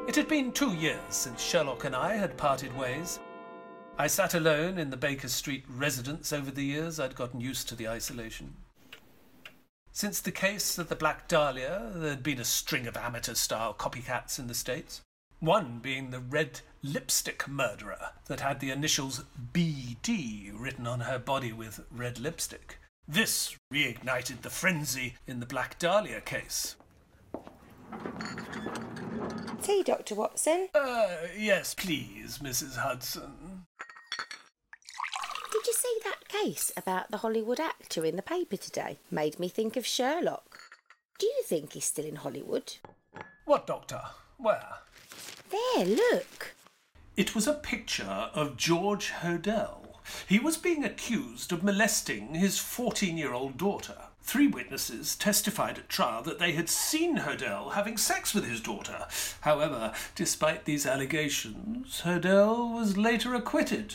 It 0.07 0.15
had 0.15 0.29
been 0.29 0.53
two 0.53 0.75
years 0.75 1.01
since 1.09 1.43
Sherlock 1.43 1.87
and 1.87 1.97
I 1.97 2.13
had 2.13 2.37
parted 2.37 2.77
ways. 2.77 3.21
I 3.97 4.07
sat 4.07 4.35
alone 4.35 4.77
in 4.77 4.91
the 4.91 4.99
Baker 4.99 5.29
Street 5.29 5.65
residence 5.67 6.31
over 6.31 6.51
the 6.51 6.63
years. 6.63 7.01
I'd 7.01 7.17
gotten 7.17 7.41
used 7.41 7.71
to 7.71 7.75
the 7.75 7.89
isolation. 7.89 8.53
Since 9.95 10.21
the 10.21 10.33
case 10.33 10.79
of 10.79 10.89
the 10.89 10.97
Black 10.97 11.29
Dahlia, 11.29 11.93
there 11.95 12.11
had 12.11 12.23
been 12.23 12.41
a 12.41 12.47
string 12.47 12.87
of 12.87 12.97
amateur 12.97 13.35
style 13.35 13.75
copycats 13.75 14.39
in 14.39 14.47
the 14.47 14.55
States. 14.55 15.03
One 15.39 15.81
being 15.81 16.11
the 16.11 16.19
red 16.19 16.61
lipstick 16.83 17.47
murderer 17.47 18.13
that 18.27 18.41
had 18.41 18.61
the 18.61 18.71
initials 18.71 19.23
BD 19.53 20.51
written 20.55 20.87
on 20.87 21.01
her 21.01 21.19
body 21.19 21.53
with 21.53 21.85
red 21.91 22.19
lipstick. 22.19 22.79
This 23.07 23.55
reignited 23.73 24.41
the 24.41 24.51
frenzy 24.51 25.17
in 25.27 25.41
the 25.41 25.47
Black 25.47 25.79
Dahlia 25.79 26.23
case. 26.23 26.77
Tea, 29.63 29.83
Dr. 29.83 30.15
Watson? 30.15 30.69
Uh, 30.75 31.17
yes, 31.37 31.75
please, 31.75 32.39
Mrs. 32.39 32.77
Hudson. 32.77 33.52
Did 35.63 35.69
you 35.69 35.75
see 35.75 35.99
that 36.03 36.29
case 36.29 36.73
about 36.77 37.13
the 37.13 37.19
Hollywood 37.19 37.61
actor 37.61 38.05
in 38.05 38.17
the 38.17 38.23
paper 38.23 38.57
today? 38.57 38.99
Made 39.13 39.39
me 39.39 39.49
think 39.49 39.77
of 39.77 39.87
Sherlock. 39.87 40.59
Do 41.21 41.27
you 41.27 41.43
think 41.45 41.75
he's 41.75 41.85
still 41.85 42.05
in 42.05 42.17
Hollywood? 42.17 42.79
What 43.45 43.69
doctor? 43.69 44.01
Where? 44.39 44.67
There, 45.51 45.85
look. 45.85 46.57
It 47.17 47.37
was 47.37 47.47
a 47.47 47.53
picture 47.53 48.29
of 48.35 48.57
George 48.57 49.13
Hodel. 49.13 49.99
He 50.27 50.41
was 50.41 50.57
being 50.57 50.83
accused 50.83 51.53
of 51.53 51.63
molesting 51.63 52.35
his 52.35 52.59
14 52.59 53.17
year 53.17 53.33
old 53.33 53.57
daughter. 53.57 53.99
Three 54.21 54.49
witnesses 54.49 55.15
testified 55.15 55.79
at 55.79 55.89
trial 55.89 56.25
that 56.25 56.41
they 56.41 56.53
had 56.53 56.69
seen 56.69 57.19
Hodel 57.19 57.75
having 57.75 57.97
sex 57.97 58.35
with 58.35 58.49
his 58.49 58.61
daughter. 58.61 59.07
However, 59.43 59.93
despite 60.17 60.65
these 60.65 60.87
allegations, 60.87 62.01
Hodel 62.01 62.75
was 62.75 62.97
later 62.97 63.33
acquitted. 63.37 63.95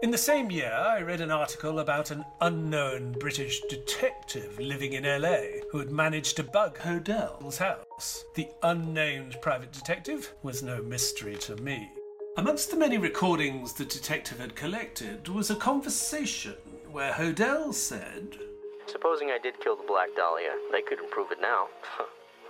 In 0.00 0.12
the 0.12 0.18
same 0.18 0.48
year, 0.52 0.72
I 0.72 1.00
read 1.00 1.20
an 1.20 1.32
article 1.32 1.80
about 1.80 2.12
an 2.12 2.24
unknown 2.40 3.16
British 3.18 3.60
detective 3.62 4.56
living 4.60 4.92
in 4.92 5.02
LA 5.02 5.58
who 5.72 5.78
had 5.80 5.90
managed 5.90 6.36
to 6.36 6.44
bug 6.44 6.78
Hodel's 6.78 7.58
house. 7.58 8.24
The 8.36 8.48
unnamed 8.62 9.38
private 9.42 9.72
detective 9.72 10.32
was 10.44 10.62
no 10.62 10.80
mystery 10.84 11.34
to 11.38 11.56
me. 11.56 11.90
Amongst 12.36 12.70
the 12.70 12.76
many 12.76 12.96
recordings 12.96 13.72
the 13.72 13.84
detective 13.84 14.38
had 14.38 14.54
collected 14.54 15.26
was 15.26 15.50
a 15.50 15.56
conversation 15.56 16.54
where 16.92 17.12
Hodel 17.12 17.74
said, 17.74 18.38
Supposing 18.86 19.32
I 19.32 19.38
did 19.42 19.58
kill 19.58 19.74
the 19.74 19.82
Black 19.82 20.14
Dahlia, 20.14 20.52
they 20.70 20.82
couldn't 20.82 21.10
prove 21.10 21.32
it 21.32 21.40
now. 21.40 21.66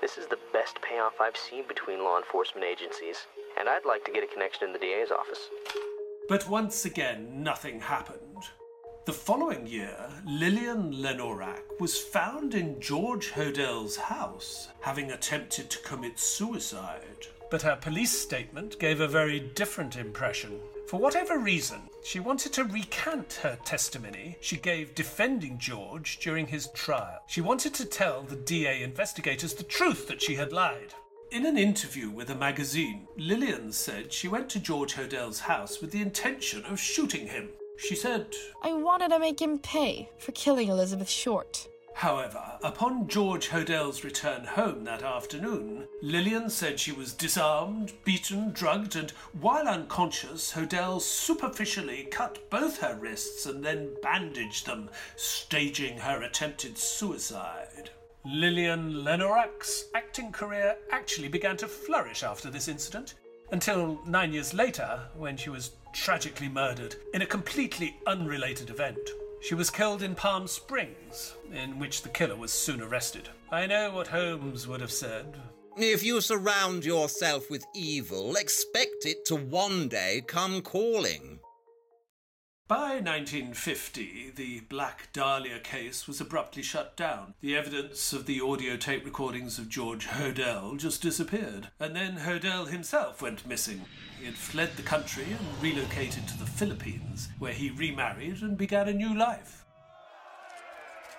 this 0.03 0.19
is 0.19 0.27
the 0.27 0.39
best 0.53 0.83
payoff 0.83 1.19
I've 1.19 1.39
seen 1.39 1.67
between 1.67 2.05
law 2.05 2.19
enforcement 2.19 2.67
agencies, 2.67 3.27
and 3.59 3.71
I'd 3.71 3.87
like 3.87 4.05
to 4.05 4.13
get 4.13 4.23
a 4.23 4.27
connection 4.27 4.67
in 4.67 4.75
the 4.75 4.79
DA's 4.79 5.11
office. 5.11 5.49
But 6.29 6.47
once 6.47 6.85
again, 6.85 7.43
nothing 7.43 7.81
happened. 7.81 8.45
The 9.07 9.15
following 9.15 9.67
year, 9.67 9.97
Lillian 10.27 10.93
Lenorak 10.93 11.81
was 11.81 11.99
found 11.99 12.55
in 12.55 12.79
George 12.83 13.31
Hodel's 13.31 13.97
house, 13.97 14.69
having 14.83 15.11
attempted 15.11 15.71
to 15.71 15.79
commit 15.79 16.19
suicide. 16.19 17.27
But 17.51 17.63
her 17.63 17.77
police 17.77 18.13
statement 18.13 18.79
gave 18.79 19.01
a 19.01 19.09
very 19.09 19.41
different 19.41 19.97
impression. 19.97 20.61
For 20.87 21.01
whatever 21.01 21.39
reason, 21.39 21.81
she 22.05 22.21
wanted 22.21 22.53
to 22.53 22.65
recant 22.65 23.41
her 23.43 23.59
testimony 23.65 24.37
she 24.43 24.59
gave 24.59 24.95
defending 24.95 25.57
George 25.59 26.19
during 26.19 26.47
his 26.47 26.69
trial. 26.75 27.23
She 27.27 27.41
wanted 27.41 27.73
to 27.73 27.87
tell 27.87 28.23
the 28.23 28.37
DA 28.37 28.83
investigators 28.83 29.55
the 29.55 29.65
truth 29.65 30.07
that 30.09 30.21
she 30.21 30.35
had 30.35 30.53
lied. 30.53 30.93
In 31.31 31.45
an 31.45 31.59
interview 31.59 32.09
with 32.09 32.31
a 32.31 32.35
magazine, 32.35 33.07
Lillian 33.19 33.71
said 33.71 34.15
she 34.15 34.29
went 34.29 34.49
to 34.49 34.59
George 34.59 34.95
Hodel's 34.95 35.41
house 35.41 35.79
with 35.79 35.91
the 35.91 36.01
intention 36.01 36.65
of 36.65 36.81
shooting 36.81 37.27
him. 37.27 37.51
She 37.77 37.95
said, 37.95 38.35
I 38.63 38.73
wanted 38.73 39.11
to 39.11 39.19
make 39.19 39.41
him 39.41 39.59
pay 39.59 40.09
for 40.19 40.33
killing 40.33 40.69
Elizabeth 40.69 41.11
Short. 41.11 41.69
However, 41.97 42.59
upon 42.63 43.09
George 43.09 43.49
Hodel's 43.51 44.05
return 44.05 44.45
home 44.45 44.85
that 44.85 45.03
afternoon, 45.03 45.87
Lillian 46.01 46.49
said 46.49 46.81
she 46.81 46.93
was 46.93 47.13
disarmed, 47.13 47.93
beaten, 48.05 48.53
drugged, 48.53 48.97
and 48.97 49.11
while 49.39 49.69
unconscious, 49.69 50.53
Hodel 50.53 50.99
superficially 50.99 52.05
cut 52.11 52.49
both 52.49 52.79
her 52.79 52.97
wrists 52.99 53.45
and 53.45 53.63
then 53.63 53.91
bandaged 54.03 54.65
them, 54.65 54.89
staging 55.17 55.99
her 55.99 56.23
attempted 56.23 56.79
suicide. 56.79 57.91
Lillian 58.31 59.05
Lenorak's 59.05 59.87
acting 59.95 60.31
career 60.31 60.77
actually 60.93 61.29
began 61.29 61.57
to 61.57 61.67
flourish 61.67 62.23
after 62.23 62.51
this 62.51 62.69
incident, 62.69 63.15
until 63.53 63.99
nine 64.07 64.35
years 64.35 64.53
later, 64.53 65.01
when 65.17 65.35
she 65.35 65.49
was 65.49 65.71
tragically 65.95 66.51
murdered 66.51 66.97
in 67.15 67.23
a 67.23 67.27
completely 67.27 67.97
unrelated 68.07 68.69
event. 68.69 68.99
She 69.41 69.55
was 69.55 69.71
killed 69.71 70.03
in 70.03 70.15
Palm 70.15 70.47
Springs, 70.47 71.37
in 71.55 71.79
which 71.79 72.03
the 72.03 72.11
killer 72.11 72.37
was 72.37 72.53
soon 72.53 72.83
arrested. 72.83 73.31
I 73.51 73.67
know 73.67 73.93
what 73.93 74.09
Holmes 74.09 74.69
would 74.69 74.83
have 74.83 74.93
said. 74.93 75.35
If 75.79 76.03
you 76.03 76.21
surround 76.21 76.85
yourself 76.85 77.49
with 77.49 77.65
evil, 77.75 78.37
expect 78.37 79.07
it 79.07 79.25
to 79.27 79.37
one 79.37 79.89
day 79.89 80.23
come 80.27 80.61
calling. 80.61 81.38
By 82.69 83.01
1950, 83.01 84.33
the 84.37 84.61
Black 84.69 85.09
Dahlia 85.15 85.59
case 85.59 86.07
was 86.07 86.21
abruptly 86.21 86.63
shut 86.63 86.99
down. 86.99 87.33
The 87.41 87.57
evidence 87.57 88.13
of 88.13 88.27
the 88.27 88.43
audio 88.43 88.77
tape 88.77 89.07
recordings 89.07 89.59
of 89.59 89.71
George 89.71 90.07
Hodel 90.07 90.77
just 90.77 91.01
disappeared. 91.01 91.71
And 91.81 91.97
then 91.97 92.19
Hodel 92.19 92.69
himself 92.69 93.23
went 93.23 93.47
missing. 93.47 93.87
He 94.21 94.27
had 94.27 94.35
fled 94.35 94.77
the 94.77 94.83
country 94.83 95.25
and 95.25 95.63
relocated 95.63 96.29
to 96.29 96.39
the 96.39 96.45
Philippines, 96.45 97.31
where 97.39 97.55
he 97.55 97.71
remarried 97.71 98.43
and 98.43 98.59
began 98.59 98.87
a 98.87 98.93
new 98.93 99.17
life. 99.17 99.65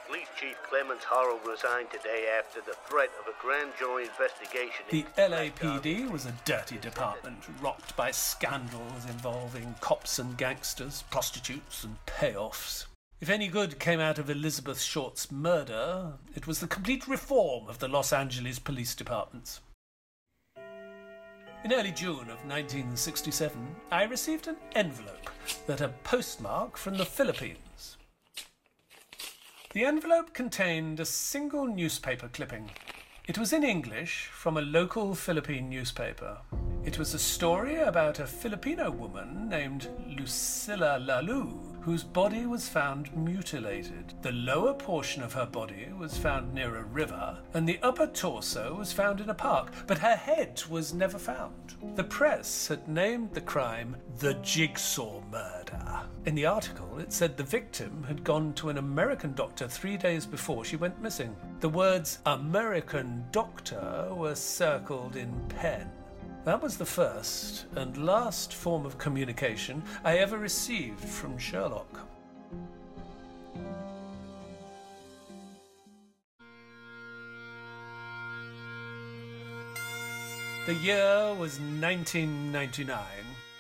Police 0.10 0.28
Chief 0.40 0.56
Clemence 0.68 1.04
Horrall 1.04 1.40
resigned 1.48 1.92
today 1.92 2.36
after 2.40 2.62
the 2.62 2.76
threat 2.88 3.12
of 3.20 3.28
a 3.28 3.40
grand 3.40 3.74
jury 3.78 4.06
investigation. 4.06 4.84
The 4.90 5.06
LAPD 5.20 6.10
was 6.10 6.26
a 6.26 6.34
dirty 6.46 6.78
department 6.78 7.44
rocked 7.62 7.96
by 7.96 8.10
scandals 8.10 9.06
involving 9.08 9.76
cops 9.82 10.18
and 10.18 10.36
gangsters, 10.36 11.04
prostitutes 11.12 11.84
and 11.84 11.96
payoffs. 12.08 12.88
If 13.22 13.30
any 13.30 13.50
good 13.50 13.78
came 13.78 14.00
out 14.00 14.18
of 14.18 14.32
Elizabeth 14.32 14.82
Short's 14.82 15.32
murder, 15.32 16.14
it 16.36 16.48
was 16.48 16.60
the 16.60 16.66
complete 16.66 17.08
reform 17.08 17.70
of 17.70 17.78
the 17.78 17.88
Los 17.88 18.12
Angeles 18.12 18.58
police 18.58 18.96
departments. 18.96 19.60
In 21.64 21.72
early 21.72 21.92
June 21.92 22.32
of 22.32 22.44
1967, 22.48 23.76
I 23.92 24.06
received 24.06 24.48
an 24.48 24.58
envelope 24.74 25.30
that 25.68 25.82
had 25.82 25.90
a 25.92 25.94
postmark 26.04 26.78
from 26.78 26.98
the 26.98 27.06
Philippines. 27.06 27.98
The 29.72 29.86
envelope 29.86 30.34
contained 30.34 31.00
a 31.00 31.06
single 31.06 31.68
newspaper 31.68 32.28
clipping. 32.28 32.72
It 33.28 33.38
was 33.38 33.54
in 33.54 33.64
English 33.64 34.26
from 34.34 34.58
a 34.58 34.62
local 34.62 35.14
Philippine 35.14 35.70
newspaper. 35.70 36.40
It 36.84 36.98
was 36.98 37.14
a 37.14 37.20
story 37.20 37.76
about 37.76 38.18
a 38.18 38.26
Filipino 38.26 38.90
woman 38.90 39.48
named 39.48 39.88
Lucilla 40.18 40.98
Lalu, 41.00 41.69
whose 41.90 42.04
body 42.04 42.46
was 42.46 42.70
found 42.70 43.12
mutilated. 43.18 44.14
The 44.22 44.32
lower 44.32 44.76
portion 44.76 45.24
of 45.24 45.34
her 45.34 45.48
body 45.48 45.88
was 45.98 46.16
found 46.16 46.54
near 46.54 46.76
a 46.76 46.84
river, 46.84 47.40
and 47.56 47.68
the 47.68 47.80
upper 47.82 48.06
torso 48.06 48.76
was 48.76 48.94
found 48.94 49.20
in 49.20 49.32
a 49.32 49.34
park, 49.34 49.72
but 49.88 49.98
her 49.98 50.16
head 50.16 50.62
was 50.70 50.94
never 50.94 51.18
found. 51.18 51.74
The 51.96 52.04
press 52.04 52.68
had 52.68 52.88
named 52.88 53.34
the 53.34 53.42
crime 53.42 53.96
the 54.20 54.36
Jigsaw 54.36 55.22
Murder. 55.32 56.02
In 56.28 56.36
the 56.36 56.46
article, 56.46 57.00
it 57.00 57.12
said 57.12 57.36
the 57.36 57.44
victim 57.44 58.04
had 58.04 58.24
gone 58.24 58.54
to 58.54 58.70
an 58.70 58.78
American 58.78 59.34
doctor 59.34 59.68
three 59.68 59.98
days 59.98 60.28
before 60.28 60.64
she 60.64 60.76
went 60.76 61.02
missing. 61.02 61.36
The 61.60 61.70
words 61.70 62.20
American 62.28 63.26
doctor 63.32 64.10
were 64.12 64.36
circled 64.36 65.16
in 65.16 65.34
pen. 65.50 65.90
That 66.46 66.62
was 66.64 66.78
the 66.78 66.86
first 66.86 67.66
and 67.76 68.06
last 68.06 68.54
form 68.54 68.86
of 68.86 68.98
communication 68.98 69.84
I 70.06 70.18
ever 70.20 70.38
received 70.38 71.04
from 71.04 71.38
Sherlock. 71.38 72.08
The 80.66 80.76
year 80.76 81.34
was 81.34 81.60
1999, 81.60 82.98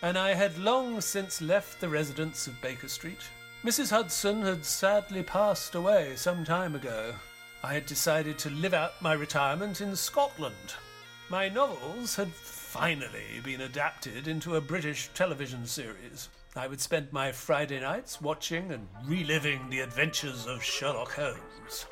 and 0.01 0.17
I 0.17 0.33
had 0.33 0.57
long 0.57 1.01
since 1.01 1.41
left 1.41 1.81
the 1.81 1.89
residence 1.89 2.47
of 2.47 2.61
Baker 2.61 2.87
Street. 2.87 3.29
Mrs. 3.63 3.89
Hudson 3.89 4.41
had 4.43 4.63
sadly 4.63 5.23
passed 5.23 5.75
away 5.75 6.13
some 6.15 6.45
time 6.45 6.75
ago. 6.75 7.13
I 7.61 7.73
had 7.73 7.85
decided 7.87 8.37
to 8.39 8.49
live 8.51 8.73
out 8.73 9.01
my 9.01 9.13
retirement 9.13 9.81
in 9.81 9.95
Scotland. 9.97 10.75
My 11.29 11.49
novels 11.49 12.15
had 12.15 12.33
finally 12.69 13.41
been 13.43 13.61
adapted 13.61 14.27
into 14.27 14.55
a 14.55 14.61
British 14.61 15.09
television 15.15 15.65
series. 15.65 16.29
I 16.55 16.67
would 16.67 16.79
spend 16.79 17.11
my 17.11 17.31
Friday 17.31 17.79
nights 17.79 18.21
watching 18.21 18.71
and 18.71 18.87
reliving 19.05 19.71
the 19.71 19.79
adventures 19.79 20.45
of 20.45 20.63
Sherlock 20.63 21.13
Holmes. 21.13 21.87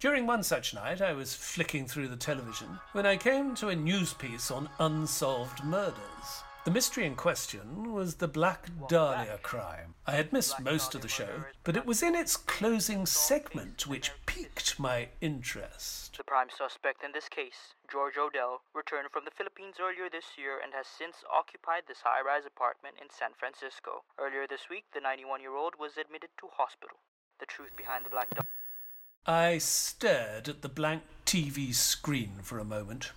During 0.00 0.26
one 0.26 0.42
such 0.42 0.74
night, 0.74 1.00
I 1.00 1.12
was 1.12 1.36
flicking 1.36 1.86
through 1.86 2.08
the 2.08 2.16
television 2.16 2.80
when 2.90 3.06
I 3.06 3.16
came 3.16 3.54
to 3.54 3.68
a 3.68 3.76
news 3.76 4.12
piece 4.12 4.50
on 4.50 4.68
unsolved 4.80 5.62
murders. 5.62 6.42
The 6.64 6.70
mystery 6.70 7.06
in 7.06 7.16
question 7.16 7.92
was 7.92 8.14
the 8.14 8.28
Black 8.28 8.70
Dahlia 8.88 9.38
crime. 9.42 9.94
I 10.06 10.12
had 10.12 10.32
missed 10.32 10.60
most 10.60 10.94
of 10.94 11.02
the 11.02 11.08
show, 11.08 11.46
but 11.64 11.76
it 11.76 11.84
was 11.84 12.04
in 12.04 12.14
its 12.14 12.36
closing 12.36 13.04
segment 13.04 13.88
which 13.88 14.12
piqued 14.26 14.78
my 14.78 15.08
interest. 15.20 16.16
The 16.16 16.22
prime 16.22 16.50
suspect 16.56 17.02
in 17.02 17.10
this 17.10 17.28
case, 17.28 17.74
George 17.90 18.14
Hodel, 18.14 18.58
returned 18.74 19.10
from 19.10 19.24
the 19.24 19.34
Philippines 19.36 19.82
earlier 19.82 20.08
this 20.08 20.38
year 20.38 20.60
and 20.62 20.72
has 20.72 20.86
since 20.86 21.24
occupied 21.26 21.82
this 21.88 22.02
high 22.04 22.22
rise 22.22 22.46
apartment 22.46 22.94
in 23.02 23.10
San 23.10 23.34
Francisco. 23.36 24.04
Earlier 24.16 24.46
this 24.46 24.70
week, 24.70 24.84
the 24.94 25.00
91 25.00 25.40
year 25.40 25.56
old 25.56 25.74
was 25.80 25.98
admitted 25.98 26.30
to 26.38 26.46
hospital. 26.56 26.98
The 27.40 27.46
truth 27.46 27.74
behind 27.76 28.06
the 28.06 28.10
Black 28.10 28.30
Dahlia. 28.30 28.46
I 29.26 29.58
stared 29.58 30.48
at 30.48 30.62
the 30.62 30.68
blank 30.68 31.02
TV 31.26 31.74
screen 31.74 32.38
for 32.42 32.60
a 32.60 32.64
moment. 32.64 33.10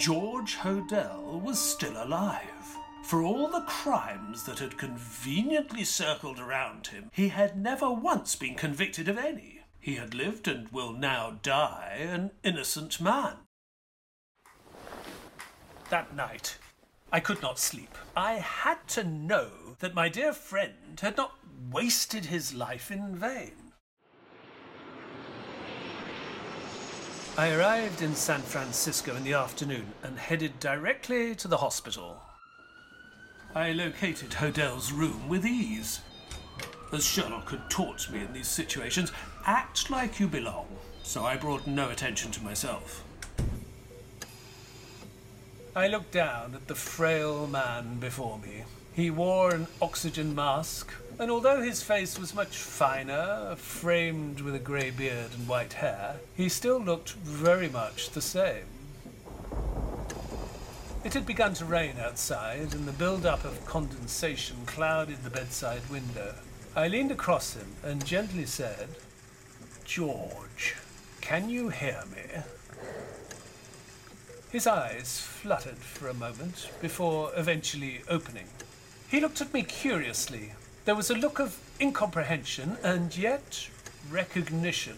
George 0.00 0.56
Hodel 0.56 1.42
was 1.42 1.58
still 1.58 2.02
alive. 2.02 2.78
For 3.02 3.22
all 3.22 3.48
the 3.48 3.66
crimes 3.68 4.44
that 4.44 4.58
had 4.58 4.78
conveniently 4.78 5.84
circled 5.84 6.40
around 6.40 6.86
him, 6.86 7.10
he 7.12 7.28
had 7.28 7.58
never 7.60 7.90
once 7.90 8.34
been 8.34 8.54
convicted 8.54 9.10
of 9.10 9.18
any. 9.18 9.60
He 9.78 9.96
had 9.96 10.14
lived 10.14 10.48
and 10.48 10.68
will 10.68 10.94
now 10.94 11.38
die 11.42 11.98
an 12.00 12.30
innocent 12.42 12.98
man. 12.98 13.34
That 15.90 16.16
night, 16.16 16.56
I 17.12 17.20
could 17.20 17.42
not 17.42 17.58
sleep. 17.58 17.94
I 18.16 18.34
had 18.34 18.88
to 18.88 19.04
know 19.04 19.76
that 19.80 19.94
my 19.94 20.08
dear 20.08 20.32
friend 20.32 20.98
had 20.98 21.18
not 21.18 21.34
wasted 21.70 22.24
his 22.24 22.54
life 22.54 22.90
in 22.90 23.16
vain. 23.16 23.59
I 27.38 27.52
arrived 27.52 28.02
in 28.02 28.14
San 28.14 28.40
Francisco 28.42 29.14
in 29.16 29.24
the 29.24 29.34
afternoon 29.34 29.86
and 30.02 30.18
headed 30.18 30.58
directly 30.60 31.34
to 31.36 31.48
the 31.48 31.56
hospital. 31.58 32.20
I 33.54 33.72
located 33.72 34.30
Hodel's 34.30 34.92
room 34.92 35.28
with 35.28 35.46
ease. 35.46 36.00
As 36.92 37.04
Sherlock 37.04 37.50
had 37.50 37.70
taught 37.70 38.10
me 38.10 38.20
in 38.20 38.32
these 38.32 38.48
situations, 38.48 39.12
act 39.46 39.90
like 39.90 40.18
you 40.20 40.26
belong, 40.26 40.66
so 41.02 41.24
I 41.24 41.36
brought 41.36 41.66
no 41.66 41.88
attention 41.88 42.30
to 42.32 42.42
myself. 42.42 43.04
I 45.74 45.86
looked 45.86 46.12
down 46.12 46.54
at 46.54 46.66
the 46.66 46.74
frail 46.74 47.46
man 47.46 48.00
before 48.00 48.38
me. 48.38 48.64
He 48.92 49.08
wore 49.10 49.54
an 49.54 49.68
oxygen 49.80 50.34
mask, 50.34 50.92
and 51.20 51.30
although 51.30 51.60
his 51.60 51.82
face 51.82 52.18
was 52.18 52.34
much 52.34 52.56
finer, 52.56 53.54
framed 53.56 54.40
with 54.40 54.54
a 54.54 54.58
grey 54.58 54.90
beard 54.90 55.30
and 55.36 55.46
white 55.46 55.74
hair, 55.74 56.16
he 56.34 56.48
still 56.48 56.78
looked 56.78 57.10
very 57.12 57.68
much 57.68 58.08
the 58.10 58.22
same. 58.22 58.64
It 61.04 61.12
had 61.12 61.26
begun 61.26 61.52
to 61.54 61.66
rain 61.66 61.96
outside, 62.00 62.72
and 62.72 62.88
the 62.88 62.92
build-up 62.92 63.44
of 63.44 63.66
condensation 63.66 64.56
clouded 64.64 65.22
the 65.22 65.28
bedside 65.28 65.82
window. 65.90 66.36
I 66.74 66.88
leaned 66.88 67.10
across 67.10 67.52
him 67.52 67.74
and 67.84 68.02
gently 68.06 68.46
said, 68.46 68.88
George, 69.84 70.76
can 71.20 71.50
you 71.50 71.68
hear 71.68 72.02
me? 72.16 72.40
His 74.50 74.66
eyes 74.66 75.20
fluttered 75.20 75.78
for 75.78 76.08
a 76.08 76.14
moment 76.14 76.70
before 76.80 77.30
eventually 77.36 78.00
opening. 78.08 78.46
He 79.10 79.20
looked 79.20 79.42
at 79.42 79.52
me 79.52 79.64
curiously. 79.64 80.52
There 80.86 80.94
was 80.94 81.10
a 81.10 81.14
look 81.14 81.38
of 81.38 81.58
incomprehension 81.78 82.78
and 82.82 83.16
yet 83.16 83.68
recognition. 84.10 84.96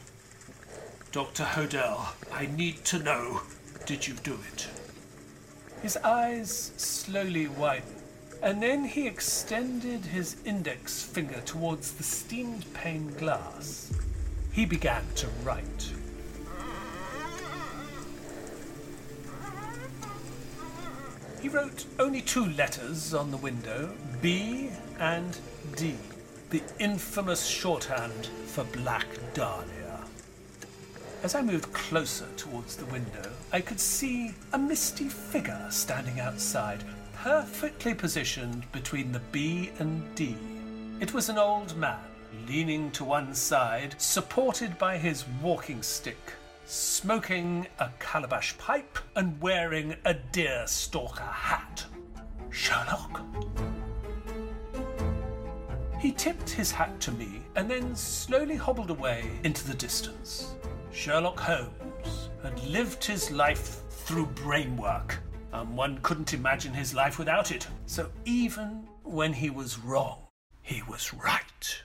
Dr. 1.11 1.43
Hodel, 1.43 2.15
I 2.33 2.47
need 2.47 2.85
to 2.87 3.01
know 3.01 3.43
did 3.85 4.07
you 4.07 4.15
do 4.15 4.39
it? 4.53 4.69
His 5.83 5.97
eyes 5.99 6.73
slowly 6.77 7.49
widened, 7.49 8.01
and 8.41 8.63
then 8.63 8.85
he 8.85 9.09
extended 9.09 10.05
his 10.05 10.37
index 10.45 11.03
finger 11.03 11.41
towards 11.45 11.93
the 11.93 12.05
steamed 12.05 12.73
pane 12.75 13.09
glass. 13.15 13.93
He 14.53 14.65
began 14.65 15.03
to 15.17 15.27
write. 15.43 15.93
He 21.41 21.49
wrote 21.49 21.87
only 21.99 22.21
two 22.21 22.47
letters 22.47 23.13
on 23.13 23.33
the 23.33 23.37
window 23.37 23.91
B 24.21 24.71
and 25.03 25.37
D, 25.75 25.97
the 26.51 26.63
infamous 26.79 27.45
shorthand 27.45 28.27
for 28.47 28.63
Black 28.63 29.07
Dahlia. 29.35 29.99
As 31.25 31.35
I 31.35 31.43
moved 31.43 31.73
closer 31.73 32.27
towards 32.37 32.77
the 32.77 32.87
window, 32.87 33.29
I 33.53 33.63
could 33.63 33.81
see 33.81 34.33
a 34.53 34.59
misty 34.59 35.09
figure 35.09 35.67
standing 35.71 36.21
outside, 36.21 36.85
perfectly 37.17 37.95
positioned 37.95 38.71
between 38.71 39.11
the 39.11 39.19
B 39.33 39.73
and 39.81 40.15
D. 40.15 40.37
It 41.01 41.13
was 41.13 41.29
an 41.29 41.37
old 41.37 41.77
man, 41.77 41.99
leaning 42.47 42.93
to 42.93 43.03
one 43.03 43.35
side, 43.35 43.97
supported 44.01 44.79
by 44.79 44.99
his 44.99 45.25
walking 45.43 45.83
stick 45.83 46.35
smoking 46.65 47.67
a 47.81 47.91
calabash 47.99 48.57
pipe 48.57 48.97
and 49.17 49.39
wearing 49.43 49.97
a 50.05 50.15
deerstalker 50.15 51.33
hat. 51.33 51.85
Sherlock? 52.51 53.21
He 56.03 56.11
tipped 56.11 56.51
his 56.51 56.73
hat 56.73 56.99
to 57.03 57.13
me 57.13 57.43
and 57.55 57.71
then 57.71 57.95
slowly 57.95 58.57
hobbled 58.57 58.91
away 58.91 59.31
into 59.45 59.65
the 59.65 59.75
distance. 59.75 60.57
Sherlock 60.91 61.39
Holmes 61.39 62.29
had 62.43 62.61
lived 62.65 63.05
his 63.05 63.31
life 63.31 63.89
through 63.89 64.27
brainwork, 64.35 65.19
and 65.53 65.77
one 65.77 65.99
couldn't 65.99 66.35
imagine 66.35 66.75
his 66.75 66.93
life 66.93 67.21
without 67.21 67.53
it. 67.53 67.69
So 67.87 68.11
even 68.25 68.89
when 69.05 69.33
he 69.33 69.49
was 69.49 69.79
wrong, 69.79 70.27
he 70.61 70.83
was 70.89 71.15
right. 71.15 71.83